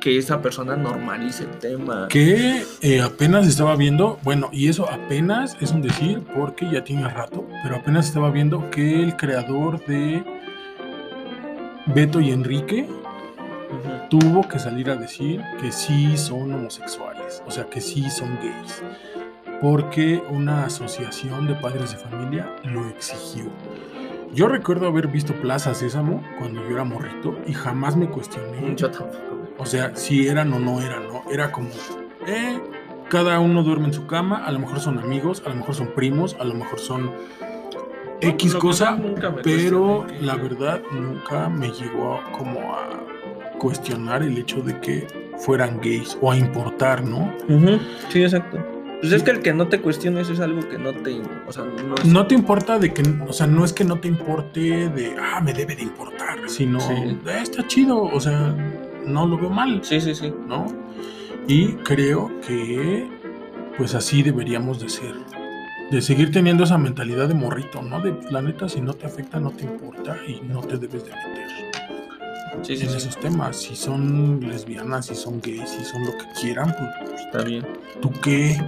que 0.00 0.18
esa 0.18 0.40
persona 0.40 0.76
normalice 0.76 1.44
el 1.44 1.50
tema. 1.58 2.08
Que 2.08 2.64
eh, 2.80 3.00
apenas 3.02 3.46
estaba 3.46 3.76
viendo, 3.76 4.18
bueno, 4.24 4.48
y 4.52 4.68
eso 4.68 4.90
apenas 4.90 5.56
es 5.60 5.70
un 5.72 5.82
decir 5.82 6.22
porque 6.34 6.68
ya 6.70 6.82
tiene 6.84 7.08
rato, 7.08 7.46
pero 7.62 7.76
apenas 7.76 8.06
estaba 8.06 8.30
viendo 8.30 8.70
que 8.70 9.02
el 9.02 9.14
creador 9.16 9.84
de 9.86 10.24
Beto 11.86 12.20
y 12.20 12.30
Enrique 12.30 12.88
tuvo 14.10 14.46
que 14.48 14.58
salir 14.58 14.90
a 14.90 14.96
decir 14.96 15.42
que 15.60 15.72
sí 15.72 16.16
son 16.16 16.52
homosexuales, 16.54 17.15
o 17.46 17.50
sea, 17.50 17.66
que 17.66 17.80
sí 17.80 18.08
son 18.10 18.36
gays, 18.36 18.82
porque 19.60 20.22
una 20.30 20.64
asociación 20.64 21.46
de 21.46 21.54
padres 21.54 21.92
de 21.92 21.98
familia 21.98 22.54
lo 22.64 22.88
exigió. 22.88 23.44
Yo 24.32 24.48
recuerdo 24.48 24.86
haber 24.86 25.08
visto 25.08 25.32
Plaza 25.34 25.74
Sésamo 25.74 26.22
cuando 26.38 26.62
yo 26.62 26.74
era 26.74 26.84
morrito 26.84 27.38
y 27.46 27.52
jamás 27.52 27.96
me 27.96 28.08
cuestioné, 28.08 28.74
Yo 28.76 28.90
tampoco. 28.90 29.48
o 29.58 29.66
sea, 29.66 29.94
si 29.96 30.28
eran 30.28 30.52
o 30.52 30.58
no 30.58 30.80
eran, 30.80 31.08
¿no? 31.08 31.22
Era 31.30 31.52
como, 31.52 31.70
eh, 32.26 32.60
cada 33.08 33.38
uno 33.40 33.62
duerme 33.62 33.86
en 33.86 33.94
su 33.94 34.06
cama, 34.06 34.44
a 34.44 34.50
lo 34.50 34.58
mejor 34.58 34.80
son 34.80 34.98
amigos, 34.98 35.42
a 35.46 35.48
lo 35.48 35.54
mejor 35.54 35.74
son 35.74 35.88
primos, 35.94 36.36
a 36.40 36.44
lo 36.44 36.54
mejor 36.54 36.80
son 36.80 37.12
X 38.20 38.54
cosa, 38.56 38.92
no, 38.92 39.30
me 39.30 39.42
pero 39.42 40.06
la 40.20 40.36
verdad 40.36 40.80
nunca 40.90 41.48
me 41.48 41.70
llegó 41.70 42.20
como 42.36 42.60
a 42.74 42.88
cuestionar 43.58 44.22
el 44.22 44.38
hecho 44.38 44.60
de 44.62 44.80
que 44.80 45.06
fueran 45.38 45.80
gays 45.80 46.16
o 46.20 46.32
a 46.32 46.36
importar, 46.36 47.04
¿no? 47.04 47.32
Sí, 48.10 48.22
exacto. 48.22 48.58
Pues 49.00 49.12
es 49.12 49.22
que 49.22 49.30
el 49.30 49.40
que 49.40 49.52
no 49.52 49.68
te 49.68 49.80
cuestiones 49.80 50.30
es 50.30 50.40
algo 50.40 50.66
que 50.68 50.78
no 50.78 50.92
te. 50.92 51.20
O 51.46 51.52
sea, 51.52 51.64
no 51.64 51.94
es. 51.96 52.04
No 52.06 52.26
te 52.26 52.34
importa 52.34 52.78
de 52.78 52.94
que, 52.94 53.02
o 53.28 53.32
sea, 53.32 53.46
no 53.46 53.64
es 53.64 53.72
que 53.72 53.84
no 53.84 53.98
te 54.00 54.08
importe 54.08 54.88
de, 54.88 55.14
ah, 55.20 55.40
me 55.42 55.52
debe 55.52 55.76
de 55.76 55.82
importar, 55.82 56.38
sino, 56.48 56.80
Sí. 56.80 56.94
"Eh, 56.94 57.18
está 57.42 57.66
chido, 57.66 58.02
o 58.02 58.18
sea, 58.20 58.54
no 59.04 59.26
lo 59.26 59.36
veo 59.36 59.50
mal, 59.50 59.80
Sí, 59.84 60.00
sí, 60.00 60.14
sí. 60.14 60.32
¿no? 60.48 60.66
Y 61.46 61.74
creo 61.84 62.30
que, 62.46 63.06
pues 63.76 63.94
así 63.94 64.22
deberíamos 64.22 64.80
de 64.80 64.88
ser, 64.88 65.14
de 65.90 66.00
seguir 66.02 66.32
teniendo 66.32 66.64
esa 66.64 66.78
mentalidad 66.78 67.28
de 67.28 67.34
morrito, 67.34 67.82
¿no? 67.82 68.00
De, 68.00 68.16
la 68.30 68.40
neta, 68.40 68.66
si 68.68 68.80
no 68.80 68.94
te 68.94 69.06
afecta, 69.06 69.38
no 69.38 69.50
te 69.50 69.64
importa 69.64 70.16
y 70.26 70.40
no 70.40 70.60
te 70.62 70.78
debes 70.78 71.04
de 71.04 71.10
meter. 71.10 71.46
Sí, 72.62 72.76
sí, 72.76 72.84
en 72.84 72.90
sí. 72.90 72.96
esos 72.96 73.16
temas. 73.18 73.56
Si 73.56 73.76
son 73.76 74.40
lesbianas, 74.40 75.06
si 75.06 75.14
son 75.14 75.40
gays, 75.40 75.68
si 75.70 75.84
son 75.84 76.04
lo 76.04 76.12
que 76.12 76.24
quieran, 76.40 76.74
pues 76.76 77.20
Está 77.20 77.42
bien. 77.42 77.66
tú 78.00 78.10
qué. 78.22 78.60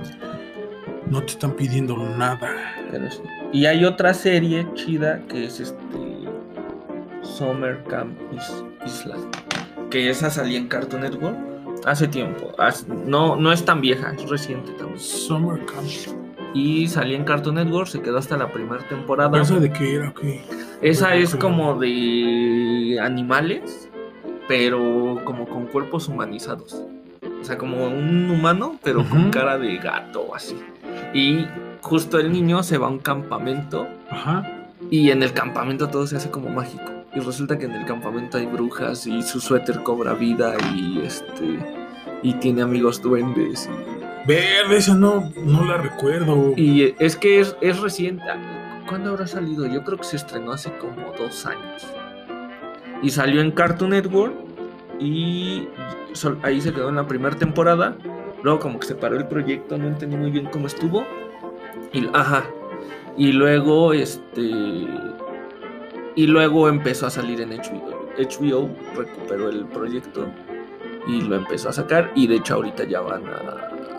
No 1.10 1.20
te 1.22 1.32
están 1.32 1.52
pidiendo 1.52 1.96
nada. 1.96 2.50
Pero 2.90 3.10
sí. 3.10 3.20
Y 3.52 3.66
hay 3.66 3.84
otra 3.84 4.12
serie 4.14 4.66
chida 4.74 5.20
que 5.28 5.44
es 5.46 5.58
este 5.60 5.84
Summer 7.22 7.82
Camp 7.88 8.18
Is- 8.32 8.64
Island. 8.86 9.24
Que 9.90 10.10
esa 10.10 10.30
salía 10.30 10.58
en 10.58 10.68
Cartoon 10.68 11.02
Network 11.02 11.36
hace 11.86 12.08
tiempo. 12.08 12.52
Haz- 12.58 12.86
No, 12.88 13.36
no 13.36 13.52
es 13.52 13.64
tan 13.64 13.80
vieja, 13.80 14.12
es 14.16 14.28
reciente 14.28 14.72
también. 14.72 14.98
Summer 15.00 15.64
Camp. 15.64 15.86
Y 16.54 16.88
salía 16.88 17.16
en 17.16 17.24
Cartoon 17.24 17.54
Network, 17.56 17.88
se 17.88 18.00
quedó 18.00 18.18
hasta 18.18 18.36
la 18.36 18.50
primera 18.52 18.86
temporada. 18.88 19.30
¿Pero 19.30 19.42
eso 19.44 19.60
de 19.60 19.70
qué 19.72 19.94
era? 19.96 20.12
¿Qué? 20.20 20.42
Esa 20.80 21.16
es 21.16 21.34
como 21.34 21.78
de 21.78 22.98
animales, 23.02 23.88
pero 24.46 25.20
como 25.24 25.48
con 25.48 25.66
cuerpos 25.66 26.08
humanizados. 26.08 26.82
O 27.40 27.44
sea, 27.44 27.58
como 27.58 27.86
un 27.86 28.30
humano, 28.30 28.78
pero 28.82 29.04
con 29.08 29.30
cara 29.30 29.58
de 29.58 29.76
gato 29.78 30.22
o 30.22 30.34
así. 30.34 30.56
Y 31.12 31.46
justo 31.80 32.18
el 32.20 32.32
niño 32.32 32.62
se 32.62 32.78
va 32.78 32.86
a 32.86 32.90
un 32.90 32.98
campamento 32.98 33.88
Ajá. 34.10 34.68
y 34.90 35.10
en 35.10 35.22
el 35.22 35.32
campamento 35.32 35.88
todo 35.88 36.06
se 36.06 36.16
hace 36.16 36.30
como 36.30 36.48
mágico. 36.48 36.92
Y 37.14 37.20
resulta 37.20 37.58
que 37.58 37.64
en 37.64 37.72
el 37.72 37.84
campamento 37.84 38.38
hay 38.38 38.46
brujas 38.46 39.06
y 39.06 39.22
su 39.22 39.40
suéter 39.40 39.82
cobra 39.82 40.14
vida 40.14 40.54
y 40.74 41.00
este 41.00 41.58
y 42.22 42.34
tiene 42.34 42.62
amigos 42.62 43.02
duendes. 43.02 43.68
Verde, 44.26 44.76
esa 44.76 44.94
no, 44.94 45.32
no 45.44 45.64
la 45.64 45.78
recuerdo. 45.78 46.52
Y, 46.56 46.82
y 46.82 46.94
es 46.98 47.16
que 47.16 47.40
es, 47.40 47.56
es 47.60 47.80
reciente. 47.80 48.24
¿Cuándo 48.88 49.10
habrá 49.10 49.26
salido? 49.26 49.66
Yo 49.66 49.84
creo 49.84 49.98
que 49.98 50.04
se 50.04 50.16
estrenó 50.16 50.52
hace 50.52 50.72
como 50.78 51.12
dos 51.18 51.44
años. 51.46 51.86
Y 53.02 53.10
salió 53.10 53.40
en 53.40 53.50
Cartoon 53.52 53.90
Network 53.90 54.34
y 54.98 55.68
ahí 56.42 56.60
se 56.60 56.72
quedó 56.72 56.88
en 56.88 56.96
la 56.96 57.06
primera 57.06 57.36
temporada. 57.36 57.96
Luego 58.42 58.58
como 58.60 58.80
que 58.80 58.86
se 58.86 58.94
paró 58.94 59.16
el 59.16 59.26
proyecto, 59.26 59.76
no 59.78 59.88
entendí 59.88 60.16
muy 60.16 60.30
bien 60.30 60.46
cómo 60.46 60.66
estuvo. 60.66 61.04
Y, 61.92 62.06
ajá. 62.12 62.44
Y 63.16 63.32
luego 63.32 63.92
este 63.92 64.86
y 66.14 66.26
luego 66.26 66.68
empezó 66.68 67.06
a 67.06 67.10
salir 67.10 67.40
en 67.40 67.50
HBO. 67.50 68.08
HBO 68.18 68.68
recuperó 68.96 69.48
el 69.50 69.66
proyecto 69.66 70.26
y 71.06 71.20
lo 71.22 71.36
empezó 71.36 71.68
a 71.68 71.72
sacar 71.72 72.10
y 72.14 72.26
de 72.26 72.36
hecho 72.36 72.54
ahorita 72.54 72.84
ya 72.84 73.00
van 73.00 73.22
a- 73.28 73.97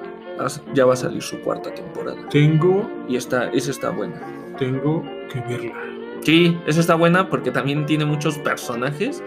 ya 0.74 0.86
va 0.86 0.94
a 0.94 0.98
salir 0.98 1.22
su 1.22 1.40
cuarta 1.42 1.74
temporada. 1.74 2.18
Tengo, 2.30 2.90
Y 3.08 3.16
esta 3.16 3.50
esa 3.50 3.72
está 3.72 3.90
buena. 3.90 4.22
tengo 4.58 5.04
que 5.32 5.40
verla. 5.42 5.74
Sí, 6.22 6.58
esa 6.68 6.80
está 6.80 6.96
buena 6.96 7.30
porque 7.30 7.52
también 7.52 7.86
tiene 7.86 8.06
muchos 8.06 8.38
personajes 8.40 9.24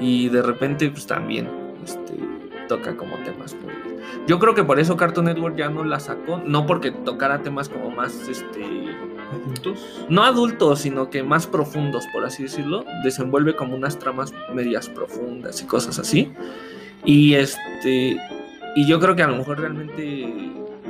y 0.00 0.28
de 0.28 0.42
repente 0.42 0.90
pues 0.90 1.06
también 1.06 1.48
este, 1.84 2.14
toca 2.68 2.96
como 2.96 3.16
temas 3.18 3.54
muy... 3.54 3.72
Yo 4.26 4.38
creo 4.38 4.54
que 4.54 4.64
por 4.64 4.78
eso 4.78 4.96
Cartoon 4.96 5.26
Network 5.26 5.56
ya 5.56 5.68
no 5.68 5.84
la 5.84 5.98
sacó, 6.00 6.40
no 6.44 6.66
porque 6.66 6.90
tocara 6.90 7.42
temas 7.42 7.68
como 7.68 7.90
más, 7.90 8.28
este, 8.28 8.64
¿Adultos? 9.32 10.04
no 10.08 10.24
adultos, 10.24 10.80
sino 10.80 11.10
que 11.10 11.22
más 11.22 11.46
profundos, 11.46 12.04
por 12.12 12.24
así 12.24 12.42
decirlo, 12.44 12.84
desenvuelve 13.04 13.56
como 13.56 13.74
unas 13.74 13.98
tramas 13.98 14.32
medias 14.52 14.88
profundas 14.88 15.62
y 15.62 15.66
cosas 15.66 15.98
así. 15.98 16.32
Y 17.04 17.34
este, 17.34 18.16
y 18.74 18.86
yo 18.86 18.98
creo 19.00 19.14
que 19.14 19.22
a 19.22 19.28
lo 19.28 19.36
mejor 19.36 19.60
realmente 19.60 20.26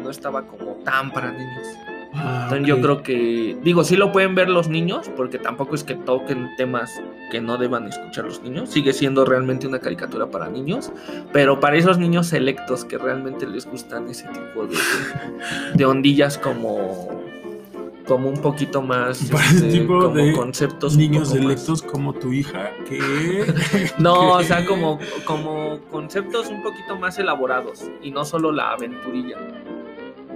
no 0.02 0.10
estaba 0.10 0.46
como 0.46 0.74
tan 0.84 1.10
para 1.12 1.32
niños. 1.32 1.66
Ah, 2.14 2.42
Entonces 2.44 2.66
yo 2.66 2.80
creo 2.80 3.02
que, 3.02 3.56
digo, 3.62 3.84
sí 3.84 3.96
lo 3.96 4.12
pueden 4.12 4.34
ver 4.34 4.50
los 4.50 4.68
niños, 4.68 5.10
porque 5.16 5.38
tampoco 5.38 5.74
es 5.74 5.82
que 5.82 5.94
toquen 5.94 6.50
temas 6.56 7.00
que 7.30 7.40
no 7.40 7.56
deban 7.56 7.86
escuchar 7.88 8.26
los 8.26 8.42
niños. 8.42 8.68
Sigue 8.68 8.92
siendo 8.92 9.24
realmente 9.24 9.66
una 9.66 9.78
caricatura 9.78 10.26
para 10.26 10.48
niños, 10.50 10.92
pero 11.32 11.58
para 11.58 11.76
esos 11.76 11.98
niños 11.98 12.26
selectos 12.26 12.84
que 12.84 12.98
realmente 12.98 13.46
les 13.46 13.66
gustan 13.66 14.08
ese 14.08 14.28
tipo 14.28 14.66
de, 14.66 14.76
de 15.74 15.84
ondillas 15.86 16.36
como, 16.36 17.22
como 18.06 18.28
un 18.28 18.40
poquito 18.40 18.82
más, 18.82 19.22
Para 19.30 19.44
este, 19.46 19.68
tipo 19.70 20.00
como 20.00 20.14
de 20.14 20.32
conceptos. 20.32 20.96
Niños 20.96 21.30
más- 21.30 21.38
electos 21.38 21.82
como 21.82 22.12
tu 22.12 22.32
hija 22.32 22.70
que... 22.88 23.46
No, 23.98 24.32
o 24.32 24.42
sea, 24.42 24.64
como, 24.66 24.98
como 25.24 25.78
conceptos 25.90 26.48
un 26.48 26.62
poquito 26.62 26.96
más 26.96 27.18
elaborados 27.18 27.90
y 28.02 28.10
no 28.10 28.24
solo 28.24 28.52
la 28.52 28.72
aventurilla. 28.72 29.36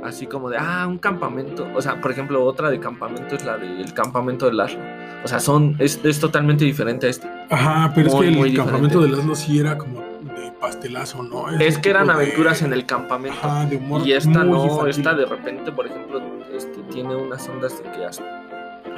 Así 0.05 0.27
como 0.27 0.51
de, 0.51 0.57
ah, 0.59 0.87
un 0.87 0.99
campamento. 0.99 1.67
O 1.75 1.83
sea, 1.83 2.01
por 2.01 2.13
ejemplo, 2.13 2.45
otra 2.45 2.71
de 2.71 2.79
campamento 2.79 3.35
es 3.35 3.45
la 3.45 3.57
del 3.57 3.93
campamento 3.93 4.47
de 4.47 4.53
Laszlo. 4.53 4.81
O 5.25 5.29
sea, 5.29 5.41
son, 5.41 5.75
es, 5.81 5.99
es 6.05 6.21
totalmente 6.21 6.65
diferente 6.65 7.07
a 7.09 7.11
este. 7.11 7.29
Ajá, 7.51 7.91
pero 7.95 8.13
Muy, 8.13 8.29
es 8.29 8.37
que 8.37 8.43
el 8.43 8.57
campamento 8.57 9.01
de 9.01 9.07
diferente. 9.09 9.29
Laszlo 9.29 9.35
sí 9.35 9.59
era 9.59 9.77
como 9.77 10.01
de 10.01 10.16
pastelazo, 10.61 11.23
¿no? 11.23 11.49
Es 11.51 11.61
Ese 11.61 11.81
que 11.81 11.91
eran 11.91 12.07
tipo 12.07 12.19
de- 12.19 12.25
aventuras 12.25 12.63
en 12.63 12.73
el 12.73 12.87
campamento. 12.87 13.39
Ajá, 13.43 13.67
de 13.67 13.77
humor 13.77 14.07
Y 14.07 14.13
esta 14.13 14.45
no, 14.45 14.65
infantil. 14.65 14.89
esta 14.91 15.15
de 15.15 15.27
repente, 15.27 15.73
por 15.73 15.87
ejemplo, 15.87 16.21
este, 16.53 16.81
tiene 16.91 17.15
unas 17.17 17.49
ondas 17.49 17.83
de 17.83 17.91
que 17.91 18.05
hasta, 18.05 18.25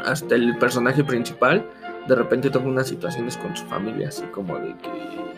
hasta 0.05 0.35
el 0.35 0.57
personaje 0.59 1.03
principal 1.05 1.65
de 2.07 2.15
repente 2.15 2.49
toca 2.51 2.67
unas 2.67 2.89
situaciones 2.89 3.37
con 3.37 3.55
su 3.57 3.67
familia, 3.67 4.09
así 4.09 4.23
como 4.33 4.57
de 4.59 4.75
que 4.77 5.29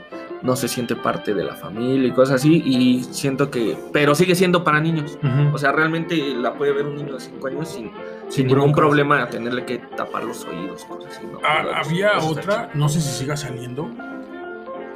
no 0.43 0.57
se 0.57 0.68
siente 0.68 0.97
parte 0.97 1.35
de 1.35 1.45
la 1.45 1.55
familia 1.55 2.09
y 2.09 2.12
cosas 2.12 2.37
así, 2.37 2.62
y 2.64 3.03
siento 3.05 3.51
que, 3.51 3.77
pero 3.93 4.14
sigue 4.14 4.35
siendo 4.35 4.64
para 4.64 4.81
niños. 4.81 5.18
Ujú. 5.23 5.55
O 5.55 5.59
sea, 5.59 5.73
realmente 5.73 6.16
la 6.35 6.55
puede 6.55 6.73
ver 6.73 6.87
un 6.87 6.95
niño 6.97 7.14
de 7.14 7.21
5 7.21 7.49
años 7.49 7.68
sin, 7.68 7.91
sin, 8.29 8.31
Sin 8.31 8.47
ningún 8.47 8.73
problema 8.73 9.23
a 9.23 9.29
tenerle 9.29 9.64
que 9.66 9.79
tapar 9.79 10.25
los 10.25 10.45
oídos, 10.47 10.85
cosas 10.87 11.14
así. 11.16 11.27
¿no? 11.31 11.41
Ah, 11.45 11.83
había 11.85 12.16
otra, 12.18 12.71
no 12.75 12.89
sé 12.89 13.01
si 13.03 13.09
siga 13.18 13.37
saliendo. 13.37 13.91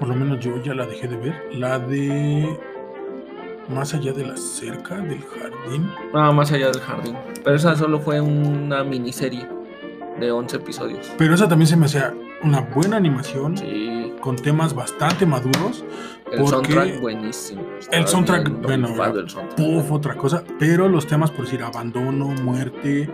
Por 0.05 0.15
lo 0.15 0.23
menos 0.23 0.39
yo 0.39 0.63
ya 0.63 0.75
la 0.75 0.85
dejé 0.85 1.09
de 1.09 1.17
ver. 1.17 1.35
La 1.55 1.79
de. 1.79 2.59
Más 3.71 3.95
allá 3.95 4.13
de 4.13 4.27
la 4.27 4.37
cerca 4.37 4.97
del 4.97 5.23
jardín. 5.23 5.91
Ah, 6.13 6.31
más 6.31 6.53
allá 6.53 6.67
del 6.67 6.79
jardín. 6.83 7.17
Pero 7.43 7.57
esa 7.57 7.75
solo 7.75 7.99
fue 7.99 8.21
una 8.21 8.85
miniserie 8.85 9.49
de 10.21 10.31
11 10.31 10.57
episodios. 10.57 11.11
Pero 11.17 11.33
esa 11.35 11.49
también 11.49 11.69
se 11.69 11.79
me 11.79 11.87
hacía 11.87 12.13
una 12.43 12.61
buena 12.61 12.99
animación. 12.99 13.57
Sí. 13.57 14.13
Con 14.21 14.37
temas 14.37 14.75
bastante 14.75 15.25
maduros. 15.25 15.83
El 16.31 16.47
soundtrack 16.47 17.01
buenísimo. 17.01 17.63
Estaba 17.81 18.07
soundtrack, 18.07 18.61
bueno, 18.61 18.89
el 18.89 18.97
soundtrack. 19.31 19.55
Puff, 19.57 19.91
otra 19.91 20.17
cosa. 20.17 20.45
Pero 20.59 20.87
los 20.87 21.07
temas, 21.07 21.31
por 21.31 21.47
decir, 21.47 21.63
abandono, 21.63 22.27
muerte. 22.27 23.09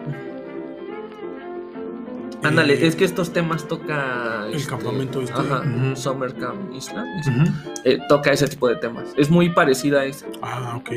Ándale, 2.43 2.74
eh, 2.74 2.86
es 2.86 2.97
que 2.97 3.05
estos 3.05 3.32
temas 3.32 3.66
toca. 3.68 4.47
el 4.49 4.55
este, 4.55 4.70
campamento 4.70 5.20
este, 5.20 5.38
Ajá. 5.38 5.62
Summer 5.95 6.34
Camp 6.34 6.74
Island. 6.74 7.53
eh, 7.84 7.99
toca 8.09 8.32
ese 8.32 8.49
tipo 8.49 8.68
de 8.68 8.76
temas. 8.76 9.12
Es 9.16 9.30
muy 9.30 9.51
parecida 9.51 10.01
a 10.01 10.05
esa. 10.07 10.26
Ah, 10.43 10.76
ok. 10.76 10.91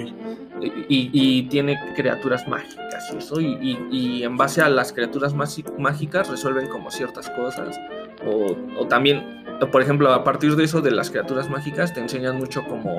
Y, 0.89 1.09
y 1.11 1.43
tiene 1.49 1.77
criaturas 1.95 2.47
mágicas 2.47 3.09
y 3.13 3.17
eso. 3.17 3.41
Y, 3.41 3.57
y- 3.61 3.87
y 3.91 4.23
en 4.23 4.37
base 4.37 4.61
a 4.61 4.69
las 4.69 4.93
criaturas 4.93 5.33
mágicas 5.77 6.29
resuelven 6.29 6.67
como 6.69 6.89
ciertas 6.91 7.29
cosas. 7.31 7.77
O, 8.25 8.55
o 8.79 8.87
también, 8.87 9.43
por 9.71 9.81
ejemplo, 9.81 10.13
a 10.13 10.23
partir 10.23 10.55
de 10.55 10.63
eso 10.63 10.79
de 10.81 10.91
las 10.91 11.09
criaturas 11.09 11.49
mágicas 11.49 11.93
te 11.93 11.99
enseñan 11.99 12.37
mucho 12.37 12.63
como 12.63 12.95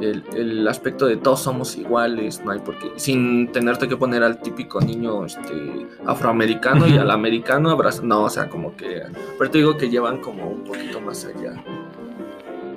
el, 0.00 0.22
el 0.34 0.68
aspecto 0.68 1.06
de 1.06 1.16
todos 1.16 1.40
somos 1.40 1.76
iguales, 1.76 2.42
no 2.44 2.50
hay 2.52 2.58
por 2.60 2.78
qué, 2.78 2.90
sin 2.96 3.50
tenerte 3.52 3.88
que 3.88 3.96
poner 3.96 4.22
al 4.22 4.40
típico 4.40 4.80
niño 4.80 5.24
este, 5.24 5.86
afroamericano 6.04 6.86
y 6.86 6.96
al 6.98 7.10
americano 7.10 7.70
abraza, 7.70 8.02
no, 8.04 8.24
o 8.24 8.30
sea, 8.30 8.48
como 8.48 8.76
que, 8.76 9.02
pero 9.38 9.50
te 9.50 9.58
digo 9.58 9.76
que 9.76 9.88
llevan 9.88 10.18
como 10.18 10.48
un 10.48 10.64
poquito 10.64 11.00
más 11.00 11.24
allá. 11.24 11.54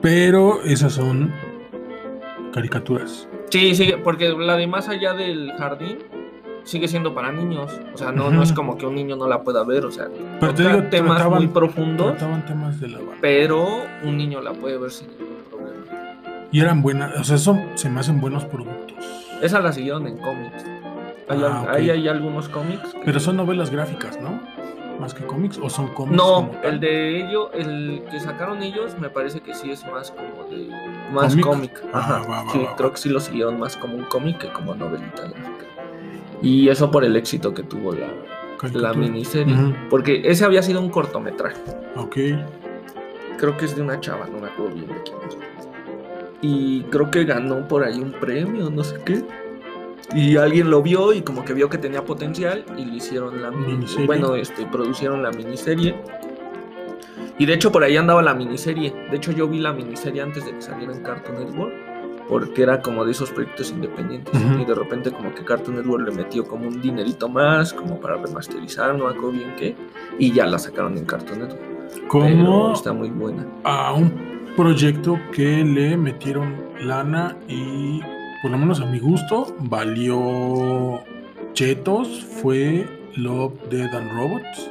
Pero 0.02 0.62
esas 0.64 0.94
son 0.94 1.34
caricaturas. 2.54 3.28
Sí, 3.50 3.76
sí, 3.76 3.94
porque 4.04 4.30
la 4.30 4.56
de 4.58 4.68
más 4.68 4.88
allá 4.90 5.14
del 5.14 5.52
jardín 5.58 5.98
sigue 6.64 6.88
siendo 6.88 7.14
para 7.16 7.32
niños, 7.32 7.72
o 7.94 7.98
sea, 7.98 8.12
no, 8.12 8.30
no 8.30 8.44
es 8.44 8.54
como 8.54 8.78
que 8.78 8.86
un 8.86 8.94
niño 8.96 9.16
no 9.16 9.28
la 9.28 9.42
pueda 9.44 9.64
ver, 9.64 9.86
o 9.86 9.92
sea, 9.92 10.08
Pero 10.40 10.54
te 10.54 10.64
digo, 10.68 10.84
temas 10.84 11.18
trataban- 11.18 11.40
muy 11.40 11.48
profundos, 11.48 12.08
Trataban 12.18 12.46
temas 12.46 12.80
de 12.80 12.90
la 12.90 12.98
banda. 13.00 13.16
pero 13.22 13.82
un 14.04 14.18
niño 14.18 14.42
la 14.42 14.54
puede 14.54 14.78
ver 14.78 14.92
sin. 14.92 15.08
Y 16.52 16.62
eran 16.62 16.82
buenas, 16.82 17.18
o 17.20 17.24
sea, 17.24 17.38
son, 17.38 17.62
se 17.76 17.90
me 17.90 18.00
hacen 18.00 18.20
buenos 18.22 18.46
productos. 18.46 18.98
Esa 19.42 19.60
la 19.60 19.72
siguieron 19.72 20.08
en 20.08 20.18
cómics. 20.18 20.66
Hay, 21.28 21.44
Ah, 21.44 21.66
al- 21.70 21.90
hay 21.90 22.08
algunos 22.08 22.50
cómics. 22.50 22.92
que- 22.94 23.02
Pero 23.06 23.20
son 23.20 23.38
novelas 23.38 23.70
gráficas, 23.70 24.20
¿no? 24.20 24.42
Más 25.00 25.14
que 25.14 25.24
cómics, 25.26 25.58
o 25.62 25.70
son 25.70 25.88
cómics. 25.90 26.18
No, 26.18 26.52
el 26.64 26.80
de 26.80 27.24
ellos, 27.26 27.50
el 27.54 28.04
que 28.12 28.20
sacaron 28.20 28.62
ellos, 28.64 28.98
me 29.00 29.10
parece 29.10 29.40
que 29.42 29.54
sí 29.54 29.72
es 29.72 29.86
más 29.90 30.12
como 30.12 30.50
de. 30.50 30.68
Más 31.14 31.36
¿Cómic? 31.38 31.82
Ah, 31.94 32.00
Ajá. 32.00 32.20
va, 32.30 32.44
va, 32.44 32.52
sí, 32.52 32.60
va, 32.66 32.76
creo 32.76 32.92
que 32.92 32.98
sí 32.98 33.10
lo 33.10 33.20
siguieron 33.22 33.60
más 33.60 33.78
como 33.78 33.96
un 33.96 34.04
cómic 34.06 34.40
que 34.40 34.50
como 34.52 34.76
novelita 34.76 35.22
gráfica. 35.22 35.66
Y 36.42 36.68
eso 36.68 36.92
por 36.92 37.06
el 37.06 37.16
éxito 37.16 37.54
que 37.54 37.64
tuvo 37.64 37.94
la, 37.94 38.08
la 38.74 38.94
miniserie. 38.94 39.56
Porque 39.90 40.22
ese 40.26 40.44
había 40.46 40.62
sido 40.64 40.82
un 40.82 40.90
cortometraje. 40.90 41.62
Ok. 41.96 42.18
Creo 43.38 43.56
que 43.56 43.66
es 43.66 43.76
de 43.76 43.82
una 43.82 44.00
chava, 44.02 44.26
no 44.28 44.40
me 44.40 44.48
acuerdo 44.48 44.76
bien 44.76 44.88
de 44.88 45.02
quién 45.04 45.18
es. 45.28 45.38
Y 46.42 46.84
creo 46.84 47.12
que 47.12 47.26
ganó 47.26 47.68
por 47.68 47.84
ahí 47.84 48.00
un 48.00 48.12
premio, 48.14 48.70
no 48.70 48.84
sé 48.84 48.98
qué. 49.06 49.24
Y 50.16 50.38
alguien 50.38 50.72
lo 50.72 50.82
vio 50.82 51.14
y 51.14 51.22
como 51.22 51.44
que 51.46 51.54
vio 51.54 51.70
que 51.70 51.78
tenía 51.78 52.04
potencial 52.04 52.64
y 52.78 52.86
le 52.86 52.96
hicieron 52.96 53.42
la 53.42 53.52
mini- 53.52 53.74
Miniserie. 53.74 54.06
Bueno, 54.08 54.36
este, 54.36 54.66
producieron 54.66 55.22
la 55.22 55.32
miniserie. 55.32 55.96
Y 57.38 57.46
de 57.46 57.54
hecho 57.54 57.72
por 57.72 57.84
ahí 57.84 57.96
andaba 57.96 58.22
la 58.22 58.34
miniserie. 58.34 58.94
De 59.12 59.18
hecho 59.18 59.32
yo 59.32 59.48
vi 59.48 59.60
la 59.60 59.72
miniserie 59.74 60.22
antes 60.22 60.46
de 60.46 60.52
que 60.56 60.62
saliera 60.62 60.94
en 60.94 61.04
Cartoon 61.04 61.40
Network. 61.46 61.74
Porque 62.28 62.62
era 62.62 62.80
como 62.82 63.06
de 63.06 63.12
esos 63.12 63.32
proyectos 63.32 63.72
independientes. 63.72 64.34
Y 64.60 64.64
de 64.66 64.76
repente 64.76 65.12
como 65.12 65.34
que 65.34 65.44
Cartoon 65.44 65.78
Network 65.78 66.06
le 66.08 66.12
metió 66.16 66.48
como 66.48 66.68
un 66.68 66.80
dinerito 66.82 67.28
más. 67.28 67.74
Como 67.74 68.00
para 68.00 68.18
remasterizar, 68.18 68.96
no 68.96 69.08
acuerdo 69.08 69.32
bien 69.32 69.56
qué. 69.58 69.76
Y 70.20 70.32
ya 70.32 70.46
la 70.46 70.60
sacaron 70.60 70.96
en 70.98 71.06
Cartoon 71.06 71.40
Network. 71.40 71.62
Pero 71.92 72.08
Como 72.08 72.74
está 72.74 72.94
muy 72.94 73.10
buena. 73.10 73.46
a 73.64 73.94
un 73.94 74.39
proyecto 74.60 75.18
que 75.32 75.64
le 75.64 75.96
metieron 75.96 76.54
lana 76.82 77.38
y 77.48 78.02
por 78.42 78.52
lo 78.52 78.58
menos 78.58 78.82
a 78.82 78.86
mi 78.86 79.00
gusto 79.00 79.56
valió 79.58 81.00
chetos 81.54 82.26
fue 82.42 82.86
Love, 83.16 83.54
Dead 83.70 83.96
and 83.96 84.12
Robots. 84.12 84.70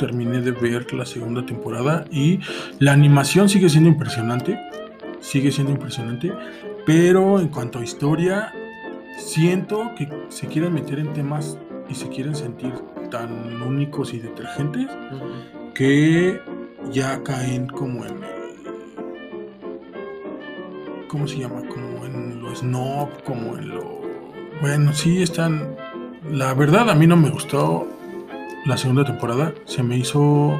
Terminé 0.00 0.40
de 0.40 0.50
ver 0.50 0.92
la 0.92 1.06
segunda 1.06 1.46
temporada 1.46 2.06
y 2.10 2.40
la 2.80 2.92
animación 2.92 3.48
sigue 3.48 3.68
siendo 3.68 3.88
impresionante. 3.88 4.58
Sigue 5.20 5.52
siendo 5.52 5.70
impresionante. 5.70 6.32
Pero 6.84 7.38
en 7.38 7.50
cuanto 7.50 7.78
a 7.78 7.84
historia, 7.84 8.52
siento 9.16 9.92
que 9.96 10.08
se 10.28 10.48
quieren 10.48 10.74
meter 10.74 10.98
en 10.98 11.12
temas 11.12 11.56
y 11.88 11.94
se 11.94 12.08
quieren 12.08 12.34
sentir 12.34 12.72
tan 13.12 13.62
únicos 13.62 14.12
y 14.12 14.18
detergentes 14.18 14.88
que 15.72 16.40
ya 16.90 17.22
caen 17.22 17.68
como 17.68 18.04
en 18.04 18.24
el. 18.24 18.39
¿Cómo 21.10 21.26
se 21.26 21.38
llama? 21.38 21.62
Como 21.68 22.06
en 22.06 22.40
lo 22.42 22.54
snob, 22.54 23.08
como 23.24 23.56
en 23.56 23.68
lo. 23.70 24.00
Bueno, 24.60 24.92
sí 24.92 25.22
están. 25.22 25.76
La 26.30 26.54
verdad, 26.54 26.88
a 26.90 26.94
mí 26.94 27.06
no 27.06 27.16
me 27.16 27.30
gustó 27.30 27.88
la 28.66 28.76
segunda 28.76 29.04
temporada. 29.04 29.52
Se 29.64 29.82
me 29.82 29.96
hizo. 29.96 30.58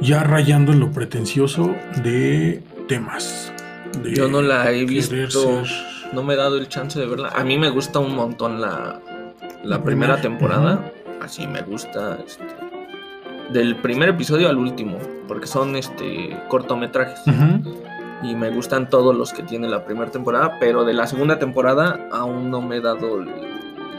Ya 0.00 0.24
rayando 0.24 0.72
en 0.72 0.80
lo 0.80 0.90
pretencioso 0.90 1.74
de 2.02 2.62
temas. 2.88 3.52
de 4.02 4.14
Yo 4.14 4.28
no 4.28 4.42
la 4.42 4.70
he 4.72 4.84
visto. 4.84 5.64
ser- 5.64 6.12
No 6.12 6.22
me 6.22 6.34
he 6.34 6.36
dado 6.36 6.58
el 6.58 6.68
chance 6.68 6.98
de 7.00 7.06
verla. 7.06 7.28
A 7.34 7.44
mí 7.44 7.56
me 7.58 7.70
gusta 7.70 7.98
un 8.00 8.14
montón 8.14 8.60
la, 8.60 9.00
la 9.62 9.78
La 9.78 9.82
primera 9.82 10.16
primer- 10.16 10.20
temporada. 10.38 10.92
Así 11.22 11.46
me 11.46 11.62
gusta. 11.62 12.18
este, 12.26 12.44
del 13.52 13.76
primer 13.76 14.08
episodio 14.10 14.48
al 14.48 14.56
último. 14.58 14.98
Porque 15.28 15.46
son 15.46 15.76
este 15.76 16.36
cortometrajes. 16.48 17.20
Ujú, 17.26 17.74
Y 18.22 18.34
me 18.34 18.50
gustan 18.50 18.88
todos 18.90 19.16
los 19.16 19.32
que 19.32 19.42
tiene 19.42 19.68
la 19.68 19.84
primera 19.84 20.10
temporada. 20.10 20.56
Pero 20.60 20.84
de 20.84 20.94
la 20.94 21.06
segunda 21.06 21.38
temporada 21.38 22.08
aún 22.12 22.50
no 22.50 22.60
me 22.62 22.76
he 22.76 22.80
dado 22.80 23.20
el, 23.20 23.28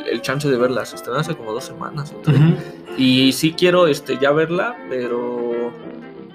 el 0.10 0.22
chance 0.22 0.50
de 0.50 0.58
verlas. 0.58 0.94
Están 0.94 1.16
hace 1.16 1.36
como 1.36 1.52
dos 1.54 1.64
semanas. 1.66 2.14
o 2.16 2.22
tres. 2.22 2.38
ujú. 2.40 2.56
Y 2.98 3.32
sí 3.32 3.54
quiero 3.54 3.88
este, 3.88 4.20
ya 4.20 4.32
verla, 4.32 4.76
pero 4.90 5.72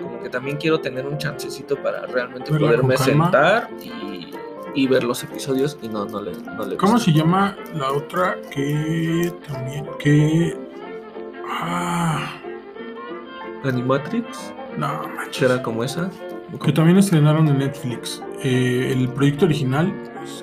como 0.02 0.20
que 0.22 0.28
también 0.28 0.56
quiero 0.56 0.80
tener 0.80 1.06
un 1.06 1.16
chancecito 1.16 1.76
para 1.76 2.02
realmente 2.06 2.50
Verla 2.50 2.66
poderme 2.68 2.96
sentar 2.96 3.70
y, 3.80 4.32
y 4.74 4.86
ver 4.88 5.04
los 5.04 5.22
episodios 5.22 5.78
y 5.82 5.88
no, 5.88 6.04
no 6.06 6.20
le, 6.20 6.32
no 6.56 6.64
le 6.66 6.76
¿Cómo 6.76 6.98
se 6.98 7.12
llama 7.12 7.56
la 7.76 7.92
otra 7.92 8.36
que 8.50 9.32
también 9.46 9.86
que 10.00 10.56
ah 11.48 12.32
Animatrix, 13.64 14.52
no 14.76 15.02
manches 15.16 15.36
será 15.48 15.62
como 15.62 15.84
esa. 15.84 16.10
que 16.64 16.72
también 16.72 16.98
estrenaron 16.98 17.48
en 17.48 17.58
Netflix 17.58 18.22
Eh, 18.42 18.92
el 18.96 19.08
proyecto 19.08 19.44
original 19.46 19.92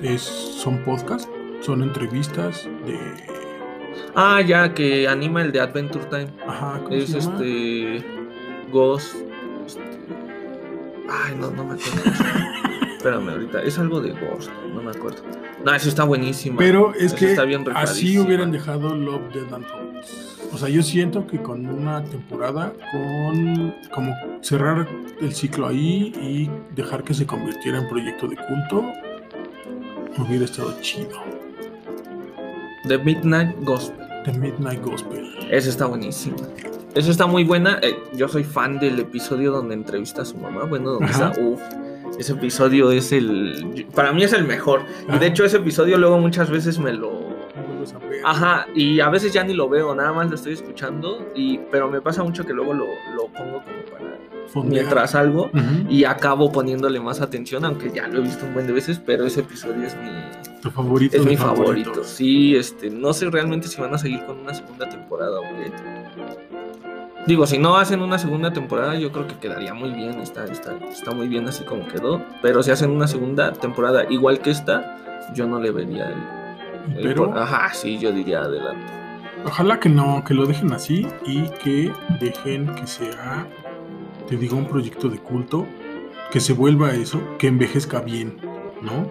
es 0.02 0.20
son 0.22 0.78
podcasts 0.84 1.28
son 1.60 1.82
entrevistas 1.82 2.68
de 2.86 2.98
Ah, 4.14 4.40
ya, 4.40 4.72
que 4.74 5.08
anima 5.08 5.42
el 5.42 5.52
de 5.52 5.60
Adventure 5.60 6.04
Time. 6.06 6.28
ajá 6.46 6.80
¿cómo 6.84 6.94
Es 6.94 7.10
se 7.10 7.20
llama? 7.20 7.34
este. 7.36 8.04
Ghost. 8.72 9.14
este, 9.66 9.80
Ay, 11.08 11.34
no, 11.38 11.50
no 11.50 11.64
me 11.64 11.74
acuerdo. 11.74 12.10
Espérame 12.96 13.28
ahorita. 13.28 13.62
Es 13.62 13.78
algo 13.78 14.00
de 14.00 14.10
Ghost, 14.12 14.50
no 14.74 14.82
me 14.82 14.90
acuerdo. 14.90 15.22
No, 15.64 15.74
eso 15.74 15.88
está 15.88 16.04
buenísimo. 16.04 16.56
pero 16.58 16.92
es 16.94 17.04
Esa 17.04 17.16
que 17.16 17.30
está 17.30 17.44
bien 17.44 17.64
así 17.74 18.18
hubieran 18.18 18.50
dejado 18.52 18.94
Love 18.94 19.32
Dead 19.32 19.52
and 19.54 19.66
Robots 19.68 20.35
o 20.52 20.58
sea 20.58 20.68
yo 20.68 20.82
siento 20.82 21.26
que 21.26 21.42
con 21.42 21.66
una 21.66 22.04
temporada 22.04 22.72
con 22.92 23.74
como 23.94 24.14
cerrar 24.40 24.86
el 25.20 25.34
ciclo 25.34 25.66
ahí 25.66 26.12
y 26.20 26.50
dejar 26.74 27.04
que 27.04 27.14
se 27.14 27.26
convirtiera 27.26 27.78
en 27.78 27.88
proyecto 27.88 28.26
de 28.26 28.36
culto 28.36 28.84
hubiera 30.18 30.44
estado 30.44 30.74
chido 30.80 31.18
The 32.86 32.98
Midnight 32.98 33.56
Gospel. 33.62 34.06
The 34.24 34.32
Midnight 34.32 34.80
Gospel. 34.80 35.26
Esa 35.50 35.68
está 35.68 35.86
buenísima. 35.86 36.36
Esa 36.94 37.10
está 37.10 37.26
muy 37.26 37.42
buena. 37.42 37.80
Eh, 37.82 37.96
yo 38.14 38.28
soy 38.28 38.44
fan 38.44 38.78
del 38.78 39.00
episodio 39.00 39.50
donde 39.50 39.74
entrevista 39.74 40.22
a 40.22 40.24
su 40.24 40.36
mamá. 40.38 40.64
Bueno, 40.64 40.92
donde 40.92 41.06
Ajá. 41.06 41.30
está. 41.30 41.40
Uf. 41.40 41.60
Ese 42.18 42.32
episodio 42.34 42.92
es 42.92 43.10
el. 43.10 43.86
Para 43.92 44.12
mí 44.12 44.22
es 44.22 44.32
el 44.32 44.44
mejor. 44.44 44.82
Y 45.12 45.18
de 45.18 45.26
hecho, 45.26 45.44
ese 45.44 45.56
episodio 45.56 45.98
luego 45.98 46.18
muchas 46.18 46.48
veces 46.48 46.78
me 46.78 46.92
lo. 46.92 47.25
Ajá, 48.28 48.66
y 48.74 48.98
a 48.98 49.08
veces 49.08 49.32
ya 49.32 49.44
ni 49.44 49.54
lo 49.54 49.68
veo, 49.68 49.94
nada 49.94 50.12
más 50.12 50.28
lo 50.28 50.34
estoy 50.34 50.54
escuchando. 50.54 51.28
Y, 51.36 51.58
pero 51.70 51.88
me 51.88 52.00
pasa 52.00 52.24
mucho 52.24 52.44
que 52.44 52.52
luego 52.52 52.74
lo, 52.74 52.86
lo 53.14 53.28
pongo 53.28 53.62
como 53.62 53.84
para. 53.92 54.18
Fondear. 54.48 54.84
Mientras 54.84 55.14
algo. 55.14 55.50
Y 55.88 56.02
acabo 56.04 56.50
poniéndole 56.50 56.98
más 56.98 57.20
atención, 57.20 57.64
aunque 57.64 57.90
ya 57.92 58.08
lo 58.08 58.18
he 58.18 58.22
visto 58.22 58.44
un 58.46 58.54
buen 58.54 58.66
de 58.66 58.72
veces, 58.72 59.00
pero 59.04 59.26
ese 59.26 59.40
episodio 59.40 59.86
es 59.86 59.96
mi, 59.96 60.10
Tu 60.60 60.70
favorito. 60.70 61.16
es 61.16 61.24
mi 61.24 61.36
favorito. 61.36 62.02
Sí, 62.02 62.56
este, 62.56 62.90
no 62.90 63.12
sé 63.12 63.30
realmente 63.30 63.68
si 63.68 63.80
van 63.80 63.94
a 63.94 63.98
seguir 63.98 64.24
con 64.24 64.38
una 64.38 64.54
segunda 64.54 64.88
temporada 64.88 65.38
qué. 65.40 65.72
Digo, 67.26 67.46
si 67.46 67.58
no 67.58 67.76
hacen 67.76 68.02
una 68.02 68.18
segunda 68.18 68.52
temporada, 68.52 68.94
yo 68.96 69.10
creo 69.12 69.26
que 69.26 69.36
quedaría 69.36 69.72
muy 69.74 69.90
bien. 69.90 70.20
Está, 70.20 70.44
está, 70.46 70.76
está 70.90 71.12
muy 71.12 71.28
bien 71.28 71.48
así 71.48 71.64
como 71.64 71.86
quedó. 71.88 72.22
Pero 72.42 72.62
si 72.62 72.70
hacen 72.72 72.90
una 72.90 73.06
segunda 73.08 73.52
temporada 73.52 74.04
igual 74.10 74.40
que 74.40 74.50
esta, 74.50 74.96
yo 75.34 75.46
no 75.46 75.60
le 75.60 75.70
vería 75.70 76.08
el. 76.08 76.45
Pero 76.94 77.32
Ajá, 77.36 77.72
sí, 77.74 77.98
yo 77.98 78.12
diría 78.12 78.40
adelante. 78.40 78.84
ojalá 79.44 79.78
que 79.80 79.88
no, 79.88 80.22
que 80.24 80.34
lo 80.34 80.46
dejen 80.46 80.72
así 80.72 81.06
y 81.24 81.48
que 81.62 81.92
dejen 82.20 82.74
que 82.74 82.86
sea, 82.86 83.46
te 84.28 84.36
digo, 84.36 84.56
un 84.56 84.66
proyecto 84.66 85.08
de 85.08 85.18
culto, 85.18 85.66
que 86.30 86.40
se 86.40 86.52
vuelva 86.52 86.92
eso, 86.92 87.20
que 87.38 87.46
envejezca 87.48 88.00
bien, 88.00 88.36
¿no? 88.82 89.08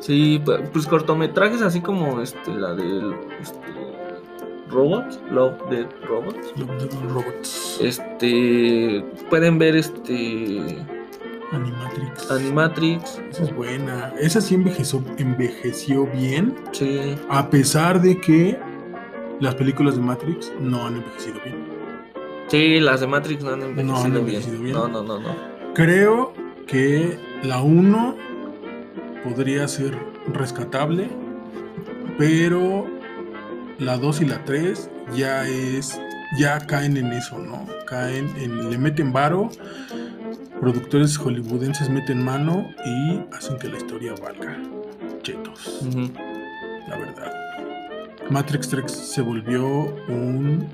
Sí, 0.00 0.40
pu- 0.44 0.62
pues 0.72 0.86
cortometrajes 0.86 1.62
así 1.62 1.80
como 1.80 2.20
este, 2.20 2.52
la 2.54 2.74
del 2.74 3.14
este, 3.40 3.58
Robots, 4.70 5.18
Love 5.30 5.54
Dead 5.70 5.86
Robots. 6.06 6.52
Love, 6.56 6.70
Death 6.78 6.94
and 6.94 7.10
Robots, 7.10 7.78
Este, 7.82 9.04
pueden 9.30 9.58
ver 9.58 9.76
este 9.76 10.76
Animatrix. 11.52 12.30
Animatrix. 12.30 13.20
Esa 13.30 13.42
es 13.44 13.54
buena. 13.54 14.12
Esa 14.20 14.40
sí 14.40 14.54
envejeció, 14.54 15.02
envejeció 15.16 16.06
bien, 16.06 16.54
Sí, 16.72 17.14
a 17.30 17.48
pesar 17.50 18.00
de 18.02 18.20
que 18.20 18.58
las 19.40 19.54
películas 19.54 19.96
de 19.96 20.02
Matrix 20.02 20.52
no 20.60 20.86
han 20.86 20.96
envejecido 20.96 21.40
bien. 21.44 21.56
sí, 22.48 22.80
las 22.80 23.00
de 23.00 23.06
Matrix 23.06 23.42
no 23.44 23.50
han 23.50 23.62
envejecido, 23.62 23.96
han 23.96 24.02
bien. 24.12 24.16
envejecido 24.18 24.62
bien. 24.62 24.74
No, 24.76 24.88
no, 24.88 25.02
no, 25.02 25.20
no. 25.20 25.28
Creo 25.74 26.32
que 26.66 27.18
la 27.44 27.62
1 27.62 28.16
podría 29.24 29.66
ser 29.68 29.96
rescatable, 30.32 31.08
pero 32.18 32.86
la 33.78 33.96
2 33.96 34.20
y 34.22 34.24
la 34.26 34.44
3 34.44 34.90
ya 35.14 35.46
es 35.46 35.98
ya 36.38 36.58
caen 36.66 36.96
en 36.98 37.12
eso, 37.12 37.38
¿no? 37.38 37.64
Caen 37.86 38.28
en 38.38 38.68
le 38.70 38.76
meten 38.76 39.12
varo, 39.12 39.48
productores 40.60 41.16
hollywoodenses 41.16 41.88
meten 41.88 42.24
mano 42.24 42.66
y 42.84 43.20
hacen 43.34 43.58
que 43.58 43.68
la 43.68 43.76
historia 43.76 44.14
valga. 44.20 44.58
Chetos, 45.22 45.80
la 46.88 46.96
verdad. 46.96 47.32
Matrix 48.30 48.68
3 48.68 48.90
se 48.90 49.22
volvió 49.22 49.66
un 50.08 50.68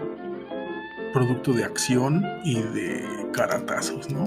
producto 1.12 1.52
de 1.52 1.64
acción 1.64 2.24
y 2.44 2.56
de 2.60 3.04
caratazos, 3.32 4.10
¿no? 4.10 4.24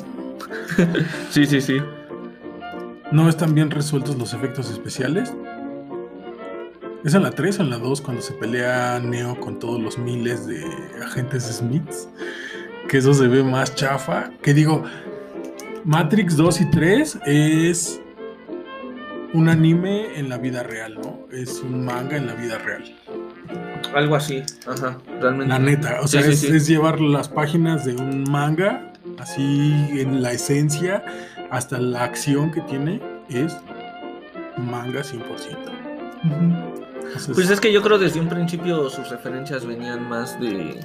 Sí, 1.30 1.46
sí, 1.46 1.60
sí. 1.60 1.78
No 3.12 3.30
están 3.30 3.54
bien 3.54 3.72
resueltos 3.72 4.18
los 4.18 4.34
efectos 4.34 4.70
especiales. 4.70 5.34
¿Es 7.04 7.14
en 7.14 7.24
la 7.24 7.32
3 7.32 7.60
o 7.60 7.64
en 7.64 7.70
la 7.70 7.78
2 7.78 8.02
cuando 8.02 8.22
se 8.22 8.34
pelea 8.34 9.00
Neo 9.00 9.40
con 9.40 9.60
todos 9.60 9.82
los 9.82 9.98
miles 9.98 10.46
de 10.46 10.64
agentes 11.04 11.44
Smiths? 11.44 12.10
Que 12.88 12.98
eso 12.98 13.14
se 13.14 13.28
ve 13.28 13.44
más 13.44 13.76
chafa. 13.76 14.32
Que 14.42 14.54
digo, 14.54 14.84
Matrix 15.88 16.36
2 16.36 16.62
y 16.62 16.70
3 16.70 17.20
es 17.28 18.02
un 19.34 19.48
anime 19.48 20.20
en 20.20 20.28
la 20.28 20.38
vida 20.38 20.62
real, 20.62 20.96
¿no? 20.96 21.28
Es 21.32 21.62
un 21.62 21.86
manga 21.86 22.18
en 22.18 22.28
la 22.28 22.34
vida 22.34 22.58
real. 22.58 22.84
Algo 23.96 24.16
así. 24.18 24.44
Ajá, 24.68 24.98
realmente. 25.22 25.48
La 25.54 25.60
neta, 25.60 26.00
o 26.02 26.08
sea, 26.08 26.24
Sí, 26.24 26.32
es, 26.32 26.40
sí. 26.42 26.48
es 26.54 26.68
llevar 26.68 27.00
las 27.00 27.30
páginas 27.30 27.86
de 27.86 27.96
un 27.96 28.24
manga, 28.30 28.92
así 29.18 29.88
en 29.94 30.22
la 30.22 30.34
esencia, 30.34 31.06
hasta 31.52 31.80
la 31.80 32.04
acción 32.04 32.52
que 32.52 32.60
tiene, 32.62 33.02
es 33.30 33.56
manga 34.58 35.02
100%. 35.04 35.24
Entonces, 36.24 37.32
Pues 37.34 37.50
es 37.50 37.62
que 37.62 37.72
yo 37.72 37.82
creo 37.82 37.98
desde 37.98 38.20
un 38.20 38.28
principio 38.28 38.90
sus 38.90 39.10
referencias 39.10 39.66
venían 39.66 40.10
más 40.10 40.38
de, 40.42 40.82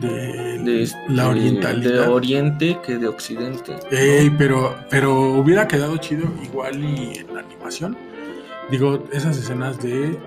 de, 0.00 0.58
de, 0.58 0.82
este- 0.82 0.98
la 1.08 1.24
de 1.24 1.28
orientalidad. 1.30 2.12
Oriente 2.12 2.78
que 2.84 2.96
de 2.98 3.06
Occidente. 3.08 3.76
Ey, 3.90 4.30
pero, 4.36 4.74
pero 4.90 5.32
hubiera 5.34 5.66
quedado 5.68 5.96
chido 5.98 6.24
igual 6.42 6.82
y 6.82 7.18
en 7.18 7.34
la 7.34 7.40
animación. 7.40 7.96
Digo, 8.70 9.04
esas 9.12 9.36
escenas 9.36 9.80
de 9.82 10.18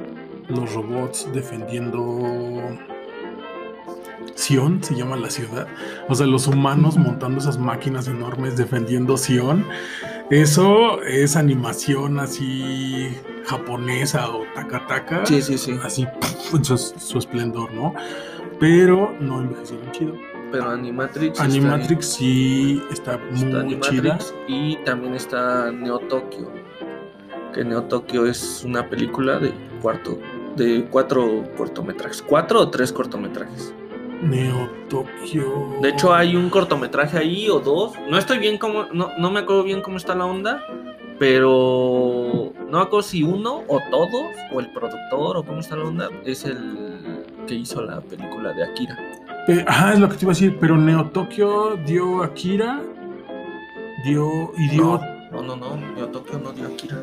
los 0.49 0.73
robots 0.73 1.27
defendiendo 1.33 2.61
Sion, 4.35 4.83
se 4.83 4.95
llama 4.95 5.15
la 5.17 5.29
ciudad. 5.29 5.67
O 6.07 6.15
sea, 6.15 6.27
los 6.27 6.47
humanos 6.47 6.97
montando 6.97 7.39
esas 7.39 7.57
máquinas 7.57 8.07
enormes 8.07 8.55
defendiendo 8.55 9.17
Sion. 9.17 9.65
Eso 10.29 11.01
es 11.03 11.35
animación 11.35 12.19
así 12.19 13.09
japonesa 13.45 14.29
o 14.29 14.43
takataka. 14.53 15.25
Sí, 15.25 15.41
sí, 15.41 15.57
sí. 15.57 15.75
Así 15.83 16.05
puf, 16.19 16.53
en 16.55 16.65
su, 16.65 16.77
su 16.77 17.17
esplendor, 17.17 17.73
¿no? 17.73 17.93
Pero 18.59 19.13
no 19.19 19.41
envejecieron 19.41 19.91
chido. 19.91 20.13
Pero 20.51 20.69
Animatrix. 20.69 21.33
está- 21.33 21.43
Animatrix 21.43 22.05
sí 22.05 22.81
está 22.91 23.17
muy 23.17 23.33
está 23.33 23.45
chida. 23.49 23.59
Animatrix 23.59 24.35
y 24.47 24.75
también 24.77 25.13
está 25.15 25.71
Neo 25.71 25.99
Tokyo. 25.99 26.49
Que 27.53 27.63
Neo 27.63 27.83
Tokyo 27.83 28.25
es 28.25 28.63
una 28.63 28.87
película 28.89 29.39
de 29.39 29.51
cuarto, 29.81 30.17
de 30.55 30.85
cuatro 30.89 31.43
cortometrajes. 31.57 32.21
¿Cuatro 32.21 32.61
o 32.61 32.69
tres 32.69 32.91
cortometrajes? 32.93 33.73
Neo 34.21 34.69
Tokyo. 34.89 35.69
De 35.81 35.89
hecho, 35.89 36.13
hay 36.13 36.35
un 36.35 36.49
cortometraje 36.49 37.17
ahí 37.17 37.49
o 37.49 37.59
dos. 37.59 37.93
No 38.09 38.17
estoy 38.17 38.39
bien 38.39 38.57
cómo, 38.57 38.85
no, 38.93 39.11
no 39.19 39.31
me 39.31 39.41
acuerdo 39.41 39.63
bien 39.63 39.81
cómo 39.81 39.97
está 39.97 40.15
la 40.15 40.25
onda, 40.25 40.63
pero 41.19 42.36
no 42.69 42.79
acuerdo 42.79 43.01
si 43.03 43.23
uno 43.23 43.63
o 43.67 43.79
todos, 43.91 44.25
o 44.51 44.59
el 44.59 44.69
productor, 44.71 45.37
o 45.37 45.43
cómo 45.43 45.59
está 45.59 45.75
la 45.75 45.85
onda, 45.85 46.09
es 46.25 46.43
el 46.45 47.23
que 47.47 47.55
hizo 47.55 47.81
la 47.81 48.01
película 48.01 48.53
de 48.53 48.63
Akira. 48.63 48.97
Pe- 49.45 49.63
ajá, 49.67 49.93
es 49.93 49.99
lo 49.99 50.09
que 50.09 50.17
te 50.17 50.25
iba 50.25 50.31
a 50.31 50.35
decir. 50.35 50.57
Pero 50.59 50.77
Neo 50.77 51.05
Tokyo 51.11 51.77
dio 51.85 52.21
Akira. 52.23 52.81
Dio. 54.03 54.51
Y 54.57 54.67
dio. 54.69 54.99
No, 55.31 55.41
no, 55.41 55.55
no, 55.55 55.75
no, 55.75 55.95
Neo 55.95 56.07
Tokyo 56.07 56.39
no 56.39 56.51
dio 56.51 56.67
Akira. 56.67 56.97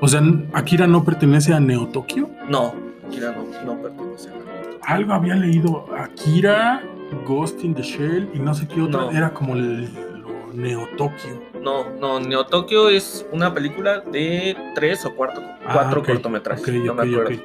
O 0.00 0.08
sea, 0.08 0.22
Akira 0.52 0.86
no 0.86 1.04
pertenece 1.04 1.52
a 1.52 1.60
Neo 1.60 1.86
Tokyo. 1.88 2.28
No, 2.48 2.74
Akira 3.06 3.32
no, 3.32 3.74
no 3.74 3.82
pertenece 3.82 4.28
a 4.30 4.32
Neo. 4.32 4.78
Algo 4.82 5.12
había 5.12 5.34
leído. 5.36 5.86
Akira, 5.96 6.82
Ghost 7.26 7.62
in 7.62 7.74
the 7.74 7.82
Shell 7.82 8.28
y 8.34 8.38
no 8.38 8.54
sé 8.54 8.66
qué 8.66 8.80
otra. 8.82 9.02
No. 9.02 9.10
Era 9.12 9.32
como 9.32 9.54
el, 9.54 9.84
lo 9.84 10.52
Neo 10.54 10.88
Tokyo. 10.96 11.42
No, 11.60 11.90
no, 11.90 12.20
Neo 12.20 12.46
Tokyo 12.46 12.88
es 12.88 13.26
una 13.32 13.52
película 13.52 14.00
de 14.00 14.56
tres 14.74 15.04
o 15.04 15.14
cuatro, 15.14 15.42
Ah, 15.66 15.70
cuatro 15.74 16.00
ok, 16.00 16.06
cortometrajes, 16.08 16.66
ok, 16.66 16.74
no 16.84 16.92
ok, 16.92 17.04
me 17.04 17.12
acuerdo. 17.16 17.42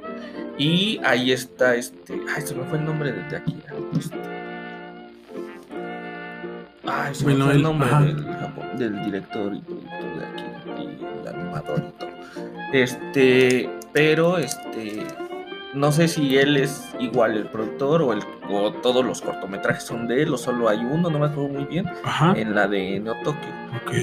Y 0.57 0.99
ahí 1.03 1.31
está 1.33 1.75
este. 1.75 2.19
Ay, 2.33 2.41
se 2.43 2.55
me 2.55 2.63
fue 2.63 2.77
el 2.77 2.85
nombre 2.85 3.11
de, 3.11 3.21
de 3.23 3.35
Akira. 3.37 3.73
Este. 3.97 4.17
Ay, 6.87 7.13
se 7.15 7.23
Bueno, 7.23 7.39
me 7.39 7.45
fue 7.45 7.53
el 7.55 7.63
nombre 7.63 7.89
del, 7.89 8.25
Japón- 8.35 8.77
del 8.77 9.03
director 9.05 9.53
y 9.53 9.59
productor 9.59 10.19
de 10.19 10.25
Akira 10.25 10.81
y 10.81 11.19
el 11.21 11.27
animador 11.27 11.83
y 11.89 11.99
todo. 11.99 12.09
Este, 12.73 13.69
pero 13.91 14.37
este. 14.37 15.03
No 15.73 15.91
sé 15.91 16.07
si 16.07 16.37
él 16.37 16.55
es 16.55 16.95
igual 17.01 17.35
el 17.35 17.47
productor 17.47 18.01
o, 18.01 18.13
el, 18.13 18.19
o 18.49 18.71
todos 18.75 19.03
los 19.05 19.21
cortometrajes 19.21 19.83
son 19.83 20.07
de 20.07 20.23
él 20.23 20.33
o 20.33 20.37
solo 20.37 20.69
hay 20.69 20.77
uno, 20.77 21.09
no 21.09 21.19
me 21.19 21.25
acuerdo 21.25 21.49
muy 21.49 21.65
bien, 21.65 21.85
Ajá. 22.05 22.33
en 22.37 22.55
la 22.55 22.65
de 22.65 22.97
Neo 23.01 23.13
Tokyo. 23.25 23.49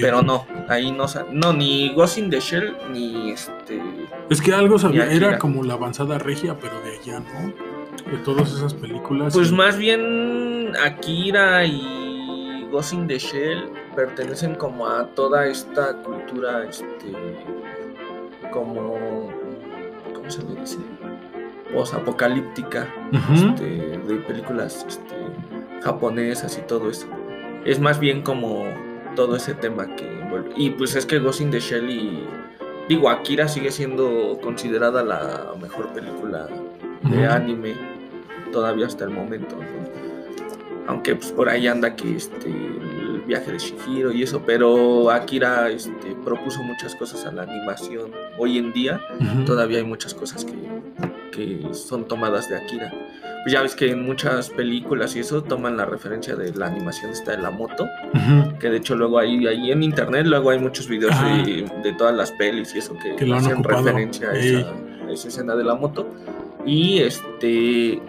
Pero 0.01 0.21
no, 0.21 0.45
ahí 0.69 0.91
no, 0.91 1.05
no, 1.31 1.53
ni 1.53 1.93
Ghost 1.93 2.17
in 2.17 2.29
the 2.29 2.39
Shell, 2.39 2.75
ni 2.91 3.31
este. 3.31 3.81
Es 4.29 4.41
que 4.41 4.53
algo 4.53 4.79
sabía, 4.79 5.11
era 5.11 5.37
como 5.37 5.63
la 5.63 5.73
avanzada 5.73 6.17
regia, 6.17 6.57
pero 6.59 6.79
de 6.81 6.97
allá, 6.97 7.19
¿no? 7.19 8.11
De 8.11 8.17
todas 8.19 8.51
esas 8.53 8.73
películas. 8.73 9.33
Pues 9.33 9.51
y- 9.51 9.55
más 9.55 9.77
bien 9.77 10.71
Akira 10.83 11.65
y 11.65 12.67
Ghost 12.71 12.93
in 12.93 13.07
the 13.07 13.17
Shell 13.19 13.69
pertenecen 13.95 14.55
como 14.55 14.87
a 14.87 15.05
toda 15.07 15.45
esta 15.47 15.93
cultura, 16.01 16.63
este, 16.67 17.11
como, 18.51 19.29
¿cómo 20.13 20.29
se 20.29 20.41
le 20.43 20.59
dice? 20.61 20.77
Post-apocalíptica, 21.73 22.87
Ujú. 23.11 23.33
este, 23.49 23.63
de 23.65 24.15
películas 24.27 24.85
este, 24.87 25.15
japonesas 25.81 26.57
y 26.57 26.61
todo 26.67 26.89
eso. 26.89 27.07
Es 27.65 27.79
más 27.79 27.99
bien 27.99 28.21
como 28.21 28.65
todo 29.15 29.35
ese 29.35 29.53
tema 29.53 29.95
que 29.95 30.07
envuelve. 30.07 30.51
Y 30.55 30.71
pues 30.71 30.95
es 30.95 31.05
que 31.05 31.19
Ghost 31.19 31.41
in 31.41 31.51
the 31.51 31.59
Shell 31.59 31.89
y, 31.89 32.23
digo, 32.89 33.09
Akira 33.09 33.47
sigue 33.47 33.71
siendo 33.71 34.39
considerada 34.41 35.03
la 35.03 35.53
mejor 35.61 35.89
película 35.93 36.47
de 37.03 37.25
anime 37.25 37.73
todavía 38.51 38.85
hasta 38.85 39.03
el 39.03 39.09
momento, 39.09 39.55
¿no? 39.55 39.83
Aunque 40.87 41.15
pues 41.15 41.31
por 41.31 41.49
ahí 41.49 41.67
anda 41.67 41.95
que 41.95 42.15
este 42.15 42.49
el 42.49 43.21
viaje 43.25 43.53
de 43.53 43.57
Shihiro 43.57 44.11
y 44.11 44.23
eso, 44.23 44.41
pero 44.45 45.09
Akira 45.09 45.69
este, 45.69 46.15
propuso 46.25 46.61
muchas 46.61 46.93
cosas 46.95 47.25
a 47.25 47.31
la 47.31 47.43
animación. 47.43 48.11
Hoy 48.37 48.57
en 48.57 48.73
día 48.73 49.01
todavía 49.45 49.77
hay 49.77 49.85
muchas 49.85 50.13
cosas 50.13 50.43
que, 50.43 50.53
que 51.31 51.73
son 51.73 52.05
tomadas 52.05 52.49
de 52.49 52.57
Akira. 52.57 52.93
Pues 53.43 53.51
ya 53.53 53.61
ves 53.61 53.75
que 53.75 53.91
en 53.91 54.05
muchas 54.05 54.49
películas 54.49 55.15
y 55.17 55.19
eso 55.19 55.43
toman 55.43 55.75
la 55.75 55.85
referencia 55.85 56.35
de 56.35 56.53
la 56.53 56.67
animación 56.67 57.11
esta 57.11 57.31
de 57.35 57.41
la 57.41 57.51
moto, 57.51 57.85
que 58.59 58.69
de 58.69 58.77
hecho 58.77 58.95
luego 58.95 59.19
hay 59.19 59.45
ahí 59.47 59.71
en 59.71 59.83
internet 59.83 60.25
luego 60.27 60.51
hay 60.51 60.59
muchos 60.59 60.87
videos 60.87 61.13
Ah. 61.15 61.43
de, 61.45 61.69
de 61.83 61.93
todas 61.93 62.15
las 62.15 62.31
pelis 62.31 62.73
y 62.73 62.77
eso 62.79 62.95
que, 62.97 63.11
hacen 63.33 63.53
ocupado. 63.59 63.83
referencia 63.83 64.29
a 64.29 64.37
esa, 64.37 64.69
a 65.07 65.11
esa 65.11 65.27
escena 65.27 65.55
de 65.55 65.63
la 65.65 65.75
moto. 65.75 66.07
Y 66.65 66.99
este 66.99 68.01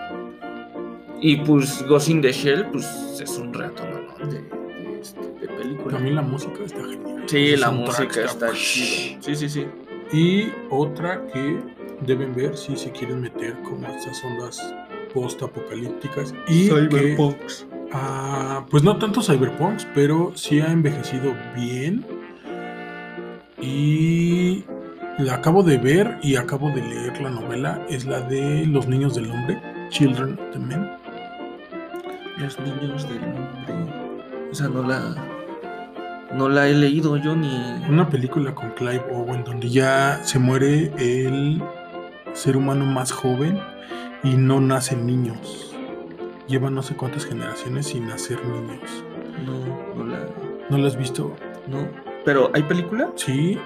y 1.20 1.36
pues 1.38 1.84
Ghost 1.88 2.08
in 2.10 2.20
the 2.22 2.30
Shell 2.32 2.66
pues 2.66 2.86
es 3.20 3.36
un 3.36 3.52
rato 3.52 3.82
¿no? 4.20 4.26
de, 4.26 4.34
de, 4.40 5.00
este, 5.00 5.20
de 5.20 5.48
película. 5.48 5.94
También 5.96 6.14
la 6.16 6.22
música 6.22 6.62
está 6.64 6.78
genial. 6.80 7.24
Sí, 7.26 7.56
la 7.56 7.70
música 7.72 8.24
está 8.24 8.52
chido. 8.52 9.20
Sí, 9.22 9.34
sí, 9.34 9.48
sí. 9.48 9.66
Y 10.12 10.52
otra 10.70 11.26
que 11.32 11.58
deben 12.06 12.34
ver 12.34 12.56
si 12.56 12.76
se 12.76 12.90
quieren 12.92 13.20
meter 13.22 13.54
como 13.62 13.86
estas 13.88 14.22
ondas 14.24 14.74
post-apocalípticas. 15.14 16.34
Y 16.48 16.68
que, 16.68 16.88
Cyberpunks. 16.88 17.66
ah, 17.92 18.66
pues 18.70 18.82
no 18.82 18.98
tanto 18.98 19.22
cyberpunks, 19.22 19.86
pero 19.94 20.32
sí 20.34 20.60
ha 20.60 20.70
envejecido 20.70 21.34
bien. 21.54 22.04
Y 23.60 24.64
la 25.18 25.34
acabo 25.34 25.62
de 25.62 25.78
ver 25.78 26.18
y 26.22 26.36
acabo 26.36 26.68
de 26.70 26.82
leer 26.82 27.20
la 27.22 27.30
novela. 27.30 27.80
Es 27.88 28.04
la 28.04 28.20
de 28.20 28.66
Los 28.66 28.88
Niños 28.88 29.14
del 29.14 29.30
Hombre, 29.30 29.62
Children 29.88 30.32
of 30.34 30.52
the 30.52 30.58
Men. 30.58 30.90
Los 32.36 32.58
niños 32.58 33.08
del 33.08 33.22
hombre. 33.22 33.92
O 34.50 34.54
sea, 34.54 34.68
no 34.68 34.82
la. 34.82 35.14
No 36.34 36.48
la 36.48 36.66
he 36.66 36.74
leído 36.74 37.16
yo 37.16 37.36
ni. 37.36 37.48
Una 37.88 38.08
película 38.08 38.54
con 38.54 38.70
Clive 38.72 39.04
Owen 39.12 39.44
donde 39.44 39.70
ya 39.70 40.20
se 40.24 40.40
muere 40.40 40.92
el 40.98 41.62
ser 42.32 42.56
humano 42.56 42.84
más 42.84 43.12
joven 43.12 43.60
y 44.24 44.34
no 44.36 44.60
nacen 44.60 45.06
niños. 45.06 45.74
Lleva 46.48 46.68
no 46.70 46.82
sé 46.82 46.96
cuántas 46.96 47.24
generaciones 47.26 47.86
sin 47.86 48.06
nacer 48.08 48.38
niños. 48.44 49.04
No, 49.46 49.94
no 50.04 50.10
la. 50.10 50.26
¿No 50.70 50.78
la 50.78 50.88
has 50.88 50.96
visto? 50.96 51.34
No. 51.68 51.86
Pero, 52.24 52.50
¿hay 52.54 52.62
película? 52.62 53.12
Sí, 53.16 53.58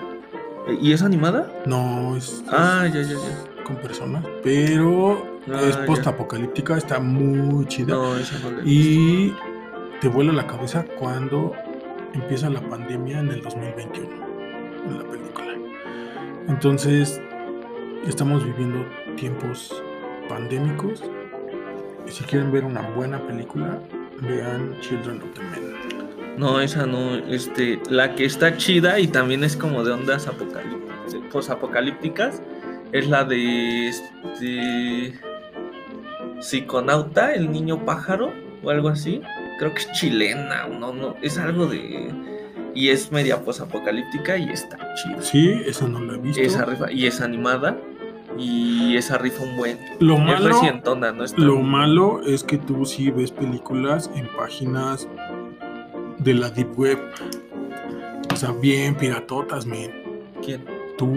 ¿Y 0.83 0.93
es 0.93 1.03
animada? 1.03 1.51
no 1.65 2.17
es, 2.17 2.45
Ah, 2.51 2.85
es 2.87 2.93
ya, 2.93 3.01
ya, 3.03 3.15
ya. 3.15 3.65
con 3.65 3.77
personas, 3.77 4.23
pero 4.43 5.25
Ah, 5.51 5.61
es 5.67 5.77
post-apocalíptica, 5.79 6.77
está 6.77 7.01
muy 7.01 7.65
chida. 7.67 7.95
No, 7.95 8.17
esa 8.17 8.39
no 8.41 8.51
la 8.51 8.59
he 8.59 8.63
visto. 8.65 8.69
Y 8.69 9.35
te 10.01 10.09
vuela 10.09 10.33
la 10.33 10.47
cabeza 10.47 10.85
cuando 10.99 11.53
empieza 12.13 12.51
la 12.51 12.61
pandemia 12.61 13.21
en 13.21 13.29
el 13.31 13.41
2021, 13.43 14.09
en 14.89 14.99
la 14.99 15.05
película. 15.05 15.55
Entonces, 16.49 17.21
estamos 18.07 18.45
viviendo 18.45 18.85
tiempos 19.17 19.83
pandémicos. 20.29 21.03
Y 22.07 22.11
si 22.11 22.24
quieren 22.24 22.53
ver 22.53 22.64
una 22.64 22.83
buena 22.91 23.18
película, 23.26 23.81
vean 24.22 24.79
Children 24.81 25.22
of 25.22 25.35
the 25.35 25.43
Men. 25.43 26.39
No, 26.39 26.61
esa 26.61 26.87
no. 26.87 27.16
Este, 27.16 27.81
la 27.91 28.14
que 28.14 28.24
está 28.24 28.57
chida 28.57 29.01
y 29.01 29.09
también 29.09 29.45
es 29.45 29.57
como 29.57 29.85
de 29.85 29.93
ondas 29.93 30.29
apocalípticas, 30.29 31.16
posapocalípticas, 31.33 32.43
es 32.93 33.09
la 33.09 33.24
de 33.24 33.89
este 33.89 35.18
Psiconauta, 36.41 37.35
el 37.35 37.51
niño 37.51 37.85
pájaro 37.85 38.33
o 38.62 38.70
algo 38.70 38.89
así. 38.89 39.20
Creo 39.59 39.74
que 39.74 39.81
es 39.81 39.93
chilena, 39.93 40.68
no, 40.68 40.93
no, 40.93 41.16
es 41.20 41.37
algo 41.37 41.66
de 41.66 42.12
y 42.74 42.91
es 42.91 43.11
media 43.11 43.43
posapocalíptica 43.45 44.39
y 44.39 44.51
está 44.51 44.79
chida. 44.95 45.20
Sí, 45.20 45.61
esa 45.66 45.89
no 45.89 46.01
la 46.01 46.14
he 46.14 46.18
visto. 46.18 46.41
Y 46.93 47.07
es 47.07 47.20
animada 47.20 47.76
y 48.39 48.97
esa 48.97 49.18
rifa 49.18 49.43
un 49.43 49.57
buen. 49.57 49.78
Lo 50.01 50.14
Es 50.14 50.20
malo, 50.20 50.49
recientona, 50.49 51.12
no 51.12 51.24
está. 51.24 51.41
lo 51.41 51.57
malo 51.57 52.20
es 52.24 52.45
que 52.45 52.59
tú 52.59 52.84
sí 52.84 53.11
ves 53.11 53.32
películas 53.32 54.11
en 54.14 54.28
páginas 54.36 55.09
de 56.18 56.34
la 56.34 56.51
Deep 56.51 56.78
Web. 56.78 56.99
O 58.32 58.36
sea, 58.36 58.53
bien 58.53 58.95
piratotas, 58.95 59.66
men. 59.66 59.91
¿Quién? 60.45 60.64
Tú, 60.97 61.12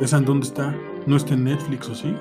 ¿esa 0.00 0.18
en 0.18 0.24
dónde 0.24 0.46
está? 0.46 0.74
¿No 1.06 1.16
está 1.16 1.34
en 1.34 1.44
Netflix 1.44 1.88
o 1.88 1.94
sí? 1.94 2.14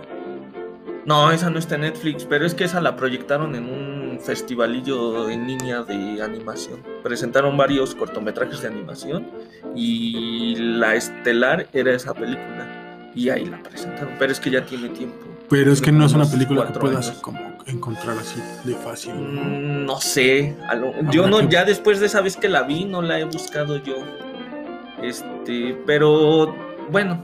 No, 1.05 1.31
esa 1.31 1.49
no 1.49 1.59
está 1.59 1.75
en 1.75 1.81
Netflix, 1.81 2.25
pero 2.25 2.45
es 2.45 2.53
que 2.53 2.65
esa 2.65 2.81
la 2.81 2.95
proyectaron 2.95 3.55
en 3.55 3.65
un 3.65 4.19
festivalillo 4.19 5.29
en 5.29 5.47
línea 5.47 5.81
de 5.83 6.21
animación. 6.21 6.83
Presentaron 7.03 7.57
varios 7.57 7.95
cortometrajes 7.95 8.61
de 8.61 8.67
animación 8.67 9.27
y 9.75 10.55
la 10.55 10.95
estelar 10.95 11.67
era 11.73 11.93
esa 11.93 12.13
película. 12.13 12.78
Y 13.15 13.29
ahí 13.29 13.45
la 13.45 13.61
presentaron, 13.61 14.13
pero 14.19 14.31
es 14.31 14.39
que 14.39 14.51
ya 14.51 14.65
tiene 14.65 14.89
tiempo. 14.89 15.17
Pero 15.49 15.71
es 15.73 15.81
que 15.81 15.91
no 15.91 16.05
es 16.05 16.13
una 16.13 16.25
película 16.29 16.67
que 16.67 16.79
puedas 16.79 17.07
años. 17.09 17.21
como 17.21 17.39
encontrar 17.65 18.17
así 18.19 18.39
de 18.63 18.75
fácil. 18.75 19.13
¿no? 19.15 19.41
Mm, 19.41 19.85
No 19.85 19.99
sé, 19.99 20.55
a 20.67 20.75
lo- 20.75 20.93
yo 21.11 21.27
no, 21.27 21.39
que- 21.39 21.47
ya 21.49 21.65
después 21.65 21.99
de 21.99 22.05
esa 22.05 22.21
vez 22.21 22.37
que 22.37 22.47
la 22.49 22.61
vi, 22.63 22.85
no 22.85 23.01
la 23.01 23.19
he 23.19 23.23
buscado 23.23 23.77
yo. 23.83 23.95
Este, 25.01 25.77
pero 25.85 26.55
bueno, 26.91 27.23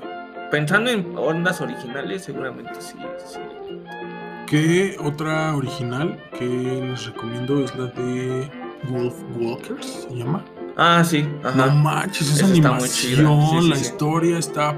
pensando 0.51 0.89
en 0.89 1.15
ondas 1.17 1.61
originales, 1.61 2.23
seguramente 2.23 2.73
sí. 2.79 2.95
sí. 3.27 3.39
¿Qué 4.47 4.95
otra 5.03 5.55
original 5.55 6.19
que 6.37 6.45
les 6.45 7.05
recomiendo 7.07 7.63
es 7.63 7.75
la 7.75 7.85
de 7.87 8.49
Wolf 8.89 9.15
Walkers? 9.37 10.07
¿Se 10.09 10.15
llama? 10.15 10.43
Ah, 10.77 11.03
sí, 11.05 11.23
No 11.41 11.49
ajá. 11.49 11.65
manches, 11.67 12.27
esa 12.27 12.35
Esa 12.35 12.45
animación. 12.47 12.89
Sí, 12.89 13.15
sí, 13.61 13.69
la 13.69 13.77
historia 13.77 14.37
está. 14.37 14.75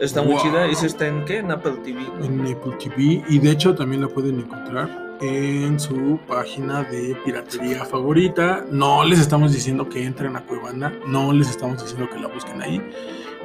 Está 0.00 0.22
muy 0.22 0.34
Wow. 0.34 0.42
chida. 0.42 0.66
¿Esa 0.66 0.86
está 0.86 1.06
en 1.06 1.24
qué? 1.24 1.38
En 1.38 1.50
Apple 1.50 1.72
TV. 1.84 2.00
¿no? 2.00 2.24
en 2.24 2.40
Apple 2.42 2.72
TV 2.78 3.22
y 3.28 3.38
de 3.38 3.50
hecho 3.50 3.74
también 3.74 4.02
la 4.02 4.08
pueden 4.08 4.38
encontrar 4.40 5.16
en 5.20 5.80
su 5.80 6.18
página 6.28 6.84
de 6.84 7.16
piratería 7.24 7.84
favorita. 7.84 8.64
No 8.70 9.04
les 9.04 9.18
estamos 9.18 9.52
diciendo 9.52 9.88
que 9.88 10.04
entren 10.04 10.36
a 10.36 10.44
Cuevana, 10.44 10.92
no 11.06 11.32
les 11.32 11.50
estamos 11.50 11.82
diciendo 11.82 12.08
que 12.12 12.20
la 12.20 12.28
busquen 12.28 12.62
ahí 12.62 12.80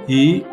y 0.08 0.44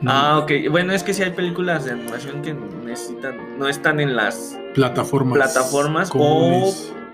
no, 0.00 0.10
Ah, 0.12 0.38
ok. 0.38 0.52
Bueno, 0.70 0.92
es 0.92 1.02
que 1.02 1.14
si 1.14 1.22
hay 1.22 1.30
películas 1.30 1.84
de 1.84 1.92
animación 1.92 2.42
que 2.42 2.52
necesitan, 2.52 3.58
no 3.58 3.68
están 3.68 4.00
en 4.00 4.14
las 4.16 4.58
plataformas 4.74 5.38
plataformas 5.38 6.10
o- 6.14 6.72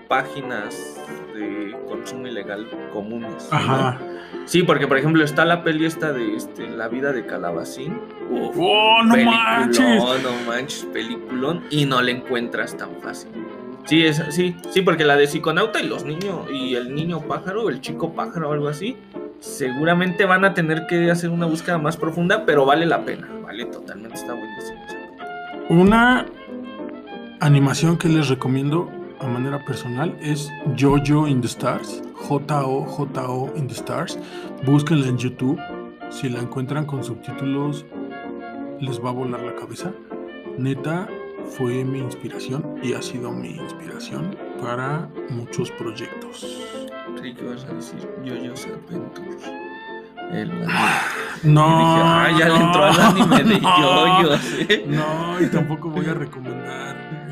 páginas 0.09 0.92
consumo 1.93 2.27
ilegal 2.27 2.67
comunes. 2.91 3.47
¿no? 3.51 3.57
Ajá. 3.57 3.99
Sí, 4.45 4.63
porque 4.63 4.87
por 4.87 4.97
ejemplo 4.97 5.23
está 5.23 5.45
la 5.45 5.63
peli 5.63 5.85
esta 5.85 6.11
de 6.11 6.35
este, 6.35 6.69
La 6.69 6.87
vida 6.87 7.11
de 7.13 7.25
Calabacín. 7.25 7.99
Uf, 8.29 8.55
¡Oh, 8.59 9.03
no 9.03 9.15
manches! 9.15 10.23
no 10.23 10.31
manches, 10.47 10.87
peliculón. 10.91 11.63
Y 11.69 11.85
no 11.85 12.01
la 12.01 12.11
encuentras 12.11 12.75
tan 12.75 12.89
fácil. 13.01 13.29
Sí, 13.85 14.05
es, 14.05 14.21
sí, 14.29 14.55
sí, 14.69 14.81
porque 14.81 15.03
la 15.03 15.17
de 15.17 15.27
Psiconauta 15.27 15.81
y 15.81 15.87
los 15.87 16.05
niños, 16.05 16.49
y 16.49 16.75
el 16.75 16.95
niño 16.95 17.21
pájaro, 17.21 17.69
el 17.69 17.81
chico 17.81 18.13
pájaro 18.13 18.49
o 18.49 18.53
algo 18.53 18.69
así, 18.69 18.95
seguramente 19.39 20.25
van 20.25 20.45
a 20.45 20.53
tener 20.53 20.87
que 20.87 21.11
hacer 21.11 21.29
una 21.29 21.45
búsqueda 21.45 21.77
más 21.77 21.97
profunda, 21.97 22.45
pero 22.45 22.65
vale 22.65 22.85
la 22.85 23.03
pena, 23.03 23.27
vale 23.43 23.65
totalmente, 23.65 24.15
está 24.15 24.33
buenísimo. 24.33 24.79
Una 25.67 26.25
animación 27.41 27.97
que 27.97 28.07
les 28.07 28.29
recomiendo 28.29 28.89
a 29.23 29.27
manera 29.27 29.63
personal 29.63 30.15
es 30.21 30.51
Jojo 30.77 31.27
in 31.27 31.41
the 31.41 31.47
Stars, 31.47 32.03
J-O-J-O 32.13 33.53
in 33.55 33.67
the 33.67 33.73
Stars. 33.73 34.19
Búsquenla 34.65 35.07
en 35.07 35.17
YouTube. 35.17 35.59
Si 36.09 36.29
la 36.29 36.39
encuentran 36.39 36.85
con 36.85 37.03
subtítulos, 37.03 37.85
les 38.79 38.99
va 38.99 39.09
a 39.09 39.13
volar 39.13 39.41
la 39.41 39.55
cabeza. 39.55 39.91
Neta, 40.57 41.07
fue 41.57 41.83
mi 41.85 41.99
inspiración 41.99 42.79
y 42.83 42.93
ha 42.93 43.01
sido 43.01 43.31
mi 43.31 43.51
inspiración 43.51 44.35
para 44.61 45.09
muchos 45.29 45.71
proyectos. 45.71 46.45
Sí, 47.21 47.33
¿qué 47.33 47.43
vas 47.45 47.65
a 47.65 47.73
decir? 47.73 47.99
Yo-Yo's 48.23 48.67
Adventure. 48.67 49.37
El 50.31 50.51
anime. 50.51 50.73
No, 51.43 51.65
y 51.65 51.85
dije, 51.85 52.01
ah, 52.03 52.31
ya 52.37 52.49
le 52.49 52.55
entró 52.55 52.83
al 52.83 52.99
anime 52.99 53.43
de 53.43 53.61
no, 53.61 54.21
Yo-Yo's. 54.21 54.53
¿eh? 54.69 54.85
No, 54.87 55.41
y 55.41 55.47
tampoco 55.47 55.89
voy 55.89 56.05
a 56.07 56.13
recomendar 56.13 57.22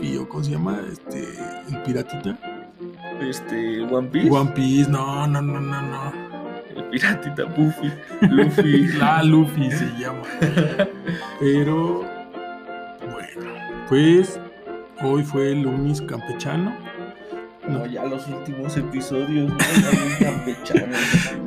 o 0.00 0.28
cómo 0.28 0.42
se 0.42 0.52
llama, 0.52 0.80
este, 0.90 1.34
el 1.68 1.82
piratita. 1.82 2.38
Este, 3.20 3.82
One 3.82 4.08
Piece. 4.08 4.30
One 4.30 4.50
Piece, 4.52 4.90
no, 4.90 5.26
no, 5.26 5.40
no, 5.42 5.60
no, 5.60 5.82
no. 5.82 6.12
El 6.74 6.84
piratita 6.84 7.44
Buffy. 7.44 7.92
Luffy. 8.22 8.86
La 8.98 9.22
Luffy 9.22 9.70
se 9.70 9.86
llama. 9.98 10.22
Pero, 11.38 12.04
bueno, 13.10 13.50
pues 13.88 14.40
hoy 15.02 15.22
fue 15.22 15.52
el 15.52 15.62
lunes 15.62 16.00
campechano. 16.02 16.74
No, 17.68 17.86
ya 17.86 18.04
los 18.04 18.26
últimos 18.26 18.76
episodios, 18.76 19.50
¿no? 19.50 19.58
Campechanos. 20.18 20.98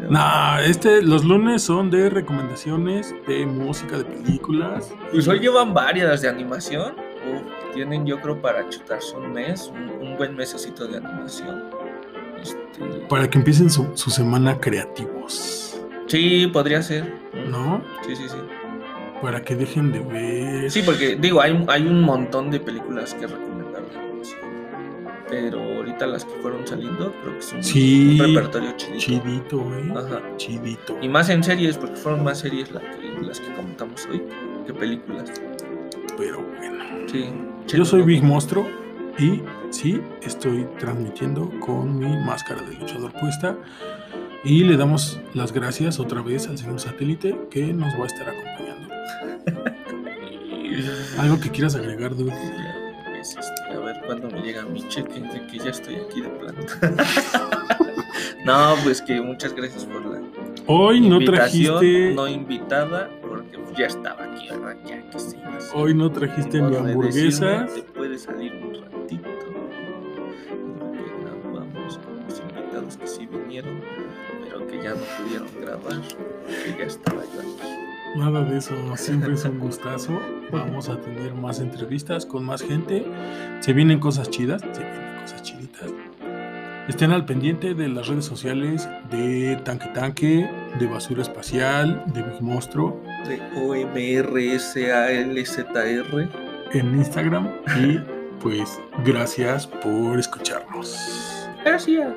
No, 0.09 0.59
este, 0.59 1.01
los 1.01 1.25
lunes 1.25 1.63
son 1.63 1.91
de 1.91 2.09
recomendaciones 2.09 3.13
de 3.27 3.45
música, 3.45 3.97
de 3.97 4.05
películas. 4.05 4.93
Pues 5.11 5.27
hoy 5.27 5.39
llevan 5.39 5.73
varias 5.73 6.21
de 6.21 6.29
animación. 6.29 6.93
Tienen, 7.75 8.05
yo 8.05 8.21
creo, 8.21 8.41
para 8.41 8.67
chutarse 8.69 9.15
un 9.17 9.33
mes, 9.33 9.69
un, 9.73 9.89
un 10.07 10.17
buen 10.17 10.33
mesecito 10.33 10.87
de 10.87 10.97
animación. 10.97 11.65
Este, 12.41 12.85
Para 13.09 13.29
que 13.29 13.37
empiecen 13.37 13.69
su, 13.69 13.85
su 13.95 14.09
semana 14.09 14.57
creativos, 14.59 15.77
Sí, 16.07 16.47
podría 16.53 16.81
ser. 16.81 17.11
¿no? 17.49 17.81
Sí, 18.07 18.15
sí, 18.15 18.29
sí. 18.29 18.37
Para 19.21 19.41
que 19.41 19.55
dejen 19.55 19.91
de 19.91 19.99
ver. 19.99 20.71
Sí, 20.71 20.83
porque 20.85 21.15
digo, 21.17 21.41
hay, 21.41 21.65
hay 21.67 21.85
un 21.85 22.01
montón 22.01 22.49
de 22.51 22.59
películas 22.61 23.13
que 23.15 23.27
recomendar 23.27 23.83
de 23.89 23.97
animación. 23.99 24.39
Pero 25.27 25.59
ahorita 25.61 26.05
las 26.07 26.23
que 26.23 26.33
fueron 26.41 26.65
saliendo, 26.65 27.11
creo 27.23 27.35
que 27.35 27.41
son 27.41 27.61
Sí, 27.63 28.19
un 28.21 28.27
repertorio 28.35 28.71
chidito. 28.77 28.99
Chidito, 28.99 29.59
eh. 29.75 29.93
Ajá. 29.97 30.21
Chidito. 30.37 30.97
Y 31.01 31.09
más 31.09 31.29
en 31.29 31.43
series, 31.43 31.77
porque 31.77 31.95
fueron 31.97 32.23
más 32.23 32.39
series 32.39 32.71
la 32.71 32.79
que- 32.79 33.25
las 33.25 33.39
que 33.41 33.53
comentamos 33.53 34.07
hoy 34.11 34.21
que 34.65 34.73
películas. 34.73 35.29
Pero 36.17 36.41
bueno. 36.57 36.83
Sí. 37.11 37.25
Yo 37.67 37.83
soy 37.83 38.03
Big 38.03 38.23
Monstruo 38.23 38.67
y 39.17 39.41
sí, 39.71 39.99
estoy 40.21 40.67
transmitiendo 40.79 41.51
con 41.59 41.97
mi 41.99 42.15
máscara 42.17 42.61
de 42.61 42.75
luchador 42.75 43.11
puesta. 43.13 43.57
Y 44.43 44.63
le 44.63 44.77
damos 44.77 45.19
las 45.33 45.51
gracias 45.51 45.99
otra 45.99 46.21
vez 46.21 46.47
al 46.47 46.57
señor 46.57 46.79
satélite 46.79 47.35
que 47.49 47.73
nos 47.73 47.93
va 47.99 48.03
a 48.03 48.07
estar 48.07 48.29
acompañando. 48.29 48.93
Algo 51.19 51.39
que 51.39 51.49
quieras 51.49 51.75
agregar, 51.75 52.15
Dude. 52.15 52.31
Pues, 53.09 53.35
este, 53.35 53.73
a 53.73 53.79
ver 53.79 54.01
cuándo 54.05 54.29
me 54.29 54.41
llega 54.41 54.63
mi 54.65 54.87
cheque 54.87 55.19
de 55.19 55.47
que 55.47 55.57
ya 55.57 55.71
estoy 55.71 55.95
aquí 55.95 56.21
de 56.21 56.29
planta. 56.29 56.93
no, 58.45 58.75
pues 58.83 59.01
que 59.01 59.19
muchas 59.19 59.53
gracias 59.53 59.85
por 59.85 60.05
la 60.05 60.21
Hoy 60.67 61.01
no 61.01 61.19
trajiste. 61.19 62.13
no 62.13 62.27
invitada, 62.27 63.09
ya 63.77 63.87
estaba 63.87 64.23
aquí, 64.23 64.49
¿verdad? 64.49 64.75
Ya 64.85 65.09
que 65.09 65.19
se 65.19 65.37
iba 65.37 65.47
a. 65.49 65.75
Hoy 65.77 65.93
no 65.93 66.11
trajiste 66.11 66.61
ni 66.61 66.75
hamburguesas. 66.75 67.73
Te 67.73 67.83
puede 67.83 68.17
salir 68.17 68.53
un 68.53 68.73
ratito. 68.81 69.29
Que 70.93 71.03
grabamos 71.21 71.97
con 71.99 72.25
los 72.25 72.39
invitados 72.39 72.97
que 72.97 73.07
sí 73.07 73.25
vinieron, 73.27 73.81
pero 74.43 74.65
que 74.67 74.81
ya 74.81 74.91
no 74.91 75.01
pudieron 75.17 75.47
grabar, 75.61 76.01
que 76.47 76.77
ya 76.77 76.85
estaba 76.85 77.21
yo 77.23 77.41
aquí. 77.41 77.75
Nada 78.17 78.43
de 78.45 78.57
eso, 78.57 78.73
siempre 78.95 79.33
es 79.33 79.43
un 79.45 79.59
gustazo. 79.67 80.19
Vamos 80.51 80.89
a 80.89 80.99
tener 81.01 81.33
más 81.33 81.59
entrevistas 81.59 82.25
con 82.25 82.45
más 82.45 82.61
gente. 82.61 83.05
Se 83.59 83.73
vienen 83.73 83.99
cosas 83.99 84.29
chidas, 84.29 84.61
se 84.61 84.83
vienen 84.83 85.21
cosas 85.21 85.43
chiditas. 85.43 85.91
Estén 86.87 87.11
al 87.11 87.25
pendiente 87.25 87.73
de 87.73 87.87
las 87.89 88.07
redes 88.07 88.25
sociales 88.25 88.87
de 89.09 89.59
Tanque 89.63 89.87
Tanque, 89.95 90.47
de 90.77 90.85
Basura 90.85 91.23
Espacial, 91.23 92.03
de 92.13 92.21
Big 92.21 92.41
Monstruo 92.41 93.01
De 93.27 93.41
OMRSALZR. 93.55 94.69
en 96.73 96.95
Instagram. 96.95 97.49
Y 97.81 97.99
pues 98.39 98.79
gracias 99.03 99.65
por 99.65 100.19
escucharnos. 100.19 101.49
Gracias. 101.63 102.13